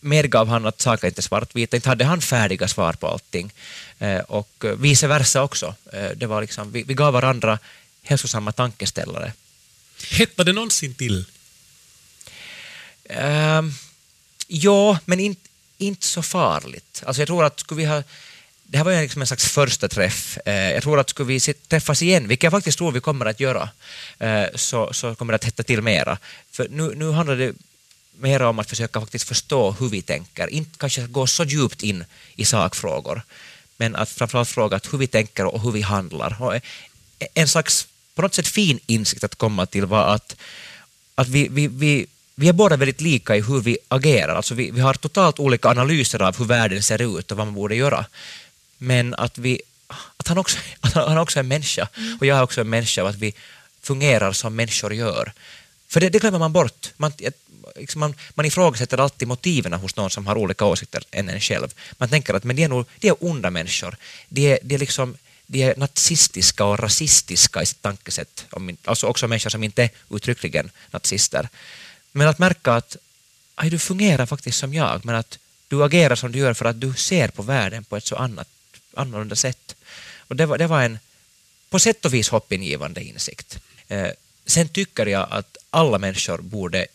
medgav 0.00 0.48
han 0.48 0.66
att 0.66 0.80
saker 0.80 1.06
inte 1.06 1.20
är 1.20 1.22
svartvita, 1.22 1.76
inte 1.76 1.88
hade 1.88 2.04
han 2.04 2.20
färdiga 2.20 2.68
svar 2.68 2.92
på 2.92 3.06
allting. 3.06 3.52
Eh, 3.98 4.18
och 4.18 4.64
eh, 4.64 4.70
vice 4.70 5.06
versa 5.06 5.42
också. 5.42 5.74
Eh, 5.92 6.10
det 6.16 6.26
var 6.26 6.40
liksom, 6.40 6.72
vi, 6.72 6.82
vi 6.82 6.94
gav 6.94 7.12
varandra 7.12 7.58
hälsosamma 8.02 8.52
tankeställare. 8.52 9.32
Hettade 10.10 10.50
det 10.50 10.54
någonsin 10.54 10.94
till? 10.94 11.24
Uh, 13.10 13.62
ja, 14.46 14.98
men 15.04 15.20
inte, 15.20 15.48
inte 15.78 16.06
så 16.06 16.22
farligt. 16.22 17.02
Alltså 17.06 17.20
jag 17.20 17.26
tror 17.26 17.44
att 17.44 17.60
skulle 17.60 17.78
vi 17.78 17.84
ha 17.84 18.02
det 18.70 18.78
här 18.78 18.84
var 18.84 18.92
ju 18.92 19.00
liksom 19.00 19.22
en 19.22 19.26
slags 19.26 19.46
första 19.46 19.88
träff. 19.88 20.38
Uh, 20.46 20.72
jag 20.72 20.82
tror 20.82 21.00
att 21.00 21.10
skulle 21.10 21.26
vi 21.26 21.40
träffas 21.40 22.02
igen, 22.02 22.28
vilket 22.28 22.42
jag 22.42 22.52
faktiskt 22.52 22.78
tror 22.78 22.92
vi 22.92 23.00
kommer 23.00 23.26
att 23.26 23.40
göra, 23.40 23.68
uh, 24.22 24.46
så, 24.54 24.92
så 24.92 25.14
kommer 25.14 25.32
det 25.32 25.36
att 25.36 25.44
hetta 25.44 25.62
till 25.62 25.82
mera. 25.82 26.18
För 26.50 26.68
nu, 26.70 26.94
nu 26.94 27.10
handlar 27.10 27.36
det 27.36 27.54
mer 28.20 28.42
om 28.42 28.58
att 28.58 28.68
försöka 28.68 29.00
faktiskt 29.00 29.28
förstå 29.28 29.70
hur 29.70 29.88
vi 29.88 30.02
tänker, 30.02 30.48
inte 30.48 30.78
kanske 30.78 31.06
gå 31.06 31.26
så 31.26 31.44
djupt 31.44 31.82
in 31.82 32.04
i 32.36 32.44
sakfrågor, 32.44 33.22
men 33.76 33.96
att 33.96 34.10
framförallt 34.10 34.48
fråga 34.48 34.80
hur 34.90 34.98
vi 34.98 35.06
tänker 35.06 35.44
och 35.44 35.62
hur 35.62 35.72
vi 35.72 35.82
handlar. 35.82 36.54
Eh, 36.54 36.60
en 37.34 37.48
slags 37.48 37.88
på 38.18 38.22
något 38.22 38.34
sätt 38.34 38.48
fin 38.48 38.80
insikt 38.86 39.24
att 39.24 39.34
komma 39.34 39.66
till 39.66 39.86
var 39.86 40.14
att, 40.14 40.36
att 41.14 41.28
vi, 41.28 41.48
vi, 41.48 41.66
vi, 41.68 42.06
vi 42.34 42.48
är 42.48 42.52
båda 42.52 42.76
väldigt 42.76 43.00
lika 43.00 43.36
i 43.36 43.40
hur 43.40 43.60
vi 43.60 43.78
agerar. 43.88 44.34
Alltså 44.36 44.54
vi, 44.54 44.70
vi 44.70 44.80
har 44.80 44.94
totalt 44.94 45.38
olika 45.38 45.68
analyser 45.68 46.22
av 46.22 46.38
hur 46.38 46.44
världen 46.44 46.82
ser 46.82 47.18
ut 47.18 47.30
och 47.30 47.38
vad 47.38 47.46
man 47.46 47.54
borde 47.54 47.76
göra. 47.76 48.06
Men 48.78 49.14
att, 49.14 49.38
vi, 49.38 49.62
att, 50.16 50.28
han, 50.28 50.38
också, 50.38 50.58
att 50.80 50.92
han 50.94 51.18
också 51.18 51.38
är 51.38 51.40
en 51.40 51.48
människa 51.48 51.88
mm. 51.96 52.18
och 52.20 52.26
jag 52.26 52.38
är 52.38 52.42
också 52.42 52.60
en 52.60 52.70
människa 52.70 53.02
och 53.02 53.08
att 53.08 53.16
vi 53.16 53.34
fungerar 53.82 54.32
som 54.32 54.56
människor 54.56 54.94
gör. 54.94 55.32
För 55.88 56.00
det, 56.00 56.08
det 56.08 56.18
glömmer 56.18 56.38
man 56.38 56.52
bort. 56.52 56.92
Man, 56.96 57.12
liksom 57.76 58.00
man, 58.00 58.14
man 58.34 58.46
ifrågasätter 58.46 58.98
alltid 58.98 59.28
motiven 59.28 59.72
hos 59.72 59.96
någon 59.96 60.10
som 60.10 60.26
har 60.26 60.38
olika 60.38 60.64
åsikter 60.64 61.02
än 61.10 61.28
en 61.28 61.40
själv. 61.40 61.68
Man 61.98 62.08
tänker 62.08 62.34
att 62.34 62.44
men 62.44 62.56
de 62.56 62.64
är, 62.64 62.68
nog, 62.68 62.86
de 63.00 63.08
är 63.08 63.16
onda 63.20 63.50
människor. 63.50 63.96
De 64.28 64.52
är, 64.52 64.58
de 64.62 64.74
är 64.74 64.78
liksom 64.78 65.16
de 65.50 65.62
är 65.62 65.76
nazistiska 65.76 66.64
och 66.64 66.78
rasistiska 66.78 67.62
i 67.62 67.66
sitt 67.66 67.82
tankesätt, 67.82 68.46
alltså 68.84 69.06
också 69.06 69.28
människor 69.28 69.50
som 69.50 69.64
inte 69.64 69.82
är 69.82 69.90
uttryckligen 70.10 70.70
nazister. 70.90 71.48
Men 72.12 72.28
att 72.28 72.38
märka 72.38 72.72
att 72.72 72.96
aj, 73.54 73.70
du 73.70 73.78
fungerar 73.78 74.26
faktiskt 74.26 74.58
som 74.58 74.74
jag, 74.74 75.04
men 75.04 75.14
att 75.14 75.38
du 75.68 75.84
agerar 75.84 76.16
som 76.16 76.32
du 76.32 76.38
gör 76.38 76.54
för 76.54 76.64
att 76.64 76.80
du 76.80 76.94
ser 76.94 77.28
på 77.28 77.42
världen 77.42 77.84
på 77.84 77.96
ett 77.96 78.06
så 78.06 78.16
annat, 78.16 78.48
annorlunda 78.94 79.36
sätt. 79.36 79.74
Och 80.18 80.36
det 80.36 80.46
var, 80.46 80.58
det 80.58 80.66
var 80.66 80.82
en 80.82 80.98
på 81.70 81.78
sätt 81.78 82.04
och 82.04 82.14
vis 82.14 82.28
hoppingivande 82.28 83.04
insikt. 83.04 83.58
Eh, 83.88 84.08
sen 84.46 84.68
tycker 84.68 85.06
jag 85.06 85.28
att 85.30 85.56
alla 85.70 85.98
människor 85.98 86.38
borde 86.38 86.86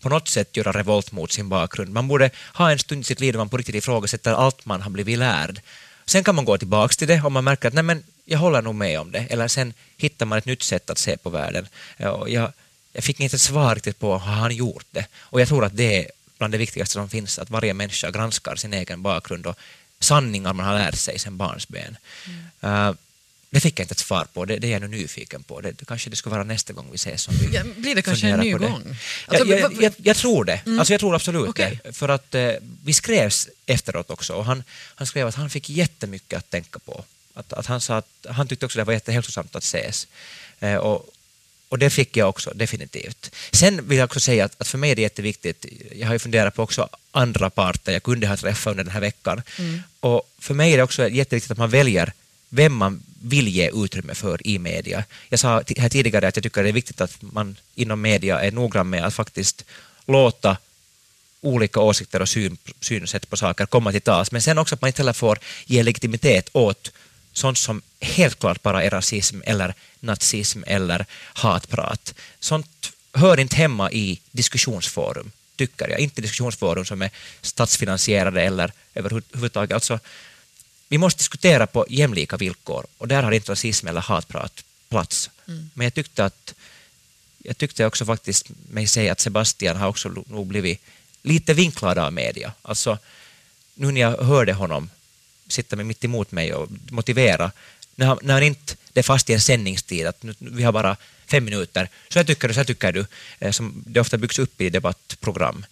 på 0.00 0.08
något 0.08 0.28
sätt 0.28 0.56
göra 0.56 0.72
revolt 0.72 1.12
mot 1.12 1.32
sin 1.32 1.48
bakgrund. 1.48 1.92
Man 1.92 2.08
borde 2.08 2.30
ha 2.54 2.70
en 2.70 2.78
stund 2.78 3.00
i 3.00 3.04
sitt 3.04 3.20
liv 3.20 3.32
där 3.32 3.38
man 3.38 3.48
på 3.48 3.56
riktigt 3.56 3.74
ifrågasätter 3.74 4.32
allt 4.32 4.64
man 4.64 4.82
har 4.82 4.90
blivit 4.90 5.18
lärd 5.18 5.60
Sen 6.08 6.24
kan 6.24 6.34
man 6.34 6.44
gå 6.44 6.58
tillbaka 6.58 6.92
till 6.92 7.08
det 7.08 7.20
om 7.20 7.32
man 7.32 7.44
märker 7.44 7.68
att 7.68 7.74
nej 7.74 7.82
men 7.84 8.04
jag 8.24 8.38
håller 8.38 8.62
nog 8.62 8.74
med 8.74 9.00
om 9.00 9.12
det, 9.12 9.18
eller 9.18 9.48
sen 9.48 9.74
hittar 9.96 10.26
man 10.26 10.38
ett 10.38 10.46
nytt 10.46 10.62
sätt 10.62 10.90
att 10.90 10.98
se 10.98 11.16
på 11.16 11.30
världen. 11.30 11.68
Jag, 11.96 12.52
jag 12.92 13.04
fick 13.04 13.20
inte 13.20 13.36
ett 13.36 13.40
svar 13.40 13.74
riktigt 13.74 13.98
på 13.98 14.18
har 14.18 14.34
han 14.34 14.56
gjort 14.56 14.86
det? 14.90 15.06
Och 15.16 15.40
jag 15.40 15.48
tror 15.48 15.64
att 15.64 15.76
det 15.76 16.04
är 16.04 16.10
bland 16.38 16.54
det 16.54 16.58
viktigaste 16.58 16.92
som 16.92 17.08
finns, 17.08 17.38
att 17.38 17.50
varje 17.50 17.74
människa 17.74 18.10
granskar 18.10 18.56
sin 18.56 18.74
egen 18.74 19.02
bakgrund 19.02 19.46
och 19.46 19.58
sanningar 20.00 20.52
man 20.52 20.66
har 20.66 20.74
lärt 20.74 20.94
sig 20.94 21.18
sedan 21.18 21.36
barnsben. 21.36 21.96
Mm. 22.62 22.88
Uh, 22.88 22.94
det 23.50 23.60
fick 23.60 23.80
jag 23.80 23.84
inte 23.84 23.92
ett 23.92 23.98
svar 23.98 24.26
på, 24.32 24.44
det, 24.44 24.56
det 24.56 24.66
är 24.66 24.70
jag 24.70 24.80
nu 24.80 24.88
nyfiken 24.88 25.42
på. 25.42 25.60
Det, 25.60 25.86
kanske 25.86 26.10
det 26.10 26.16
ska 26.16 26.30
vara 26.30 26.44
nästa 26.44 26.72
gång 26.72 26.88
vi 26.90 26.94
ses. 26.94 27.22
Som 27.22 27.34
vi 27.34 27.56
ja, 27.56 27.64
blir 27.76 27.94
det 27.94 28.02
kanske 28.02 28.28
en 28.28 28.40
ny 28.40 28.52
gång? 28.52 28.96
Alltså, 29.26 29.46
jag, 29.46 29.60
jag, 29.60 29.82
jag, 29.82 29.92
jag, 29.96 30.16
tror 30.16 30.44
det. 30.44 30.60
Mm. 30.66 30.78
Alltså, 30.78 30.94
jag 30.94 31.00
tror 31.00 31.14
absolut 31.14 31.48
okay. 31.48 31.78
det. 31.84 31.92
För 31.92 32.08
att 32.08 32.34
eh, 32.34 32.52
vi 32.84 32.92
skrevs 32.92 33.48
efteråt 33.66 34.10
också 34.10 34.34
och 34.34 34.44
han, 34.44 34.62
han 34.94 35.06
skrev 35.06 35.26
att 35.26 35.34
han 35.34 35.50
fick 35.50 35.70
jättemycket 35.70 36.38
att 36.38 36.50
tänka 36.50 36.78
på. 36.78 37.04
Att, 37.34 37.52
att 37.52 37.66
han 37.66 37.80
sa 37.80 37.96
att 37.96 38.26
han 38.28 38.48
tyckte 38.48 38.66
också 38.66 38.78
det 38.78 38.84
var 38.84 38.92
jättehälsosamt 38.92 39.56
att 39.56 39.62
ses. 39.62 40.06
Eh, 40.60 40.74
och, 40.74 41.10
och 41.68 41.78
det 41.78 41.90
fick 41.90 42.16
jag 42.16 42.28
också, 42.28 42.52
definitivt. 42.54 43.34
Sen 43.52 43.88
vill 43.88 43.98
jag 43.98 44.04
också 44.04 44.20
säga 44.20 44.44
att, 44.44 44.60
att, 44.60 44.68
för 44.68 44.78
mig 44.78 44.90
är 44.90 44.96
det 44.96 45.02
jätteviktigt, 45.02 45.66
jag 45.92 46.06
har 46.06 46.14
ju 46.14 46.18
funderat 46.18 46.54
på 46.54 46.62
också 46.62 46.88
andra 47.10 47.50
parter 47.50 47.92
jag 47.92 48.02
kunde 48.02 48.26
ha 48.26 48.36
träffat 48.36 48.70
under 48.70 48.84
den 48.84 48.92
här 48.92 49.00
veckan. 49.00 49.42
Mm. 49.58 49.82
Och 50.00 50.30
för 50.38 50.54
mig 50.54 50.72
är 50.72 50.76
det 50.76 50.82
också 50.82 51.08
jätteviktigt 51.08 51.50
att 51.50 51.58
man 51.58 51.70
väljer 51.70 52.12
vem 52.48 52.74
man 52.74 53.02
vill 53.22 53.48
ge 53.48 53.70
utrymme 53.84 54.14
för 54.14 54.46
i 54.46 54.58
media. 54.58 55.04
Jag 55.28 55.40
sa 55.40 55.62
här 55.76 55.88
tidigare 55.88 56.28
att 56.28 56.36
jag 56.36 56.42
tycker 56.42 56.62
det 56.62 56.68
är 56.68 56.72
viktigt 56.72 57.00
att 57.00 57.22
man 57.22 57.56
inom 57.74 58.00
media 58.00 58.40
är 58.40 58.52
noggrann 58.52 58.90
med 58.90 59.04
att 59.04 59.14
faktiskt 59.14 59.64
låta 60.06 60.56
olika 61.40 61.80
åsikter 61.80 62.22
och 62.22 62.28
syn, 62.28 62.58
synsätt 62.80 63.30
på 63.30 63.36
saker 63.36 63.66
komma 63.66 63.92
till 63.92 64.00
tals, 64.00 64.32
men 64.32 64.42
sen 64.42 64.58
också 64.58 64.74
att 64.74 64.80
man 64.80 64.88
inte 64.88 65.02
heller 65.02 65.12
får 65.12 65.38
ge 65.66 65.82
legitimitet 65.82 66.48
åt 66.52 66.92
sånt 67.32 67.58
som 67.58 67.82
helt 68.00 68.38
klart 68.38 68.62
bara 68.62 68.82
är 68.82 68.90
rasism 68.90 69.40
eller 69.44 69.74
nazism 70.00 70.62
eller 70.66 71.06
hatprat. 71.34 72.14
Sånt 72.40 72.92
hör 73.12 73.40
inte 73.40 73.56
hemma 73.56 73.90
i 73.90 74.20
diskussionsforum, 74.30 75.30
tycker 75.56 75.88
jag. 75.88 76.00
Inte 76.00 76.22
diskussionsforum 76.22 76.84
som 76.84 77.02
är 77.02 77.10
statsfinansierade 77.40 78.42
eller 78.42 78.72
överhuvudtaget. 78.94 79.74
Alltså, 79.74 79.98
vi 80.88 80.98
måste 80.98 81.18
diskutera 81.18 81.66
på 81.66 81.86
jämlika 81.88 82.36
villkor 82.36 82.86
och 82.98 83.08
där 83.08 83.22
har 83.22 83.32
inte 83.32 83.52
rasism 83.52 83.86
eller 83.88 84.00
hatprat 84.00 84.64
plats. 84.88 85.30
Mm. 85.48 85.70
Men 85.74 85.84
jag 85.84 85.94
tyckte 85.94 86.24
att 86.24 86.54
jag 87.42 87.58
tyckte 87.58 87.86
också 87.86 88.04
faktiskt 88.04 88.46
mig 88.70 88.86
säga 88.86 89.12
att 89.12 89.20
Sebastian 89.20 89.76
har 89.76 89.88
också 89.88 90.08
nog 90.26 90.46
blivit 90.46 90.80
lite 91.22 91.54
vinklad 91.54 91.98
av 91.98 92.12
media. 92.12 92.52
Alltså, 92.62 92.98
nu 93.74 93.92
när 93.92 94.00
jag 94.00 94.16
hörde 94.22 94.52
honom 94.52 94.90
sitta 95.48 95.76
mitt 95.76 96.04
emot 96.04 96.32
mig 96.32 96.54
och 96.54 96.68
motivera, 96.90 97.52
när 97.94 98.06
han, 98.06 98.18
när 98.22 98.34
han 98.34 98.42
inte, 98.42 98.76
det 98.92 99.00
är 99.00 99.04
fast 99.04 99.30
i 99.30 99.32
en 99.32 99.40
sändningstid, 99.40 100.06
att 100.06 100.22
nu, 100.22 100.34
vi 100.38 100.62
har 100.62 100.72
bara 100.72 100.96
fem 101.26 101.44
minuter, 101.44 101.88
så 102.08 102.18
jag 102.18 102.26
tycker 102.26 102.48
du, 102.48 102.54
så 102.54 102.60
här 102.60 102.64
tycker 102.64 102.92
du, 102.92 103.06
eh, 103.38 103.52
som 103.52 103.84
det 103.86 104.00
ofta 104.00 104.16
byggs 104.16 104.38
upp 104.38 104.60
i 104.60 104.70
debattprogram. 104.70 105.66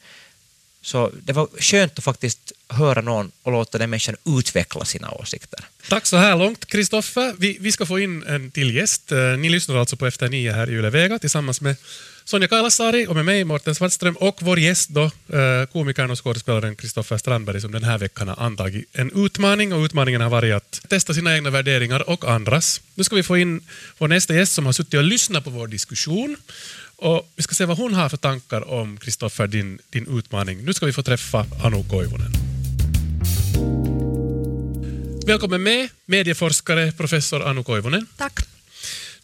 Så 0.87 1.11
det 1.23 1.33
var 1.33 1.49
skönt 1.59 1.99
att 1.99 2.05
faktiskt 2.05 2.53
höra 2.69 3.01
någon 3.01 3.33
och 3.43 3.53
låta 3.53 3.79
den 3.79 3.91
människan 3.91 4.17
utveckla 4.39 4.85
sina 4.85 5.11
åsikter. 5.11 5.61
Tack 5.89 6.07
så 6.07 6.17
här 6.17 6.37
långt, 6.37 6.67
Kristoffer. 6.67 7.35
Vi, 7.39 7.57
vi 7.61 7.73
ska 7.73 7.87
få 7.87 7.99
in 7.99 8.23
en 8.23 8.51
till 8.51 8.75
gäst. 8.75 9.13
Eh, 9.13 9.19
ni 9.19 9.49
lyssnar 9.49 9.77
alltså 9.77 9.97
på 9.97 10.07
Efter 10.07 10.29
nio 10.29 10.53
här 10.53 10.71
i 10.71 10.73
Yle 10.73 10.91
Vega 10.91 11.19
tillsammans 11.19 11.61
med 11.61 11.77
Sonja 12.25 12.49
Kailasari 12.49 13.07
och 13.07 13.15
med 13.15 13.25
mig, 13.25 13.45
Mårten 13.45 13.75
Svartström, 13.75 14.17
och 14.17 14.39
vår 14.43 14.59
gäst 14.59 14.89
då, 14.89 15.05
eh, 15.05 15.67
komikern 15.73 16.11
och 16.11 16.25
skådespelaren 16.25 16.77
Kristoffer 16.77 17.19
Strandberg, 17.19 17.61
som 17.61 17.73
den 17.73 17.85
här 17.85 17.99
veckan 17.99 18.29
har 18.29 18.47
antagit 18.47 18.89
en 18.93 19.25
utmaning, 19.25 19.73
och 19.73 19.85
utmaningen 19.85 20.21
har 20.21 20.31
varit 20.31 20.55
att 20.55 20.81
testa 20.89 21.15
sina 21.15 21.35
egna 21.35 21.51
värderingar 21.51 22.11
och 22.11 22.25
andras. 22.25 22.81
Nu 22.95 23.05
ska 23.05 23.17
vi 23.17 23.23
få 23.23 23.37
in 23.37 23.61
vår 23.99 24.09
nästa 24.09 24.35
gäst 24.35 24.53
som 24.53 24.67
har 24.67 24.73
suttit 24.73 24.95
och 24.95 25.05
lyssnat 25.05 25.45
på 25.45 25.51
vår 25.51 25.67
diskussion 25.67 26.37
och 26.97 27.33
vi 27.37 27.43
ska 27.43 27.55
se 27.55 27.65
vad 27.65 27.79
hon 27.79 27.95
har 27.95 28.09
för 28.09 28.17
tankar 28.17 28.69
om 28.69 28.99
Kristoffer, 28.99 29.47
din, 29.47 29.79
din 29.91 30.19
utmaning. 30.19 30.65
Nu 30.65 30.75
ska 30.75 30.87
vi 30.87 30.93
få 30.93 31.03
träffa 31.03 31.47
Anu 31.65 31.85
Koivunen. 31.91 32.33
Välkommen 35.27 35.63
med, 35.63 35.89
medieforskare, 36.07 36.93
professor 36.93 37.49
Anu 37.49 37.63
Koivunen. 37.65 38.07
Tack. 38.17 38.39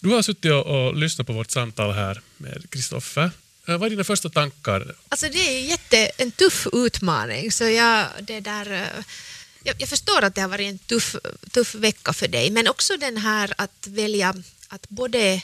Du 0.00 0.08
har 0.08 0.22
suttit 0.22 0.52
och, 0.52 0.66
och 0.66 0.96
lyssnat 0.96 1.26
på 1.26 1.32
vårt 1.32 1.50
samtal 1.50 1.92
här 1.92 2.20
med 2.37 2.70
Kristoffer. 2.70 3.30
Eh, 3.68 3.78
vad 3.78 3.87
är 3.87 3.90
dina 3.90 4.04
första 4.04 4.28
tankar? 4.28 4.94
Alltså 5.08 5.26
det 5.26 5.38
är 5.38 5.61
jätte, 5.61 6.11
en 6.16 6.30
tuff 6.30 6.66
utmaning, 6.72 7.52
så 7.52 7.64
jag, 7.64 8.06
det 8.22 8.40
där, 8.40 8.72
eh, 8.72 9.04
jag, 9.62 9.76
jag 9.78 9.88
förstår 9.88 10.24
att 10.24 10.35
det 10.35 10.40
har 10.40 10.48
varit 10.48 10.70
en 10.70 10.78
tuff, 10.78 11.16
tuff 11.50 11.74
vecka 11.74 12.12
för 12.12 12.28
dig, 12.28 12.50
men 12.50 12.68
också 12.68 12.96
den 12.96 13.16
här 13.16 13.52
att 13.56 13.87
välja 13.87 14.35
att 14.68 14.88
både 14.88 15.42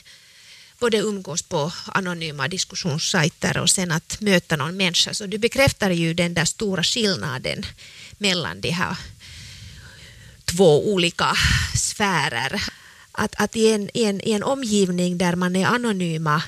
både 0.79 0.97
umgås 0.97 1.41
på 1.41 1.71
anonyma 1.85 2.47
diskussionssajter 2.47 3.57
och 3.57 3.69
sen 3.69 3.91
att 3.91 4.21
möta 4.21 4.55
någon 4.55 4.77
människa. 4.77 5.13
Så 5.13 5.25
du 5.25 5.37
bekräftar 5.37 5.89
ju 5.89 6.13
den 6.13 6.33
där 6.33 6.45
stora 6.45 6.83
skillnaden 6.83 7.65
mellan 8.17 8.61
de 8.61 8.69
här 8.69 8.95
två 10.45 10.93
olika 10.93 11.33
sfärer. 11.75 12.63
Att, 13.11 13.35
att 13.37 13.55
i, 13.55 13.71
en, 13.71 13.89
i, 13.93 14.03
en, 14.03 14.21
i 14.21 14.31
en 14.31 14.43
omgivning 14.43 15.17
där 15.17 15.35
man 15.35 15.55
är 15.55 15.65
anonyma 15.65 16.43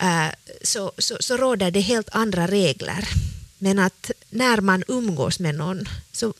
äh, 0.00 0.28
så, 0.62 0.92
så, 0.98 1.16
så 1.20 1.36
råder 1.36 1.70
det 1.70 1.80
helt 1.80 2.08
andra 2.12 2.46
regler. 2.46 3.08
Men 3.58 3.78
att 3.78 4.10
när 4.30 4.60
man 4.60 4.84
umgås 4.88 5.40
med 5.40 5.54
någon 5.54 5.88
så 6.12 6.34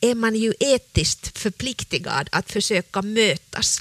är 0.00 0.14
man 0.14 0.36
ju 0.36 0.54
etiskt 0.60 1.38
förpliktigad 1.38 2.28
att 2.32 2.52
försöka 2.52 3.02
mötas. 3.02 3.80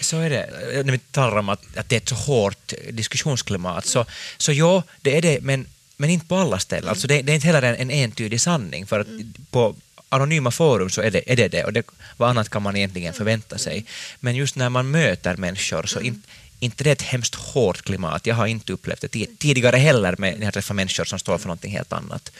Så 0.00 0.18
är 0.18 0.30
det. 0.30 0.46
När 0.84 0.92
vi 0.92 0.98
talar 0.98 1.36
om 1.36 1.48
att, 1.48 1.76
att 1.76 1.88
det 1.88 1.96
är 1.96 2.00
ett 2.00 2.08
så 2.08 2.14
hårt 2.14 2.72
diskussionsklimat, 2.90 3.86
så, 3.86 4.06
så 4.36 4.52
ja, 4.52 4.82
det 5.02 5.16
är 5.16 5.22
det, 5.22 5.40
men, 5.40 5.66
men 5.96 6.10
inte 6.10 6.26
på 6.26 6.36
alla 6.36 6.58
ställen. 6.58 6.88
Alltså 6.88 7.06
det, 7.06 7.22
det 7.22 7.32
är 7.32 7.34
inte 7.34 7.46
heller 7.46 7.62
en, 7.62 7.76
en 7.76 7.90
entydig 7.90 8.40
sanning, 8.40 8.86
för 8.86 9.00
att 9.00 9.06
på 9.50 9.74
anonyma 10.08 10.50
forum 10.50 10.90
så 10.90 11.00
är 11.00 11.10
det, 11.10 11.32
är 11.32 11.36
det 11.36 11.48
det, 11.48 11.64
och 11.64 11.72
det, 11.72 11.86
vad 12.16 12.30
annat 12.30 12.48
kan 12.48 12.62
man 12.62 12.76
egentligen 12.76 13.14
förvänta 13.14 13.58
sig. 13.58 13.84
Men 14.20 14.34
just 14.34 14.56
när 14.56 14.68
man 14.68 14.90
möter 14.90 15.36
människor 15.36 15.86
så 15.86 16.00
in, 16.00 16.22
inte 16.60 16.84
det 16.84 16.90
är 16.90 16.92
ett 16.92 17.02
hemskt 17.02 17.34
hårt 17.34 17.82
klimat. 17.82 18.26
Jag 18.26 18.34
har 18.34 18.46
inte 18.46 18.72
upplevt 18.72 19.00
det 19.00 19.26
tidigare 19.38 19.76
heller 19.76 20.16
med, 20.18 20.38
när 20.38 20.44
jag 20.44 20.54
träffar 20.54 20.74
människor 20.74 21.04
som 21.04 21.18
står 21.18 21.38
för 21.38 21.46
någonting 21.46 21.72
helt 21.72 21.92
annat. 21.92 22.32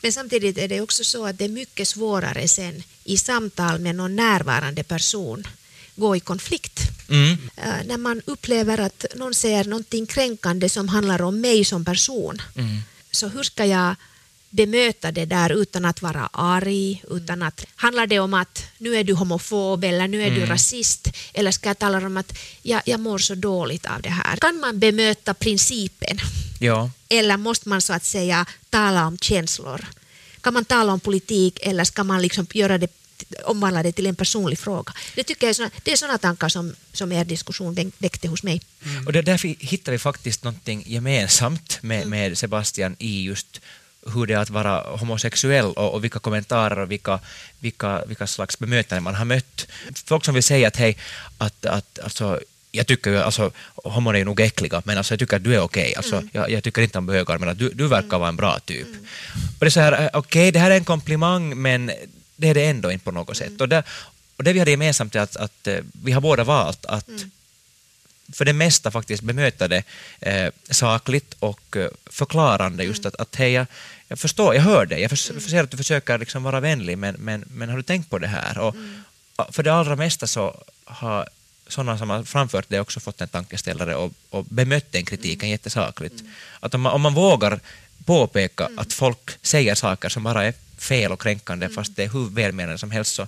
Men 0.00 0.12
samtidigt 0.12 0.58
är 0.58 0.68
det 0.68 0.80
också 0.80 1.04
så 1.04 1.26
att 1.26 1.38
det 1.38 1.44
är 1.44 1.48
mycket 1.48 1.88
svårare 1.88 2.48
sen 2.48 2.82
i 3.04 3.16
samtal 3.16 3.78
med 3.78 3.94
någon 3.94 4.16
närvarande 4.16 4.82
person 4.82 5.46
gå 5.96 6.16
i 6.16 6.20
konflikt. 6.20 6.80
Mm. 7.08 7.32
Uh, 7.32 7.86
när 7.86 7.98
man 7.98 8.22
upplever 8.26 8.80
att 8.80 9.04
någon 9.14 9.34
säger 9.34 9.64
någonting 9.64 10.06
kränkande 10.06 10.68
som 10.68 10.88
handlar 10.88 11.22
om 11.22 11.40
mig 11.40 11.64
som 11.64 11.84
person, 11.84 12.42
Mm. 12.56 12.80
så 13.10 13.28
hur 13.28 13.42
ska 13.42 13.64
jag 13.64 13.94
bemöta 14.50 15.12
det 15.12 15.24
där 15.24 15.50
utan 15.52 15.84
att 15.84 16.02
vara 16.02 16.28
arg? 16.32 17.02
Utan 17.10 17.42
att, 17.42 17.64
handlar 17.76 18.06
det 18.06 18.18
om 18.18 18.34
att 18.34 18.64
nu 18.78 18.96
är 18.96 19.04
du 19.04 19.12
homofob 19.14 19.84
eller 19.84 20.08
nu 20.08 20.22
är 20.22 20.30
du 20.30 20.46
rasist? 20.46 21.08
Eller 21.34 21.50
ska 21.50 21.68
jag 21.68 21.78
tala 21.78 21.98
om 21.98 22.16
att 22.16 22.38
jag, 22.62 22.82
jag 22.84 23.00
mår 23.00 23.18
så 23.18 23.34
dåligt 23.34 23.86
av 23.86 24.02
det 24.02 24.10
här? 24.10 24.36
Kan 24.36 24.60
man 24.60 24.78
bemöta 24.78 25.34
principen? 25.34 26.18
Ja. 26.60 26.90
Eller 27.08 27.36
måste 27.36 27.68
man 27.68 27.80
så 27.80 27.92
att 27.92 28.04
säga 28.04 28.46
tala 28.70 29.06
om 29.06 29.18
känslor? 29.18 29.86
Kan 30.40 30.54
man 30.54 30.64
tala 30.64 30.92
om 30.92 31.00
politik 31.00 31.58
eller 31.62 31.84
ska 31.84 32.04
man 32.04 32.22
liksom 32.22 32.46
göra 32.52 32.78
det 32.78 32.90
omvandla 33.44 33.82
det 33.82 33.92
till 33.92 34.06
en 34.06 34.16
personlig 34.16 34.58
fråga. 34.58 34.92
Det, 35.14 35.24
tycker 35.24 35.46
jag 35.46 35.70
det 35.82 35.92
är 35.92 35.96
sådana 35.96 36.18
tankar 36.18 36.48
som, 36.48 36.74
som 36.92 37.12
er 37.12 37.24
diskussion 37.24 37.74
väck- 37.74 37.92
väckte 37.98 38.28
hos 38.28 38.42
mig. 38.42 38.62
Och 39.06 39.12
det, 39.12 39.22
därför 39.22 39.48
hittar 39.48 39.92
vi 39.92 39.98
faktiskt 39.98 40.44
någonting 40.44 40.84
gemensamt 40.86 41.78
med, 41.82 42.06
med 42.06 42.38
Sebastian 42.38 42.96
i 42.98 43.22
just 43.22 43.60
hur 44.14 44.26
det 44.26 44.34
är 44.34 44.38
att 44.38 44.50
vara 44.50 44.96
homosexuell 44.96 45.64
och, 45.66 45.94
och 45.94 46.04
vilka 46.04 46.18
kommentarer 46.18 46.78
och 46.78 46.90
vilka, 46.90 47.20
vilka, 47.58 48.04
vilka 48.04 48.26
slags 48.26 48.58
bemötanden 48.58 49.02
man 49.02 49.14
har 49.14 49.24
mött. 49.24 49.66
Folk 50.06 50.24
som 50.24 50.34
vill 50.34 50.42
säga 50.42 50.68
att 50.68 50.76
hej, 50.76 50.96
att, 51.38 51.66
att 51.66 51.98
alltså, 51.98 52.40
jag 52.72 52.86
tycker 52.86 53.10
ju, 53.10 53.18
alltså, 53.18 53.50
homor 53.74 54.14
är 54.14 54.18
ju 54.18 54.24
nog 54.24 54.40
äckliga, 54.40 54.82
men 54.84 54.98
alltså, 54.98 55.12
jag 55.14 55.18
tycker 55.18 55.36
att 55.36 55.44
du 55.44 55.54
är 55.54 55.60
okej. 55.60 55.94
Alltså, 55.96 56.22
jag, 56.32 56.50
jag 56.50 56.64
tycker 56.64 56.82
inte 56.82 56.98
om 56.98 57.06
bögar, 57.06 57.38
men 57.38 57.48
att 57.48 57.58
du, 57.58 57.68
du 57.68 57.86
verkar 57.86 58.18
vara 58.18 58.28
en 58.28 58.36
bra 58.36 58.58
typ. 58.58 58.86
Och 59.34 59.60
det 59.60 59.66
är 59.66 59.70
så 59.70 59.80
här, 59.80 60.02
eh, 60.02 60.08
okej, 60.12 60.52
det 60.52 60.58
här 60.58 60.70
är 60.70 60.76
en 60.76 60.84
komplimang, 60.84 61.62
men 61.62 61.90
det 62.36 62.48
är 62.48 62.54
det 62.54 62.64
ändå 62.66 62.92
inte 62.92 63.04
på 63.04 63.10
något 63.10 63.36
sätt. 63.36 63.60
Och 63.60 63.68
det, 63.68 63.82
och 64.36 64.44
det 64.44 64.52
vi 64.52 64.58
hade 64.58 64.70
gemensamt 64.70 65.14
är 65.14 65.20
att, 65.20 65.36
att 65.36 65.66
eh, 65.66 65.78
vi 66.02 66.12
har 66.12 66.20
båda 66.20 66.44
valt 66.44 66.86
att 66.86 67.08
för 68.32 68.44
det 68.44 68.52
mesta 68.52 68.90
faktiskt 68.90 69.22
bemöta 69.22 69.68
det 69.68 69.82
eh, 70.20 70.50
sakligt 70.70 71.34
och 71.38 71.76
eh, 71.76 71.88
förklarande. 72.06 72.84
Just 72.84 73.06
att, 73.06 73.14
att 73.16 73.36
hej, 73.36 73.52
jag, 73.52 73.66
jag 74.08 74.18
förstår, 74.18 74.54
jag 74.54 74.62
hör 74.62 74.86
dig, 74.86 75.00
jag 75.00 75.10
förs- 75.10 75.30
jag 75.30 75.42
ser 75.42 75.62
att 75.62 75.70
du 75.70 75.76
försöker 75.76 76.18
liksom 76.18 76.42
vara 76.42 76.60
vänlig, 76.60 76.98
men, 76.98 77.14
men, 77.18 77.44
men 77.50 77.68
har 77.68 77.76
du 77.76 77.82
tänkt 77.82 78.10
på 78.10 78.18
det 78.18 78.26
här? 78.26 78.58
Och, 78.58 78.74
ja, 79.36 79.48
För 79.52 79.62
det 79.62 79.72
allra 79.74 79.96
mesta 79.96 80.26
så 80.26 80.62
har 80.84 81.28
sådana 81.68 81.98
som 81.98 82.10
har 82.10 82.22
framfört 82.24 82.64
det 82.68 82.80
också 82.80 83.00
fått 83.00 83.20
en 83.20 83.28
tankeställare 83.28 83.94
och, 83.96 84.12
och 84.30 84.44
bemött 84.44 84.92
den 84.92 85.04
kritiken 85.04 85.48
jättesakligt. 85.48 86.22
Att 86.60 86.74
om 86.74 86.80
man, 86.80 86.92
om 86.92 87.00
man 87.02 87.14
vågar 87.14 87.60
påpeka 88.04 88.68
att 88.76 88.92
folk 88.92 89.30
säger 89.42 89.74
saker 89.74 90.08
som 90.08 90.22
bara 90.22 90.44
är 90.44 90.54
fel 90.78 91.12
och 91.12 91.20
kränkande 91.22 91.68
fast 91.68 91.96
det 91.96 92.04
är 92.04 92.08
hur 92.08 92.28
välmenande 92.28 92.78
som 92.78 92.90
helst 92.90 93.14
så 93.14 93.26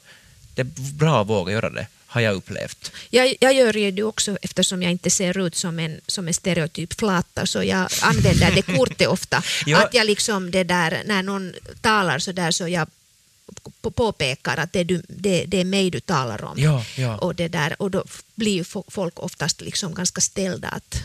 det 0.55 0.63
är 0.63 0.93
bra 0.93 1.21
att 1.23 1.29
våga 1.29 1.53
göra 1.53 1.71
det, 1.71 1.87
har 2.07 2.21
jag 2.21 2.35
upplevt. 2.35 2.93
Jag, 3.11 3.37
jag 3.41 3.55
gör 3.55 3.77
ju 3.77 3.91
det 3.91 4.03
också 4.03 4.39
eftersom 4.43 4.83
jag 4.83 4.93
inte 4.93 5.11
ser 5.11 5.47
ut 5.47 5.55
som 5.55 5.79
en, 5.79 6.01
som 6.07 6.29
en 6.29 6.35
stereotyp 6.35 6.95
flata 6.99 7.47
så 7.47 7.63
jag 7.63 7.89
använder 8.03 8.55
det 8.55 8.63
kortet 8.63 9.09
ofta. 9.09 9.43
Ja. 9.67 9.85
Att 9.85 9.95
jag 9.95 10.07
liksom 10.07 10.51
det 10.51 10.65
där, 10.65 11.03
när 11.07 11.23
någon 11.23 11.55
talar 11.81 12.19
så 12.19 12.33
där 12.33 12.51
så 12.51 12.69
jag 12.69 12.89
på- 13.81 13.91
påpekar 13.91 14.57
att 14.57 14.73
det 14.73 14.81
är, 14.81 14.85
du, 14.85 15.03
det, 15.09 15.45
det 15.45 15.61
är 15.61 15.65
mig 15.65 15.91
du 15.91 16.01
talar 16.01 16.45
om. 16.45 16.55
Ja, 16.59 16.85
ja. 16.97 17.17
Och, 17.17 17.35
det 17.35 17.49
där, 17.49 17.83
och 17.83 17.91
då 17.91 18.05
blir 18.35 18.91
folk 18.91 19.19
oftast 19.19 19.61
liksom 19.61 19.95
ganska 19.95 20.21
ställda 20.21 20.69
att 20.69 21.03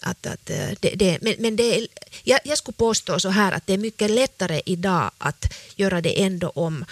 att, 0.00 0.26
att, 0.26 0.50
eh, 0.50 0.68
det, 0.80 0.90
det, 0.96 1.18
men 1.22 1.34
men 1.38 1.56
det 1.56 1.78
är, 1.78 1.86
jag, 2.24 2.40
jag 2.44 2.58
skulle 2.58 2.76
påstå 2.76 3.20
så 3.20 3.28
här 3.28 3.52
att 3.52 3.66
det 3.66 3.72
är 3.72 3.78
mycket 3.78 4.10
lättare 4.10 4.60
idag 4.66 5.10
att 5.18 5.54
göra 5.76 6.00
det 6.00 6.22
ändå 6.22 6.48
om 6.48 6.84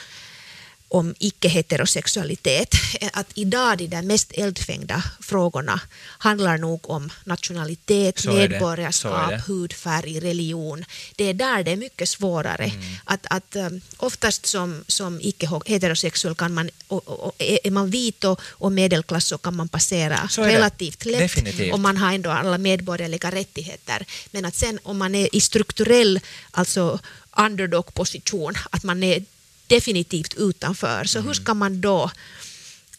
om 0.88 1.14
icke-heterosexualitet. 1.18 2.74
Att 3.12 3.26
idag 3.34 3.78
de 3.78 3.86
där 3.86 4.02
mest 4.02 4.32
eldfängda 4.32 5.02
frågorna 5.20 5.80
handlar 6.18 6.58
nog 6.58 6.90
om 6.90 7.10
nationalitet, 7.24 8.18
Så 8.18 8.32
medborgarskap, 8.32 9.32
hudfärg, 9.46 10.20
religion. 10.20 10.84
Det 11.16 11.24
är 11.24 11.34
där 11.34 11.62
det 11.62 11.70
är 11.70 11.76
mycket 11.76 12.08
svårare. 12.08 12.64
Mm. 12.64 12.82
Att, 13.04 13.26
att 13.30 13.56
um, 13.56 13.80
oftast 13.96 14.46
som, 14.46 14.84
som 14.86 15.20
icke-heterosexuell 15.20 16.34
kan 16.34 16.54
man, 16.54 16.70
och, 16.88 17.08
och, 17.08 17.34
är 17.38 17.70
man 17.70 17.90
vit 17.90 18.24
och, 18.24 18.40
och 18.44 18.72
medelklass 18.72 19.24
så 19.24 19.38
kan 19.38 19.56
man 19.56 19.68
passera 19.68 20.28
relativt 20.36 21.04
lätt 21.04 21.18
Definitivt. 21.18 21.72
och 21.72 21.80
man 21.80 21.96
har 21.96 22.12
ändå 22.12 22.30
alla 22.30 22.58
medborgerliga 22.58 23.30
rättigheter. 23.30 24.06
Men 24.30 24.44
att 24.44 24.54
sen 24.54 24.78
om 24.82 24.98
man 24.98 25.14
är 25.14 25.36
i 25.36 25.40
strukturell 25.40 26.20
alltså 26.50 26.98
underdog-position, 27.36 28.54
att 28.70 28.82
man 28.82 29.02
är 29.02 29.24
definitivt 29.66 30.34
utanför, 30.34 31.04
så 31.04 31.20
hur 31.20 31.34
ska 31.34 31.54
man 31.54 31.80
då 31.80 32.10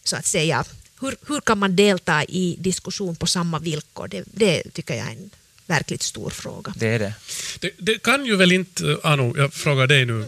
så 0.03 0.15
att 0.15 0.25
säga, 0.25 0.65
hur, 1.01 1.15
hur 1.27 1.41
kan 1.41 1.57
man 1.57 1.75
delta 1.75 2.23
i 2.23 2.55
diskussion 2.59 3.15
på 3.15 3.27
samma 3.27 3.59
villkor? 3.59 4.07
Det, 4.07 4.23
det 4.25 4.63
tycker 4.73 4.93
jag 4.93 5.07
är 5.07 5.11
en 5.11 5.29
verkligt 5.65 6.01
stor 6.01 6.29
fråga. 6.29 6.73
Det 6.77 6.87
är 6.87 6.99
det. 6.99 7.13
Det, 7.59 7.71
det 7.77 8.03
kan 8.03 8.25
ju 8.25 8.35
väl 8.35 8.51
inte, 8.51 8.97
Anu, 9.03 9.33
jag 9.37 9.53
frågar 9.53 9.87
dig 9.87 10.05
nu, 10.05 10.25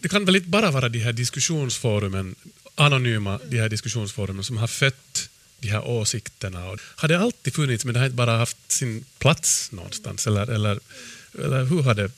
det 0.00 0.08
kan 0.08 0.24
väl 0.24 0.36
inte 0.36 0.48
bara 0.48 0.70
vara 0.70 0.88
de 0.88 0.98
här 0.98 1.12
diskussionsforumen, 1.12 2.34
anonyma 2.74 3.40
de 3.44 3.58
här 3.58 3.68
diskussionsforumen 3.68 4.44
som 4.44 4.56
har 4.56 4.66
fött 4.66 5.28
de 5.58 5.68
här 5.68 5.84
åsikterna. 5.84 6.78
Har 6.96 7.08
det 7.08 7.18
alltid 7.18 7.54
funnits 7.54 7.84
men 7.84 7.94
det 7.94 8.00
har 8.00 8.06
inte 8.06 8.16
bara 8.16 8.36
haft 8.36 8.72
sin 8.72 9.04
plats 9.18 9.72
någonstans? 9.72 10.26
Eller, 10.26 10.50
eller, 10.50 10.80
eller 11.44 11.64
hur 11.64 11.82
har 11.82 11.94
det 11.94 12.10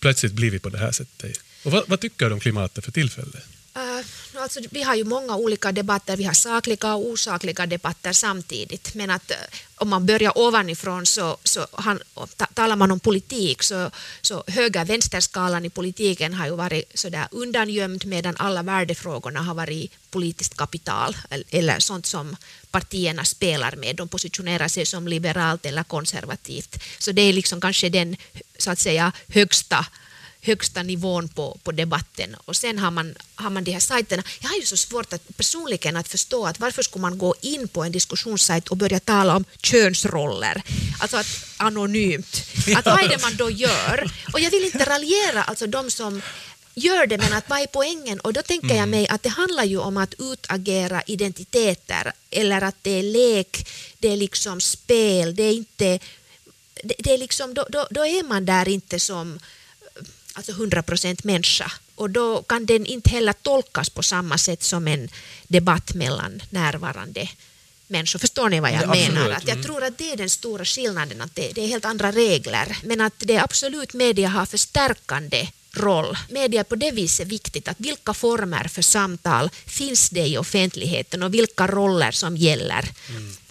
plötsligt 0.00 0.32
blivit 0.32 0.62
på 0.62 0.68
det 0.68 0.78
här 0.78 0.92
sättet? 0.92 1.40
Och 1.62 1.72
vad, 1.72 1.88
vad 1.88 2.00
tycker 2.00 2.28
du 2.28 2.32
om 2.32 2.40
klimatet 2.40 2.84
för 2.84 2.92
tillfället? 2.92 3.44
Uh, 3.76 4.42
alltså, 4.42 4.60
vi 4.70 4.82
har 4.82 4.94
ju 4.94 5.04
många 5.04 5.36
olika 5.36 5.72
debatter, 5.72 6.16
vi 6.16 6.24
har 6.24 6.32
sakliga 6.32 6.94
och 6.94 7.06
osakliga 7.06 7.66
debatter 7.66 8.12
samtidigt. 8.12 8.94
Men 8.94 9.10
att 9.10 9.30
uh, 9.30 9.36
om 9.76 9.88
man 9.88 10.06
börjar 10.06 10.38
ovanifrån 10.38 11.06
så, 11.06 11.36
så 11.44 11.66
han, 11.72 12.00
ta, 12.36 12.46
talar 12.46 12.76
man 12.76 12.90
om 12.90 13.00
politik 13.00 13.62
så, 13.62 13.90
så 14.20 14.44
höger-vänsterskalan 14.46 15.64
i 15.64 15.70
politiken 15.70 16.34
har 16.34 16.46
ju 16.46 16.56
varit 16.56 16.84
sådär 16.94 17.28
undangömd 17.30 18.06
medan 18.06 18.36
alla 18.38 18.62
värdefrågorna 18.62 19.42
har 19.42 19.54
varit 19.54 19.92
politiskt 20.10 20.56
kapital 20.56 21.16
eller, 21.30 21.46
eller 21.50 21.78
sånt 21.78 22.06
som 22.06 22.36
partierna 22.70 23.24
spelar 23.24 23.76
med. 23.76 23.96
De 23.96 24.08
positionerar 24.08 24.68
sig 24.68 24.86
som 24.86 25.08
liberalt 25.08 25.66
eller 25.66 25.82
konservativt. 25.82 26.82
Så 26.98 27.12
det 27.12 27.22
är 27.22 27.32
liksom 27.32 27.60
kanske 27.60 27.88
den 27.88 28.16
så 28.58 28.70
att 28.70 28.78
säga 28.78 29.12
högsta 29.28 29.86
högsta 30.42 30.82
nivån 30.82 31.28
på, 31.28 31.58
på 31.62 31.72
debatten. 31.72 32.36
Och 32.44 32.56
sen 32.56 32.78
har 32.78 32.90
man, 32.90 33.14
har 33.34 33.50
man 33.50 33.64
de 33.64 33.72
här 33.72 33.80
sajterna. 33.80 34.22
Jag 34.40 34.48
har 34.48 34.56
ju 34.56 34.66
så 34.66 34.76
svårt 34.76 35.12
att 35.12 35.36
personligen 35.36 35.96
att 35.96 36.08
förstå 36.08 36.46
att 36.46 36.60
varför 36.60 36.82
skulle 36.82 37.02
man 37.02 37.18
gå 37.18 37.34
in 37.40 37.68
på 37.68 37.82
en 37.84 37.92
diskussionssajt 37.92 38.68
och 38.68 38.76
börja 38.76 39.00
tala 39.00 39.36
om 39.36 39.44
könsroller, 39.62 40.62
alltså 41.00 41.16
att 41.16 41.26
anonymt. 41.56 42.42
Att 42.76 42.86
vad 42.86 43.04
är 43.04 43.08
det 43.08 43.22
man 43.22 43.36
då 43.36 43.50
gör? 43.50 44.10
Och 44.32 44.40
jag 44.40 44.50
vill 44.50 44.64
inte 44.64 44.84
raljera 44.84 45.42
alltså 45.42 45.66
de 45.66 45.90
som 45.90 46.22
gör 46.74 47.06
det, 47.06 47.18
men 47.18 47.32
att 47.32 47.48
vad 47.48 47.60
är 47.60 47.66
poängen? 47.66 48.20
Och 48.20 48.32
då 48.32 48.42
tänker 48.42 48.74
jag 48.74 48.88
mig 48.88 49.08
att 49.08 49.22
det 49.22 49.28
handlar 49.28 49.64
ju 49.64 49.78
om 49.78 49.96
att 49.96 50.14
utagera 50.18 51.02
identiteter 51.06 52.12
eller 52.30 52.62
att 52.62 52.76
det 52.82 52.90
är 52.90 53.02
lek, 53.02 53.68
det 53.98 54.08
är 54.08 54.16
liksom 54.16 54.60
spel, 54.60 55.34
det 55.34 55.42
är 55.42 55.52
inte 55.52 55.98
det, 56.84 56.94
det 56.98 57.12
är 57.12 57.18
liksom, 57.18 57.54
då, 57.54 57.66
då, 57.70 57.86
då 57.90 58.06
är 58.06 58.22
man 58.22 58.44
där 58.44 58.68
inte 58.68 59.00
som 59.00 59.38
alltså 60.32 60.52
100% 60.52 61.20
människa 61.22 61.72
och 61.94 62.10
då 62.10 62.42
kan 62.42 62.66
den 62.66 62.86
inte 62.86 63.10
heller 63.10 63.32
tolkas 63.32 63.90
på 63.90 64.02
samma 64.02 64.38
sätt 64.38 64.62
som 64.62 64.88
en 64.88 65.08
debatt 65.48 65.94
mellan 65.94 66.42
närvarande 66.50 67.28
människor. 67.86 68.18
Förstår 68.18 68.48
ni 68.48 68.60
vad 68.60 68.72
jag 68.72 68.82
Ja, 68.82 68.86
menar? 68.86 69.30
Att 69.30 69.48
jag 69.48 69.62
tror 69.62 69.84
att 69.84 69.98
det 69.98 70.12
är 70.12 70.16
den 70.16 70.30
stora 70.30 70.64
skillnaden, 70.64 71.20
att 71.20 71.34
det, 71.34 71.52
det 71.54 71.60
är 71.60 71.66
helt 71.66 71.84
andra 71.84 72.12
regler. 72.12 72.76
Men 72.84 73.00
att 73.00 73.14
det 73.18 73.38
absolut 73.38 73.94
media 73.94 74.28
har 74.28 74.46
förstärkande 74.46 75.48
roll. 75.72 76.16
Media 76.30 76.60
är 76.60 76.64
på 76.64 76.74
det 76.74 76.90
viset 76.90 77.28
viktigt 77.28 77.68
att 77.68 77.80
vilka 77.80 78.14
former 78.14 78.68
för 78.68 78.82
samtal 78.82 79.50
finns 79.66 80.10
det 80.10 80.26
i 80.26 80.38
offentligheten 80.38 81.22
och 81.22 81.34
vilka 81.34 81.66
roller 81.66 82.10
som 82.10 82.36
gäller. 82.36 82.88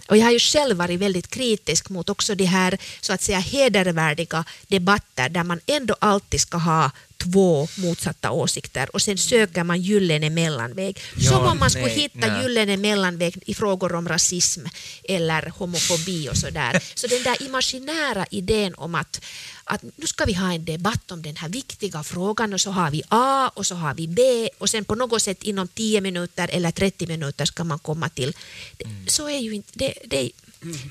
Och 0.09 0.17
jag 0.17 0.25
har 0.25 0.31
ju 0.31 0.39
själv 0.39 0.77
varit 0.77 0.99
väldigt 0.99 1.27
kritisk 1.27 1.89
mot 1.89 2.09
också 2.09 2.35
de 2.35 2.45
här 2.45 2.77
så 3.01 3.13
att 3.13 3.21
säga 3.21 3.39
hedervärdiga 3.39 4.45
debatter 4.67 5.29
där 5.29 5.43
man 5.43 5.59
ändå 5.65 5.95
alltid 5.99 6.41
ska 6.41 6.57
ha 6.57 6.91
två 7.23 7.67
motsatta 7.77 8.31
åsikter 8.31 8.89
och 8.95 9.01
sen 9.01 9.17
söker 9.17 9.63
man 9.63 9.81
gyllene 9.81 10.29
mellanväg. 10.29 10.99
Ja, 11.17 11.29
Som 11.31 11.45
om 11.45 11.59
man 11.59 11.69
skulle 11.69 11.85
nej, 11.85 11.99
hitta 11.99 12.27
nej. 12.27 12.43
gyllene 12.43 12.77
mellanväg 12.77 13.43
i 13.45 13.53
frågor 13.53 13.95
om 13.95 14.07
rasism 14.07 14.65
eller 15.03 15.49
homofobi 15.57 16.29
och 16.29 16.37
sådär. 16.37 16.83
Så 16.95 17.07
den 17.07 17.23
där 17.23 17.43
imaginära 17.43 18.25
idén 18.31 18.73
om 18.75 18.95
att, 18.95 19.21
att 19.63 19.83
nu 19.95 20.07
ska 20.07 20.25
vi 20.25 20.33
ha 20.33 20.53
en 20.53 20.65
debatt 20.65 21.11
om 21.11 21.21
den 21.21 21.35
här 21.35 21.49
viktiga 21.49 22.03
frågan 22.03 22.53
och 22.53 22.61
så 22.61 22.71
har 22.71 22.91
vi 22.91 23.01
A 23.09 23.51
och 23.55 23.65
så 23.65 23.75
har 23.75 23.93
vi 23.93 24.07
B 24.07 24.49
och 24.57 24.69
sen 24.69 24.85
på 24.85 24.95
något 24.95 25.21
sätt 25.21 25.43
inom 25.43 25.67
10 25.67 26.01
minuter 26.01 26.49
eller 26.53 26.71
30 26.71 27.07
minuter 27.07 27.45
ska 27.45 27.63
man 27.63 27.79
komma 27.79 28.09
till. 28.09 28.33
Det- 28.77 29.11
Så 29.11 29.29
är 29.29 29.39
ju 29.39 29.55
inte, 29.55 29.71
det, 29.73 29.93
det, 30.05 30.31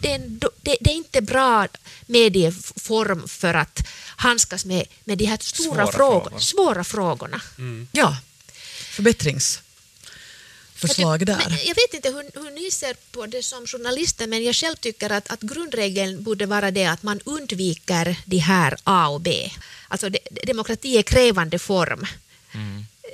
det, 0.01 0.11
är 0.11 0.15
en, 0.15 0.39
det, 0.39 0.77
det 0.81 0.91
är 0.91 0.95
inte 0.95 1.23
bra 1.23 1.69
medieform 2.07 3.29
för 3.29 3.55
att 3.55 3.81
handskas 4.17 4.65
med, 4.65 4.87
med 5.05 5.19
de 5.19 5.25
här 5.25 5.39
stora 5.41 5.75
Svåra 5.75 5.93
frågor, 5.93 6.21
frågor. 6.21 6.39
svåra 6.39 6.85
frågorna. 6.85 7.41
Ja, 7.93 8.17
förbättringsförslag 8.91 11.27
där. 11.27 11.47
Men 11.49 11.59
jag 11.67 11.75
vet 11.75 11.95
inte 11.95 12.09
hur, 12.09 12.43
hur 12.43 12.51
ni 12.51 12.71
ser 12.71 12.97
på 13.13 13.27
det 13.27 13.43
som 13.43 13.67
journalister, 13.67 14.27
men 14.27 14.45
jag 14.45 14.55
själv 14.55 14.77
tycker 14.77 15.11
att, 15.13 15.31
att 15.31 15.41
grundregeln 15.41 16.23
borde 16.23 16.47
vara 16.47 16.71
det 16.71 16.87
att 16.87 17.03
man 17.03 17.21
undviker 17.25 18.17
de 18.25 18.39
här 18.39 18.77
A 18.85 19.09
och 19.09 19.21
B. 19.21 19.51
Alltså 19.89 20.09
de, 20.09 20.19
demokrati 20.47 20.99
är 20.99 21.03
krävande 21.03 21.59
form. 21.59 22.07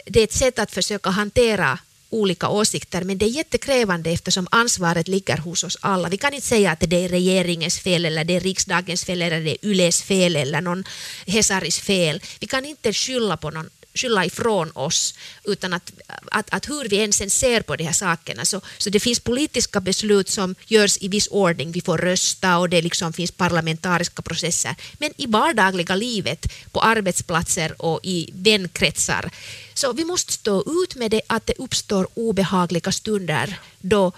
Det 0.06 0.20
är 0.20 0.24
ett 0.24 0.32
sätt 0.32 0.58
att 0.58 0.72
försöka 0.72 1.10
hantera 1.10 1.78
olika 2.14 2.48
åsikter, 2.48 3.04
men 3.04 3.18
det 3.18 3.26
är 3.26 3.28
jättekrävande 3.28 4.10
eftersom 4.10 4.48
ansvaret 4.50 5.08
ligger 5.08 5.36
hos 5.36 5.64
oss 5.64 5.78
alla. 5.80 6.08
Vi 6.08 6.16
kan 6.16 6.34
inte 6.34 6.46
säga 6.46 6.70
att 6.70 6.80
det 6.80 7.04
är 7.04 7.08
regeringens 7.08 7.78
fel, 7.78 8.04
eller 8.04 8.24
det 8.24 8.36
är 8.36 8.40
riksdagens 8.40 9.04
fel, 9.04 9.22
eller 9.22 9.40
det 9.40 9.50
är 9.50 9.68
Yles 9.68 10.02
fel, 10.02 10.36
eller 10.36 10.60
någon 10.60 10.84
Hesaris 11.26 11.78
fel. 11.78 12.22
Vi 12.40 12.46
kan 12.46 12.64
inte 12.64 12.92
skylla 12.92 13.36
på 13.36 13.50
någon 13.50 13.70
skylla 13.94 14.24
ifrån 14.24 14.70
oss, 14.74 15.14
utan 15.44 15.72
att, 15.72 15.92
att, 16.30 16.54
att 16.54 16.68
hur 16.68 16.88
vi 16.88 17.04
än 17.04 17.12
sen 17.12 17.30
ser 17.30 17.62
på 17.62 17.76
de 17.76 17.84
här 17.84 17.92
sakerna. 17.92 18.44
Så, 18.44 18.60
så 18.78 18.90
det 18.90 19.00
finns 19.00 19.20
politiska 19.20 19.80
beslut 19.80 20.28
som 20.28 20.54
görs 20.66 20.98
i 21.00 21.08
viss 21.08 21.28
ordning, 21.30 21.72
vi 21.72 21.80
får 21.80 21.98
rösta 21.98 22.58
och 22.58 22.68
det 22.68 22.82
liksom 22.82 23.12
finns 23.12 23.30
parlamentariska 23.30 24.22
processer. 24.22 24.74
Men 24.98 25.10
i 25.16 25.26
vardagliga 25.26 25.94
livet, 25.94 26.46
på 26.72 26.80
arbetsplatser 26.80 27.82
och 27.82 28.00
i 28.02 28.30
vänkretsar, 28.32 29.30
så 29.74 29.92
vi 29.92 30.04
måste 30.04 30.32
stå 30.32 30.82
ut 30.82 30.94
med 30.94 31.10
det 31.10 31.22
att 31.26 31.46
det 31.46 31.54
uppstår 31.58 32.08
obehagliga 32.14 32.92
stunder 32.92 33.60
då 33.80 34.12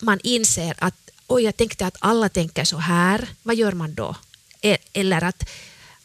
man 0.00 0.20
inser 0.22 0.74
att 0.78 0.94
oj, 1.26 1.42
jag 1.42 1.56
tänkte 1.56 1.86
att 1.86 1.96
alla 1.98 2.28
tänker 2.28 2.64
så 2.64 2.76
här, 2.76 3.28
vad 3.42 3.56
gör 3.56 3.72
man 3.72 3.94
då? 3.94 4.16
E- 4.60 4.78
eller 4.92 5.24
att 5.24 5.50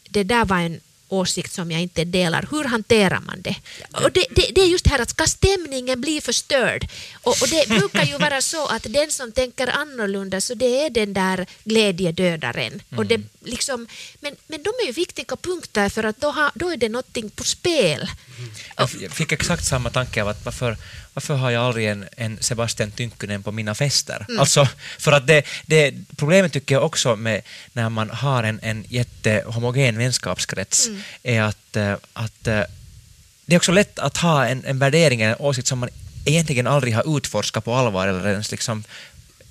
det 0.08 0.24
där 0.24 0.44
var 0.44 0.58
en 0.58 0.80
åsikt 1.08 1.52
som 1.52 1.70
jag 1.70 1.80
inte 1.82 2.04
delar. 2.04 2.48
Hur 2.50 2.64
hanterar 2.64 3.20
man 3.20 3.40
det? 3.42 3.56
Och 3.92 4.12
det, 4.12 4.26
det, 4.30 4.50
det 4.54 4.60
är 4.60 4.66
just 4.66 4.84
det 4.84 4.90
här 4.90 4.98
att 5.02 5.10
ska 5.10 5.26
stämningen 5.26 6.00
bli 6.00 6.20
förstörd? 6.20 6.88
Och, 7.22 7.42
och 7.42 7.48
det 7.48 7.68
brukar 7.68 8.04
ju 8.04 8.18
vara 8.18 8.40
så 8.40 8.66
att 8.66 8.86
den 8.88 9.10
som 9.10 9.32
tänker 9.32 9.66
annorlunda 9.66 10.40
så 10.40 10.54
det 10.54 10.84
är 10.84 10.90
den 10.90 11.12
där 11.12 11.46
glädjedödaren. 11.64 12.82
Och 12.96 13.06
det 13.06 13.20
liksom, 13.44 13.86
men, 14.20 14.36
men 14.46 14.62
de 14.62 14.68
är 14.82 14.86
ju 14.86 14.92
viktiga 14.92 15.36
punkter 15.36 15.88
för 15.88 16.04
att 16.04 16.20
då, 16.20 16.30
har, 16.30 16.50
då 16.54 16.68
är 16.72 16.76
det 16.76 16.88
någonting 16.88 17.30
på 17.30 17.44
spel. 17.44 18.08
F- 18.76 18.96
jag 19.00 19.12
fick 19.12 19.32
exakt 19.32 19.64
samma 19.64 19.90
tanke 19.90 20.22
av 20.22 20.28
att 20.28 20.44
varför, 20.44 20.76
varför 21.18 21.34
har 21.34 21.50
jag 21.50 21.64
aldrig 21.64 21.86
en, 21.86 22.04
en 22.16 22.38
Sebastian 22.40 22.90
Tynkkynen 22.90 23.42
på 23.42 23.52
mina 23.52 23.74
fester? 23.74 24.26
Alltså, 24.38 24.68
för 24.98 25.12
att 25.12 25.26
det, 25.26 25.42
det, 25.66 25.94
problemet 26.16 26.52
tycker 26.52 26.74
jag 26.74 26.84
också 26.84 27.16
med 27.16 27.42
när 27.72 27.88
man 27.88 28.10
har 28.10 28.42
en, 28.42 28.60
en 28.62 28.84
jättehomogen 28.88 29.98
vänskapskrets 29.98 30.88
är 31.22 31.42
att, 31.42 31.76
eh, 31.76 31.94
att 32.12 32.46
eh, 32.46 32.62
det 33.46 33.54
är 33.54 33.56
också 33.56 33.72
lätt 33.72 33.98
att 33.98 34.16
ha 34.16 34.46
en, 34.46 34.64
en 34.64 34.78
värdering 34.78 35.22
en 35.22 35.36
åsikt 35.38 35.68
som 35.68 35.78
man 35.78 35.88
egentligen 36.24 36.66
aldrig 36.66 36.94
har 36.94 37.16
utforskat 37.16 37.64
på 37.64 37.74
allvar 37.74 38.08
eller 38.08 38.28
ens 38.28 38.50
liksom 38.50 38.84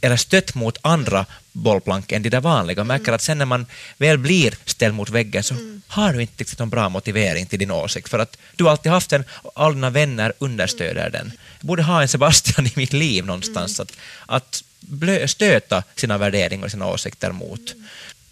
eller 0.02 0.18
stött 0.18 0.56
mot 0.56 0.78
andra 0.82 1.26
bollplank 1.58 2.12
än 2.12 2.22
de 2.22 2.30
där 2.30 2.42
vanliga 2.42 2.82
och 2.82 2.88
märker 2.88 3.12
att 3.12 3.22
sen 3.22 3.38
när 3.38 3.46
man 3.46 3.66
väl 3.98 4.18
blir 4.18 4.56
ställd 4.66 4.96
mot 4.96 5.10
väggen 5.10 5.44
så 5.44 5.56
har 5.88 6.14
du 6.14 6.22
inte 6.22 6.42
riktigt 6.42 6.60
någon 6.60 6.70
bra 6.70 6.90
motivering 6.90 7.46
till 7.46 7.60
din 7.60 7.72
åsikt 7.72 8.10
för 8.10 8.20
att 8.20 8.38
du 8.56 8.64
har 8.64 8.72
alltid 8.72 8.92
haft 8.92 9.10
den 9.10 9.24
och 9.30 9.52
alla 9.56 9.74
dina 9.74 9.90
vänner 9.90 10.34
understöder 10.40 11.10
den. 11.10 11.32
Jag 11.60 11.68
borde 11.68 11.84
ha 11.84 12.02
en 12.02 12.08
Sebastian 12.08 12.68
i 12.68 12.72
mitt 12.76 12.94
liv 12.94 13.26
någonstans 13.26 13.80
att, 13.80 13.92
att 14.26 14.64
blö, 14.80 15.28
stöta 15.28 15.84
sina 15.96 16.18
värderingar 16.18 16.66
och 16.66 16.72
sina 16.72 16.88
åsikter 16.88 17.32
mot. 17.32 17.74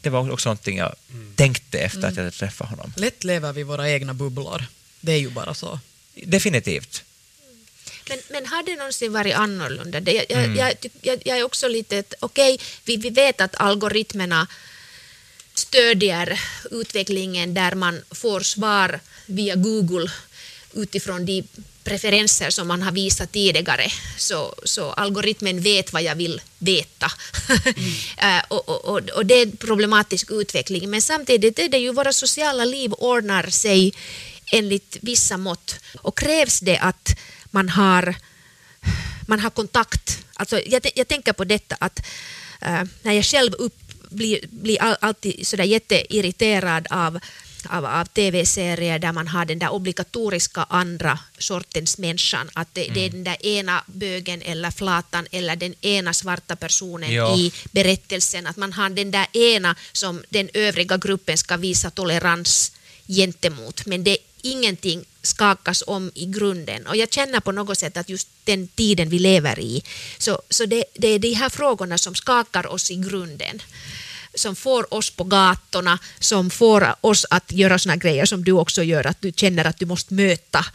Det 0.01 0.09
var 0.09 0.31
också 0.31 0.49
någonting 0.49 0.77
jag 0.77 0.95
tänkte 1.35 1.79
efter 1.79 2.07
att 2.07 2.15
jag 2.15 2.33
träffat 2.33 2.69
honom. 2.69 2.93
Lätt 2.95 3.23
lever 3.23 3.53
vi 3.53 3.63
våra 3.63 3.89
egna 3.89 4.13
bubblor. 4.13 4.65
Det 5.01 5.11
är 5.11 5.19
ju 5.19 5.29
bara 5.29 5.53
så. 5.53 5.79
Definitivt. 6.23 7.04
Men, 8.09 8.19
men 8.29 8.45
har 8.45 8.63
det 8.63 8.75
någonsin 8.75 9.13
varit 9.13 9.35
annorlunda? 9.35 9.99
Det, 9.99 10.13
jag, 10.13 10.25
jag, 10.29 10.57
jag, 10.57 10.75
jag, 11.01 11.21
jag 11.25 11.37
är 11.37 11.43
också 11.43 11.67
lite... 11.67 11.99
att, 11.99 12.13
Okej, 12.19 12.59
vi, 12.85 12.97
vi 12.97 13.09
vet 13.09 13.41
att 13.41 13.55
algoritmerna 13.55 14.47
stödjer 15.53 16.39
utvecklingen 16.71 17.53
där 17.53 17.75
man 17.75 18.01
får 18.11 18.39
svar 18.39 18.99
via 19.25 19.55
Google 19.55 20.11
utifrån 20.73 21.25
de 21.25 21.43
preferenser 21.83 22.49
som 22.49 22.67
man 22.67 22.81
har 22.81 22.91
visat 22.91 23.31
tidigare. 23.31 23.91
Så, 24.17 24.55
så 24.63 24.91
algoritmen 24.91 25.61
vet 25.61 25.93
vad 25.93 26.03
jag 26.03 26.15
vill 26.15 26.41
veta. 26.59 27.11
Eh, 28.17 28.41
och, 28.47 28.69
och, 28.69 28.85
och, 28.85 29.09
och 29.09 29.25
det 29.25 29.33
är 29.33 29.45
en 29.45 29.57
problematisk 29.57 30.31
utveckling. 30.31 30.89
Men 30.89 31.01
samtidigt 31.01 31.59
är 31.59 31.69
det 31.69 31.77
ju 31.77 31.93
våra 31.93 32.13
sociala 32.13 32.65
liv 32.65 32.93
ordnar 32.93 33.49
sig 33.49 33.93
enligt 34.51 34.97
vissa 35.01 35.37
mått. 35.37 35.75
Och 36.01 36.17
krävs 36.17 36.59
det 36.59 36.77
att 36.77 37.09
man 37.55 37.69
har 37.69 38.15
man 39.27 39.39
har 39.39 39.49
kontakt. 39.49 40.25
Alltså, 40.33 40.59
jag, 40.65 40.81
jag 40.95 41.07
tänker 41.07 41.33
på 41.33 41.43
detta 41.43 41.75
att 41.79 41.99
eh, 42.61 42.83
när 43.01 43.13
jag 43.13 43.25
själv 43.25 43.53
upp, 43.53 43.77
blir, 44.09 44.39
blir 44.49 44.81
all, 44.81 44.95
alltid 45.01 45.47
sådär 45.47 45.63
jätteirriterad 45.63 46.87
av, 46.89 47.19
av, 47.69 47.85
av 47.85 48.05
tv-serier 48.05 48.99
där 48.99 49.11
man 49.11 49.27
har 49.27 49.45
den 49.45 49.59
där 49.59 49.73
obligatoriska 49.73 50.63
andra 50.69 51.19
sortens 51.37 51.97
människan. 51.97 52.49
Att 52.53 52.73
det, 52.73 52.87
det 52.93 53.05
är 53.05 53.09
den 53.09 53.23
där 53.23 53.45
ena 53.45 53.83
bögen 53.87 54.41
eller 54.41 54.71
flatan 54.71 55.27
eller 55.31 55.55
den 55.55 55.75
ena 55.81 56.13
svarta 56.13 56.55
personen 56.55 57.13
Ja. 57.13 57.37
i 57.37 57.51
berättelsen. 57.71 58.47
Att 58.47 58.57
man 58.57 58.73
har 58.73 58.89
den 58.89 59.11
där 59.11 59.27
ena 59.33 59.75
som 59.91 60.23
den 60.29 60.49
övriga 60.53 60.97
gruppen 60.97 61.37
ska 61.37 61.57
visa 61.57 61.89
tolerans 61.89 62.71
gentemot. 63.07 63.85
Men 63.85 64.03
det 64.03 64.17
ingenting 64.45 65.05
skakas 65.21 65.83
om 65.87 66.11
i 66.15 66.25
grunden. 66.25 66.87
Och 66.87 66.95
jag 66.95 67.11
känner 67.13 67.39
på 67.39 67.51
något 67.51 67.77
sätt 67.77 67.97
att 67.97 68.09
just 68.09 68.27
den 68.43 68.67
tiden 68.67 69.09
vi 69.09 69.19
lever 69.19 69.59
i, 69.59 69.83
så, 70.17 70.41
så 70.49 70.65
det, 70.65 70.83
det 70.93 71.07
är 71.07 71.19
de 71.19 71.33
här 71.33 71.49
frågorna 71.49 71.97
som 71.97 72.15
skakar 72.15 72.67
oss 72.67 72.91
i 72.91 72.95
grunden 72.95 73.61
som 74.35 74.55
får 74.55 74.93
oss 74.93 75.09
på 75.09 75.23
gatorna, 75.23 75.99
som 76.19 76.49
får 76.49 76.95
oss 77.01 77.25
att 77.29 77.51
göra 77.51 77.79
såna 77.79 77.95
grejer 77.95 78.25
som 78.25 78.43
du 78.43 78.51
också 78.51 78.83
gör, 78.83 79.07
att 79.07 79.21
du 79.21 79.31
känner 79.35 79.65
att 79.65 79.79
du 79.79 79.85
måste 79.85 80.13
möta 80.13 80.65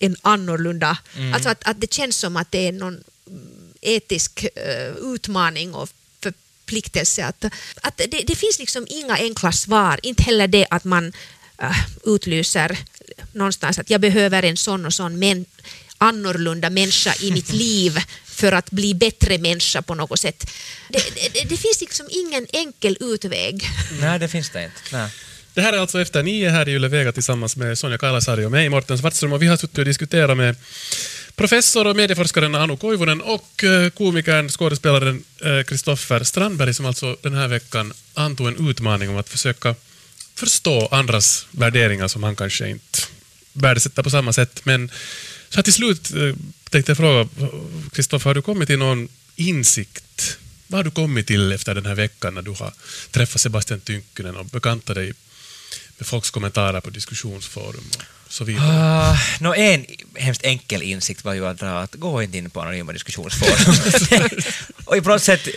en 0.00 0.16
annorlunda... 0.22 0.98
Alltså 1.34 1.48
att, 1.48 1.68
att 1.68 1.80
det 1.80 1.92
känns 1.92 2.16
som 2.16 2.36
att 2.36 2.50
det 2.50 2.68
är 2.68 2.72
någon 2.72 3.04
mm, 3.26 3.72
etisk 3.80 4.46
eh, 4.56 4.94
utmaning 5.14 5.74
och 5.74 5.88
förpliktelse. 6.20 7.24
Att, 7.24 7.44
att 7.82 7.96
det, 7.96 8.24
det 8.26 8.34
finns 8.34 8.58
liksom 8.58 8.86
inga 8.90 9.14
enkla 9.14 9.52
svar, 9.52 10.00
inte 10.02 10.22
heller 10.22 10.48
det 10.48 10.66
att 10.70 10.84
man 10.84 11.12
äh, 11.58 11.76
utlyser 12.04 12.78
någonstans 13.32 13.78
att 13.78 13.90
jag 13.90 14.00
behöver 14.00 14.42
en 14.42 14.56
sån 14.56 14.86
och 14.86 14.94
sån 14.94 15.18
men, 15.18 15.44
annorlunda 15.98 16.70
människa 16.70 17.14
i 17.20 17.30
mitt 17.32 17.52
liv 17.64 17.98
för 18.24 18.52
att 18.52 18.70
bli 18.70 18.94
bättre 18.94 19.38
människa 19.38 19.82
på 19.82 19.94
något 19.94 20.20
sätt. 20.20 20.50
Det, 20.88 20.98
det, 21.14 21.48
det 21.48 21.56
finns 21.56 21.80
liksom 21.80 22.06
ingen 22.10 22.46
enkel 22.52 22.96
utväg. 23.00 23.68
Nej, 24.00 24.18
det 24.18 24.28
finns 24.28 24.50
det 24.50 24.64
inte. 24.64 24.80
Nej. 24.92 25.10
Det 25.54 25.60
här 25.60 25.72
är 25.72 25.78
alltså 25.78 26.00
Efter 26.00 26.22
nio 26.22 26.50
här 26.50 26.68
i 26.68 26.72
Yle 26.72 26.88
Vega 26.88 27.12
tillsammans 27.12 27.56
med 27.56 27.78
Sonja 27.78 27.98
Kailasari 27.98 28.44
och 28.44 28.50
mig, 28.50 28.68
Morten 28.68 28.98
Svartström. 28.98 29.32
Och 29.32 29.42
vi 29.42 29.46
har 29.46 29.56
suttit 29.56 29.78
och 29.78 29.84
diskuterat 29.84 30.36
med 30.36 30.56
professor 31.36 31.86
och 31.86 31.96
medieforskaren 31.96 32.54
Anu 32.54 32.76
Koivunen 32.76 33.20
och 33.20 33.64
eh, 33.64 33.90
komikern, 33.90 34.48
skådespelaren 34.48 35.24
Kristoffer 35.66 36.24
Strandberg 36.24 36.74
som 36.74 36.86
alltså 36.86 37.16
den 37.22 37.34
här 37.34 37.48
veckan 37.48 37.92
antog 38.14 38.48
en 38.48 38.70
utmaning 38.70 39.10
om 39.10 39.16
att 39.16 39.28
försöka 39.28 39.74
förstå 40.34 40.88
andras 40.90 41.46
värderingar 41.50 42.08
som 42.08 42.22
han 42.22 42.36
kanske 42.36 42.68
inte 42.68 42.98
värdesätta 43.52 44.02
på 44.02 44.10
samma 44.10 44.32
sätt. 44.32 44.60
Men 44.64 44.90
så 45.48 45.62
till 45.62 45.72
slut 45.72 46.12
eh, 46.14 46.34
tänkte 46.70 46.90
jag 46.90 46.96
fråga, 46.96 47.28
Kristoffer, 47.92 48.30
har 48.30 48.34
du 48.34 48.42
kommit 48.42 48.68
till 48.68 48.78
någon 48.78 49.08
insikt? 49.36 50.38
Vad 50.66 50.78
har 50.78 50.84
du 50.84 50.90
kommit 50.90 51.26
till 51.26 51.52
efter 51.52 51.74
den 51.74 51.86
här 51.86 51.94
veckan 51.94 52.34
när 52.34 52.42
du 52.42 52.50
har 52.50 52.72
träffat 53.10 53.40
Sebastian 53.40 53.80
Tynkkynen 53.80 54.36
och 54.36 54.46
bekantat 54.46 54.96
dig 54.96 55.12
med 55.98 56.06
folks 56.06 56.30
kommentarer 56.30 56.80
på 56.80 56.90
diskussionsforum 56.90 57.84
och 58.26 58.32
så 58.32 58.44
vidare? 58.44 59.12
Uh, 59.12 59.18
no, 59.40 59.54
en 59.54 59.86
hemskt 60.14 60.44
enkel 60.44 60.82
insikt 60.82 61.24
var 61.24 61.34
ju 61.34 61.46
att, 61.46 61.62
att 61.62 61.94
gå 61.94 62.22
inte 62.22 62.38
in 62.38 62.50
på 62.50 62.60
anonyma 62.60 62.92
diskussionsforum. 62.92 63.74
och 64.84 65.04
på 65.04 65.08
något 65.08 65.22
sätt 65.22 65.48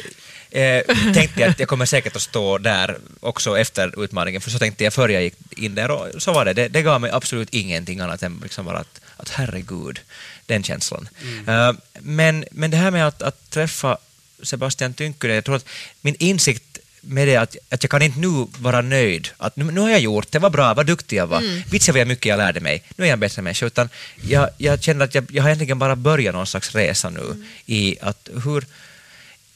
eh, 0.52 0.82
tänkte 1.14 1.42
jag 1.42 1.50
att 1.50 1.60
jag 1.60 1.68
kommer 1.68 1.86
säkert 1.86 2.16
att 2.16 2.22
stå 2.22 2.58
där 2.58 2.98
också 3.20 3.58
efter 3.58 4.04
utmaningen, 4.04 4.42
för 4.42 4.50
så 4.50 4.60
tänkte 4.60 4.84
jag 4.84 4.94
före 4.94 5.14
jag 5.14 5.24
gick 5.24 5.36
in 5.58 5.76
där 5.76 5.92
och 5.92 6.22
så 6.22 6.34
var 6.34 6.46
det. 6.46 6.54
Det, 6.54 6.68
det 6.68 6.82
gav 6.82 7.02
mig 7.02 7.12
absolut 7.12 7.50
ingenting 7.52 8.00
annat 8.00 8.24
än 8.24 8.40
liksom 8.44 8.66
bara 8.66 8.78
att, 8.78 9.02
att 9.18 9.30
herregud, 9.30 10.00
den 10.46 10.64
känslan. 10.64 11.10
Mm. 11.22 11.70
Uh, 11.70 11.76
men, 12.00 12.46
men 12.52 12.72
det 12.72 12.78
här 12.78 12.92
med 12.92 13.08
att, 13.08 13.22
att 13.22 13.50
träffa 13.50 13.98
Sebastian 14.44 14.94
Tynkkynen, 14.94 15.36
jag 15.36 15.46
tror 15.46 15.56
att 15.56 15.66
min 16.02 16.16
insikt 16.20 16.78
med 17.02 17.28
det 17.28 17.36
att, 17.36 17.56
att 17.70 17.84
jag 17.84 17.92
kan 17.92 18.02
inte 18.02 18.20
nu 18.20 18.48
vara 18.60 18.82
nöjd. 18.82 19.30
Att 19.38 19.56
nu, 19.56 19.64
nu 19.64 19.82
har 19.82 19.90
jag 19.90 20.00
gjort 20.00 20.32
det, 20.32 20.40
var 20.40 20.50
bra, 20.50 20.74
vad 20.74 20.86
duktig 20.86 21.18
jag 21.18 21.28
var. 21.28 21.40
Mm. 21.40 21.62
Vitsen 21.72 21.96
vad 21.96 22.08
mycket 22.08 22.26
jag 22.26 22.38
lärde 22.38 22.60
mig. 22.60 22.84
Nu 22.96 23.04
är 23.04 23.08
jag 23.08 23.14
en 23.14 23.20
bättre 23.20 23.42
människa. 23.42 23.66
Utan 23.66 23.90
jag, 24.22 24.50
jag 24.58 24.84
känner 24.84 25.06
att 25.06 25.16
jag, 25.16 25.26
jag 25.32 25.44
har 25.44 25.50
egentligen 25.50 25.80
bara 25.80 25.96
börjat 25.96 26.36
någon 26.36 26.48
slags 26.48 26.76
resa 26.76 27.10
nu 27.10 27.22
mm. 27.22 27.46
i 27.66 27.98
att 28.02 28.30
hur 28.44 28.66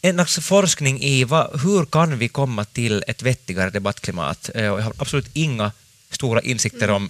en 0.02 0.16
slags 0.16 0.40
forskning 0.40 1.02
i 1.02 1.24
vad, 1.24 1.62
hur 1.62 1.86
kan 1.86 2.18
vi 2.18 2.28
komma 2.28 2.66
till 2.66 3.04
ett 3.08 3.22
vettigare 3.22 3.70
debattklimat. 3.70 4.50
Eh, 4.56 4.64
jag 4.64 4.82
har 4.82 4.94
absolut 4.98 5.30
inga 5.34 5.72
stora 6.10 6.42
insikter 6.42 6.84
mm. 6.84 6.96
om 6.96 7.10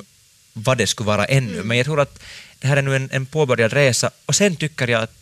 vad 0.54 0.78
det 0.78 0.88
skulle 0.88 1.08
vara 1.08 1.26
ännu, 1.26 1.54
mm. 1.54 1.68
men 1.68 1.78
jag 1.78 1.86
tror 1.86 2.00
att 2.00 2.20
det 2.60 2.68
här 2.68 2.78
är 2.78 2.82
nu 2.82 2.96
en, 2.96 3.10
en 3.12 3.26
påbörjad 3.26 3.74
resa 3.74 4.12
och 4.26 4.36
sen 4.36 4.56
tycker 4.56 4.88
jag 4.88 5.04
att 5.04 5.22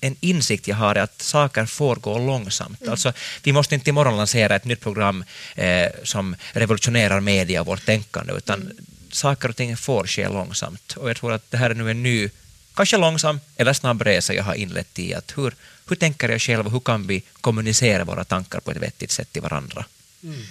en 0.00 0.16
insikt 0.20 0.68
jag 0.68 0.76
har 0.76 0.94
är 0.94 1.00
att 1.00 1.22
saker 1.22 1.66
får 1.66 1.96
gå 1.96 2.18
långsamt. 2.18 2.80
Mm. 2.80 2.90
Alltså, 2.90 3.12
vi 3.42 3.52
måste 3.52 3.74
inte 3.74 3.90
imorgon 3.90 4.16
lansera 4.16 4.56
ett 4.56 4.64
nytt 4.64 4.80
program 4.80 5.24
eh, 5.54 5.88
som 6.02 6.36
revolutionerar 6.52 7.20
media 7.20 7.60
och 7.60 7.66
vårt 7.66 7.86
tänkande, 7.86 8.32
utan 8.32 8.62
mm. 8.62 8.76
saker 9.10 9.48
och 9.48 9.56
ting 9.56 9.76
får 9.76 10.06
ske 10.06 10.28
långsamt. 10.28 10.92
Och 10.96 11.10
jag 11.10 11.16
tror 11.16 11.32
att 11.32 11.50
det 11.50 11.56
här 11.56 11.70
är 11.70 11.74
nu 11.74 11.90
en 11.90 12.02
ny, 12.02 12.30
kanske 12.76 12.96
långsam 12.96 13.40
eller 13.56 13.72
snabb 13.72 14.02
resa 14.02 14.34
jag 14.34 14.44
har 14.44 14.54
inlett 14.54 14.98
i 14.98 15.14
att 15.14 15.32
hur, 15.36 15.54
hur 15.88 15.96
tänker 15.96 16.28
jag 16.28 16.40
själv 16.40 16.66
och 16.66 16.72
hur 16.72 16.80
kan 16.80 17.06
vi 17.06 17.22
kommunicera 17.40 18.04
våra 18.04 18.24
tankar 18.24 18.60
på 18.60 18.70
ett 18.70 18.76
vettigt 18.76 19.10
sätt 19.10 19.32
till 19.32 19.42
varandra? 19.42 19.84
Mm. 20.22 20.46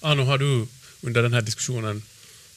Anu, 0.00 0.22
har 0.22 0.38
du 0.38 0.66
under 1.00 1.22
den 1.22 1.32
här 1.32 1.40
diskussionen 1.40 2.02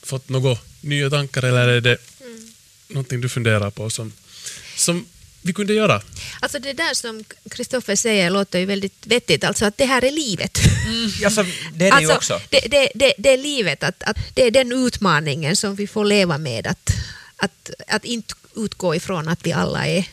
fått 0.01 0.29
några 0.29 0.57
nya 0.81 1.09
tankar 1.09 1.43
eller 1.43 1.67
är 1.67 1.81
det 1.81 1.97
mm. 2.21 2.53
någonting 2.87 3.21
du 3.21 3.29
funderar 3.29 3.69
på 3.69 3.89
som, 3.89 4.13
som 4.75 5.05
vi 5.41 5.53
kunde 5.53 5.73
göra? 5.73 6.01
Alltså 6.39 6.59
det 6.59 6.73
där 6.73 6.93
som 6.93 7.23
Kristoffer 7.49 7.95
säger 7.95 8.29
låter 8.29 8.59
ju 8.59 8.65
väldigt 8.65 9.07
vettigt, 9.07 9.43
alltså 9.43 9.65
att 9.65 9.77
det 9.77 9.85
här 9.85 10.03
är 10.03 10.11
livet. 10.11 10.59
Mm. 10.85 11.11
Alltså, 11.25 11.43
det 11.73 11.85
är 11.87 11.91
det 11.91 11.91
alltså, 11.91 12.11
ju 12.11 12.17
också. 12.17 12.41
Det, 12.49 12.59
det, 12.59 12.91
det, 12.95 13.13
det, 13.17 13.29
är 13.29 13.37
livet, 13.37 13.83
att, 13.83 14.03
att 14.03 14.17
det 14.33 14.47
är 14.47 14.51
den 14.51 14.71
utmaningen 14.71 15.55
som 15.55 15.75
vi 15.75 15.87
får 15.87 16.05
leva 16.05 16.37
med, 16.37 16.67
att, 16.67 16.89
att, 17.37 17.69
att 17.87 18.05
inte 18.05 18.33
utgå 18.55 18.95
ifrån 18.95 19.27
att 19.27 19.45
vi 19.45 19.51
alla 19.53 19.87
är 19.87 20.05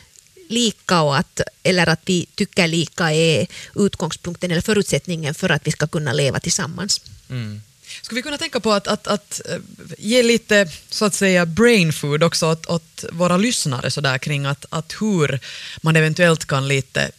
lika 0.49 1.01
och 1.01 1.17
att, 1.17 1.41
eller 1.63 1.89
att 1.89 2.01
vi 2.05 2.25
tycker 2.35 2.67
lika 2.67 3.11
är 3.11 3.47
utgångspunkten 3.75 4.51
eller 4.51 4.61
förutsättningen 4.61 5.33
för 5.33 5.49
att 5.49 5.67
vi 5.67 5.71
ska 5.71 5.87
kunna 5.87 6.13
leva 6.13 6.39
tillsammans. 6.39 7.01
Mm. 7.29 7.61
Skulle 8.01 8.19
vi 8.19 8.23
kunna 8.23 8.37
tänka 8.37 8.59
på 8.59 8.71
att, 8.71 8.87
att, 8.87 9.07
att 9.07 9.41
eh, 9.49 9.57
ge 9.97 10.23
lite 10.23 10.69
så 10.89 11.05
att 11.05 11.13
säga 11.13 11.45
brain 11.45 11.93
food 11.93 12.23
också 12.23 12.47
åt, 12.47 12.65
åt 12.65 13.05
våra 13.11 13.37
lyssnare 13.37 13.91
så 13.91 14.01
där 14.01 14.17
kring 14.17 14.45
att, 14.45 14.65
att 14.69 14.93
hur 14.99 15.39
man 15.81 15.95
eventuellt 15.95 16.45
kan 16.45 16.67
lite 16.67 17.11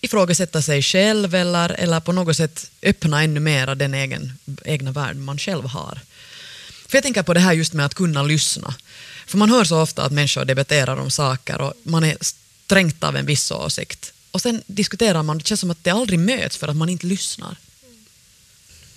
ifrågasätta 0.00 0.62
sig 0.62 0.82
själv 0.82 1.34
eller, 1.34 1.70
eller 1.70 2.00
på 2.00 2.12
något 2.12 2.36
sätt 2.36 2.70
öppna 2.82 3.22
ännu 3.22 3.40
mer 3.40 3.74
den 3.74 3.94
egen, 3.94 4.32
egna 4.64 4.92
värld 4.92 5.16
man 5.16 5.38
själv 5.38 5.64
har. 5.64 6.00
För 6.90 6.96
jag 6.96 7.02
tänker 7.02 7.22
på 7.22 7.34
det 7.34 7.40
här 7.40 7.52
just 7.52 7.72
med 7.72 7.86
att 7.86 7.94
kunna 7.94 8.22
lyssna. 8.22 8.74
För 9.26 9.38
man 9.38 9.50
hör 9.50 9.64
så 9.64 9.80
ofta 9.80 10.02
att 10.02 10.12
människor 10.12 10.44
debatterar 10.44 10.96
om 10.96 11.10
saker 11.10 11.60
och 11.60 11.74
man 11.82 12.04
är 12.04 12.16
strängt 12.20 13.04
av 13.04 13.16
en 13.16 13.26
viss 13.26 13.50
åsikt. 13.50 14.12
Och 14.30 14.40
sen 14.40 14.62
diskuterar 14.66 15.22
man, 15.22 15.38
det 15.38 15.46
känns 15.46 15.60
som 15.60 15.70
att 15.70 15.84
det 15.84 15.90
aldrig 15.90 16.18
möts 16.18 16.56
för 16.56 16.68
att 16.68 16.76
man 16.76 16.88
inte 16.88 17.06
lyssnar 17.06 17.56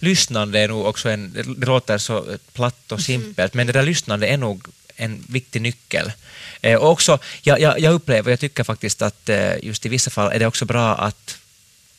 lyssnande 0.04 0.60
är 0.60 0.68
nog 0.68 0.86
också 0.86 1.10
en, 1.10 1.34
det 1.34 1.66
låter 1.66 1.98
så 1.98 2.26
platt 2.54 2.92
och 2.92 3.02
simpelt, 3.02 3.54
mm. 3.54 3.58
men 3.58 3.68
det 3.68 3.74
där 3.74 3.84
lyssnande 3.84 4.28
är 4.28 4.38
nog 4.38 4.68
en 4.96 5.24
viktig 5.28 5.62
nyckel. 5.62 6.12
Eh, 6.62 6.80
och 6.80 6.92
också, 6.92 7.20
jag, 7.42 7.60
jag, 7.60 7.80
jag 7.80 7.94
upplever, 7.94 8.32
jag 8.32 8.40
tycker 8.40 8.64
faktiskt 8.64 9.02
att 9.02 9.30
eh, 9.30 9.64
just 9.64 9.86
i 9.86 9.90
vissa 9.90 10.12
fall 10.12 10.32
är 10.32 10.40
det 10.40 10.48
också 10.48 10.66
bra 10.66 10.96
att, 10.96 11.38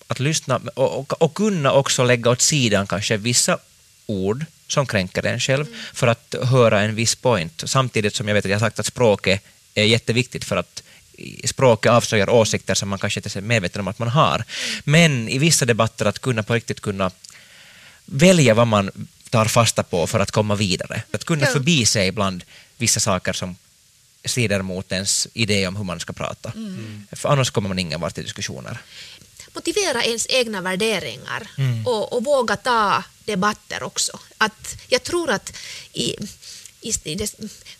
att 0.06 0.20
lyssna 0.20 0.60
och, 0.74 0.98
och, 0.98 1.22
och 1.22 1.34
kunna 1.34 1.72
också 1.72 2.04
lägga 2.04 2.30
åt 2.30 2.40
sidan 2.40 2.86
kanske 2.86 3.16
vissa 3.16 3.58
ord 4.06 4.44
som 4.68 4.86
kränker 4.86 5.26
en 5.26 5.40
själv 5.40 5.66
för 5.92 6.06
att 6.06 6.34
höra 6.42 6.80
en 6.80 6.94
viss 6.94 7.14
point. 7.14 7.62
Samtidigt 7.66 8.14
som 8.14 8.28
jag 8.28 8.34
vet 8.34 8.44
att 8.44 8.50
jag 8.50 8.60
sagt 8.60 8.78
att 8.78 8.86
språket 8.86 9.42
är 9.74 9.84
jätteviktigt 9.84 10.44
för 10.44 10.56
att 10.56 10.82
språket 11.44 11.92
avslöjar 11.92 12.30
åsikter 12.30 12.74
som 12.74 12.88
man 12.88 12.98
kanske 12.98 13.20
inte 13.20 13.38
är 13.38 13.42
medveten 13.42 13.80
om 13.80 13.88
att 13.88 13.98
man 13.98 14.08
har. 14.08 14.44
Men 14.84 15.28
i 15.28 15.38
vissa 15.38 15.64
debatter 15.64 16.06
att 16.06 16.18
kunna 16.18 16.42
på 16.42 16.54
riktigt 16.54 16.80
kunna 16.80 17.10
välja 18.04 18.54
vad 18.54 18.66
man 18.66 18.90
tar 19.30 19.44
fasta 19.44 19.82
på 19.82 20.06
för 20.06 20.20
att 20.20 20.30
komma 20.30 20.54
vidare. 20.54 21.02
Att 21.10 21.24
kunna 21.24 21.46
förbi 21.46 21.86
sig 21.86 22.08
ibland 22.08 22.44
vissa 22.76 23.00
saker 23.00 23.32
som 23.32 23.56
strider 24.24 24.62
mot 24.62 24.92
ens 24.92 25.28
idé 25.34 25.66
om 25.66 25.76
hur 25.76 25.84
man 25.84 26.00
ska 26.00 26.12
prata. 26.12 26.52
Mm. 26.54 27.06
För 27.12 27.28
annars 27.28 27.50
kommer 27.50 27.68
man 27.68 27.78
ingen 27.78 28.00
vart 28.00 28.18
i 28.18 28.22
diskussioner. 28.22 28.78
Motivera 29.54 30.02
ens 30.04 30.26
egna 30.30 30.60
värderingar 30.60 31.48
mm. 31.58 31.86
och, 31.86 32.12
och, 32.12 32.24
våga 32.24 32.56
ta 32.56 33.04
debatter 33.24 33.82
också. 33.82 34.18
Att 34.38 34.76
jag 34.88 35.02
tror 35.02 35.30
att 35.30 35.52
i, 35.92 36.16
i, 36.80 36.92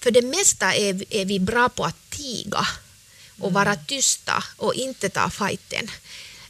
för 0.01 0.11
det 0.11 0.23
mesta 0.23 0.75
är, 0.75 1.15
är 1.15 1.25
vi 1.25 1.41
bra 1.41 1.69
på 1.69 1.85
att 1.85 2.11
tiga 2.11 2.67
och 3.39 3.51
mm. 3.51 3.55
vara 3.55 3.77
tysta 3.77 4.45
och 4.57 4.75
inte 4.75 5.09
ta 5.09 5.31
fighten. 5.31 5.91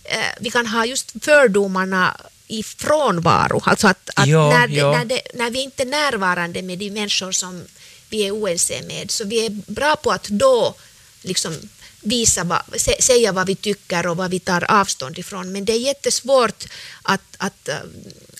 Eh, 0.05 0.33
vi 0.41 0.51
kan 0.51 0.67
ha 0.67 0.87
just 0.87 1.13
fördomarna 1.21 2.17
i 2.49 2.63
frånvaro, 2.63 3.63
alltså 3.65 3.89
att, 3.89 4.11
att 4.17 4.27
ja, 4.27 4.51
när, 4.51 4.69
det, 4.69 4.75
ja. 4.75 4.93
när, 4.93 5.05
det, 5.05 5.23
när, 5.35 5.51
vi 5.51 5.63
inte 5.63 5.83
är 5.83 5.87
närvarande 5.87 6.63
med 6.63 6.79
de 6.79 6.91
människor 6.91 7.33
som 7.33 7.65
vi 8.09 8.27
är 8.27 8.31
oense 8.31 8.83
med, 8.83 9.11
så 9.11 9.25
vi 9.25 9.47
är 9.47 9.51
bra 9.51 9.97
på 9.97 10.13
att 10.13 10.29
då 10.29 10.75
liksom 11.23 11.69
visa 12.05 12.45
vad, 12.45 12.63
säga 12.99 13.33
vad 13.33 13.47
vi 13.47 13.55
tycker 13.55 14.07
och 14.07 14.17
vad 14.17 14.31
vi 14.31 14.41
tar 14.41 14.71
avstånd 14.71 15.19
ifrån, 15.19 15.53
men 15.53 15.65
det 15.65 15.73
är 15.73 15.79
jättesvårt 15.79 16.65
att, 17.03 17.37
att, 17.39 17.69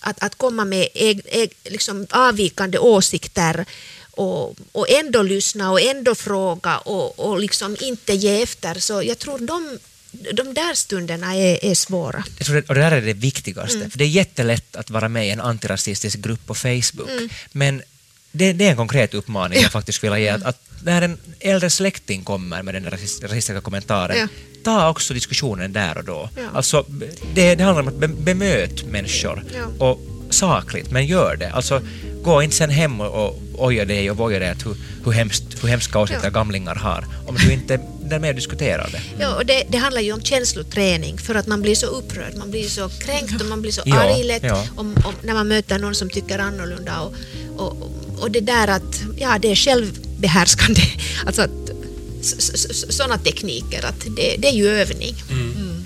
att, 0.01 0.23
att 0.23 0.35
komma 0.35 0.65
med 0.65 0.89
eg, 0.95 1.21
eg, 1.25 1.53
liksom 1.65 2.07
avvikande 2.11 2.79
åsikter 2.79 3.67
och, 4.11 4.57
och 4.73 4.91
ändå 4.91 5.23
lyssna 5.23 5.71
och 5.71 5.81
ändå 5.81 6.15
fråga 6.15 6.79
och, 6.79 7.19
och 7.19 7.41
liksom 7.41 7.77
inte 7.81 8.15
ge 8.15 8.43
efter. 8.43 8.75
Så 8.75 9.03
jag 9.03 9.19
tror 9.19 9.39
de 9.39 9.79
de 10.33 10.55
där 10.55 10.75
stunderna 10.75 11.35
är, 11.37 11.65
är 11.65 11.75
svåra. 11.75 12.25
Jag 12.39 12.47
tror 12.47 12.57
det, 12.57 12.69
och 12.69 12.75
det 12.75 12.81
där 12.81 12.93
är 12.93 13.03
det 13.03 13.13
viktigaste. 13.13 13.77
Mm. 13.77 13.91
För 13.91 13.99
det 13.99 14.05
är 14.05 14.09
jättelätt 14.09 14.77
att 14.77 14.91
vara 14.91 15.09
med 15.09 15.27
i 15.27 15.31
en 15.31 15.41
antirasistisk 15.41 16.19
grupp 16.19 16.47
på 16.47 16.55
Facebook, 16.55 17.11
mm. 17.11 17.29
men 17.53 17.83
det, 18.37 18.53
det, 18.53 18.67
är 18.67 18.71
en 18.71 18.77
konkret 18.77 19.15
uppmaning 19.15 19.63
jag 19.63 19.73
faktiskt 19.73 20.05
vill 20.05 20.13
ge. 20.13 20.29
Att, 20.29 20.43
att 20.43 20.61
när 20.83 21.03
en 21.03 21.19
äldre 21.41 21.71
släkting 21.71 22.25
kommer 22.25 22.63
med 22.63 22.75
den 22.75 22.91
rasistiska 22.91 23.61
kommentaren, 23.61 24.17
ja. 24.19 24.29
ta 24.65 24.89
också 24.89 25.15
diskussionen 25.15 25.73
där 25.73 25.99
och 25.99 26.05
då. 26.05 26.31
Ja. 26.37 26.43
Alltså, 26.55 26.87
det, 27.35 27.55
det 27.55 27.65
handlar 27.65 27.83
om 27.83 27.89
att 27.89 27.99
be, 27.99 28.09
bemöta 28.09 28.87
människor 28.87 29.45
ja. 29.55 29.87
och 29.87 30.01
sakligt, 30.31 30.91
men 30.91 31.07
gör 31.07 31.37
det. 31.37 31.51
Alltså, 31.51 31.81
gå 32.23 32.43
inte 32.43 32.57
sen 32.57 32.71
hem 32.71 33.01
och, 33.01 33.29
och 33.29 33.65
oja 33.65 33.85
dig 33.85 34.11
och 34.11 34.17
voja 34.17 34.39
dig 34.39 34.49
att 34.49 34.67
hur, 34.67 34.77
hur, 35.05 35.13
hemskt, 35.13 35.45
hur 35.63 35.69
hemska 35.69 35.99
åsikter 35.99 36.25
ja. 36.25 36.31
gamlingar 36.31 36.75
har, 36.75 37.05
om 37.27 37.35
du 37.35 37.53
inte 37.53 37.75
är 38.11 38.19
med 38.19 38.29
och 38.29 38.35
diskuterar 38.35 38.89
det. 38.93 39.01
Ja, 39.19 39.37
och 39.37 39.47
det, 39.47 39.65
det, 39.69 39.79
handlar 39.79 40.01
ju 40.01 40.13
om 40.13 40.23
känsloträning 40.23 41.19
för 41.19 41.35
att 41.35 41.47
man 41.47 41.63
blir 41.63 41.75
så 41.75 41.87
upprörd, 41.87 42.37
man 42.37 42.51
blir 42.51 42.69
så 42.69 42.89
kränkt 42.89 43.41
och 43.41 43.47
man 43.47 43.63
blir 43.63 43.73
så 43.73 43.83
ja, 43.85 43.97
arg 43.97 44.25
lätt 44.25 44.43
ja. 44.43 44.67
om, 44.77 44.97
om, 45.05 45.15
när 45.23 45.35
man 45.35 45.49
möter 45.49 45.79
någon 45.79 45.95
som 45.95 46.11
tycker 46.11 46.39
annorlunda. 46.39 47.01
Och, 47.01 47.15
och, 47.57 47.83
och 47.83 48.04
det 48.31 48.41
där 48.41 48.69
att, 48.69 49.03
ja, 49.17 49.39
det 49.39 49.51
är 49.51 49.55
självbehärskande, 49.55 50.83
alltså 51.27 51.43
att 51.43 51.51
sådana 52.89 53.19
tekniker, 53.19 53.87
att 53.87 54.01
det, 54.17 54.37
det 54.39 54.49
är 54.49 54.53
ju 54.53 54.69
övning. 54.69 55.15
Mm. 55.31 55.53
Mm. 55.53 55.85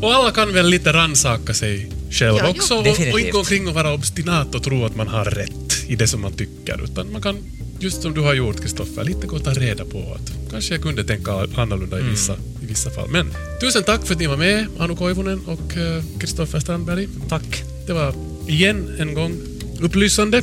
Och 0.00 0.14
alla 0.14 0.30
kan 0.30 0.52
väl 0.52 0.66
lite 0.66 0.92
ransaka 0.92 1.54
sig 1.54 1.90
själv 2.10 2.36
ja, 2.38 2.48
också 2.48 2.74
och, 2.74 2.80
och 2.80 3.20
inte 3.20 3.30
gå 3.30 3.38
omkring 3.38 3.68
och 3.68 3.74
vara 3.74 3.94
obstinat 3.94 4.54
och 4.54 4.62
tro 4.62 4.84
att 4.84 4.96
man 4.96 5.08
har 5.08 5.24
rätt 5.24 5.84
i 5.88 5.96
det 5.96 6.06
som 6.06 6.20
man 6.20 6.32
tycker, 6.32 6.84
utan 6.84 7.12
man 7.12 7.22
kan 7.22 7.36
just 7.80 8.02
som 8.02 8.14
du 8.14 8.20
har 8.20 8.34
gjort 8.34 8.60
Kristoffer, 8.60 9.04
lite 9.04 9.26
gå 9.26 9.36
och 9.36 9.44
ta 9.44 9.50
reda 9.50 9.84
på 9.84 9.98
att 9.98 10.50
kanske 10.50 10.74
jag 10.74 10.82
kunde 10.82 11.04
tänka 11.04 11.32
annorlunda 11.32 11.96
i 11.96 12.00
mm. 12.00 12.12
vissa, 12.12 12.32
mm. 12.32 12.44
i 12.62 12.66
vissa 12.66 12.90
fall. 12.90 13.08
Men 13.08 13.34
tusen 13.60 13.82
tack 13.82 14.06
för 14.06 14.14
att 14.14 14.20
ni 14.20 14.26
var 14.26 14.36
med, 14.36 14.66
Anu 14.78 14.96
Koivunen 14.96 15.40
och 15.46 15.76
eh, 15.76 16.02
Kristoffer 16.20 16.58
uh, 16.58 16.62
Strandberg. 16.62 17.08
Tack. 17.28 17.62
Det 17.86 17.92
var 17.92 18.14
igen 18.48 18.96
en 18.98 19.14
gång 19.14 19.32
upplysande. 19.80 20.38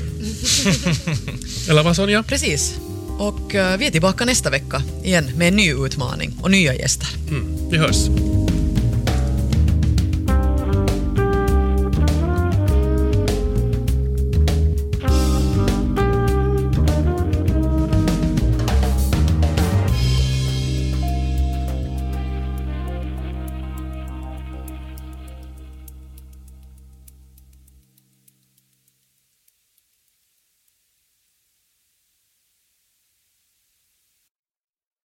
Eller 1.69 1.83
vad 1.83 1.95
Sonja? 1.95 2.23
Precis. 2.23 2.75
Och 3.19 3.55
eh, 3.55 3.77
vi 3.77 3.87
är 3.87 3.91
tillbaka 3.91 4.25
nästa 4.25 4.49
vecka 4.49 4.83
igen 5.03 5.31
med 5.37 5.47
en 5.47 5.55
ny 5.55 5.73
utmaning 5.73 6.37
och 6.41 6.51
nya 6.51 6.75
gäster. 6.75 7.07
Mm, 7.29 7.69
vi 7.71 7.77
hörs. 7.77 7.97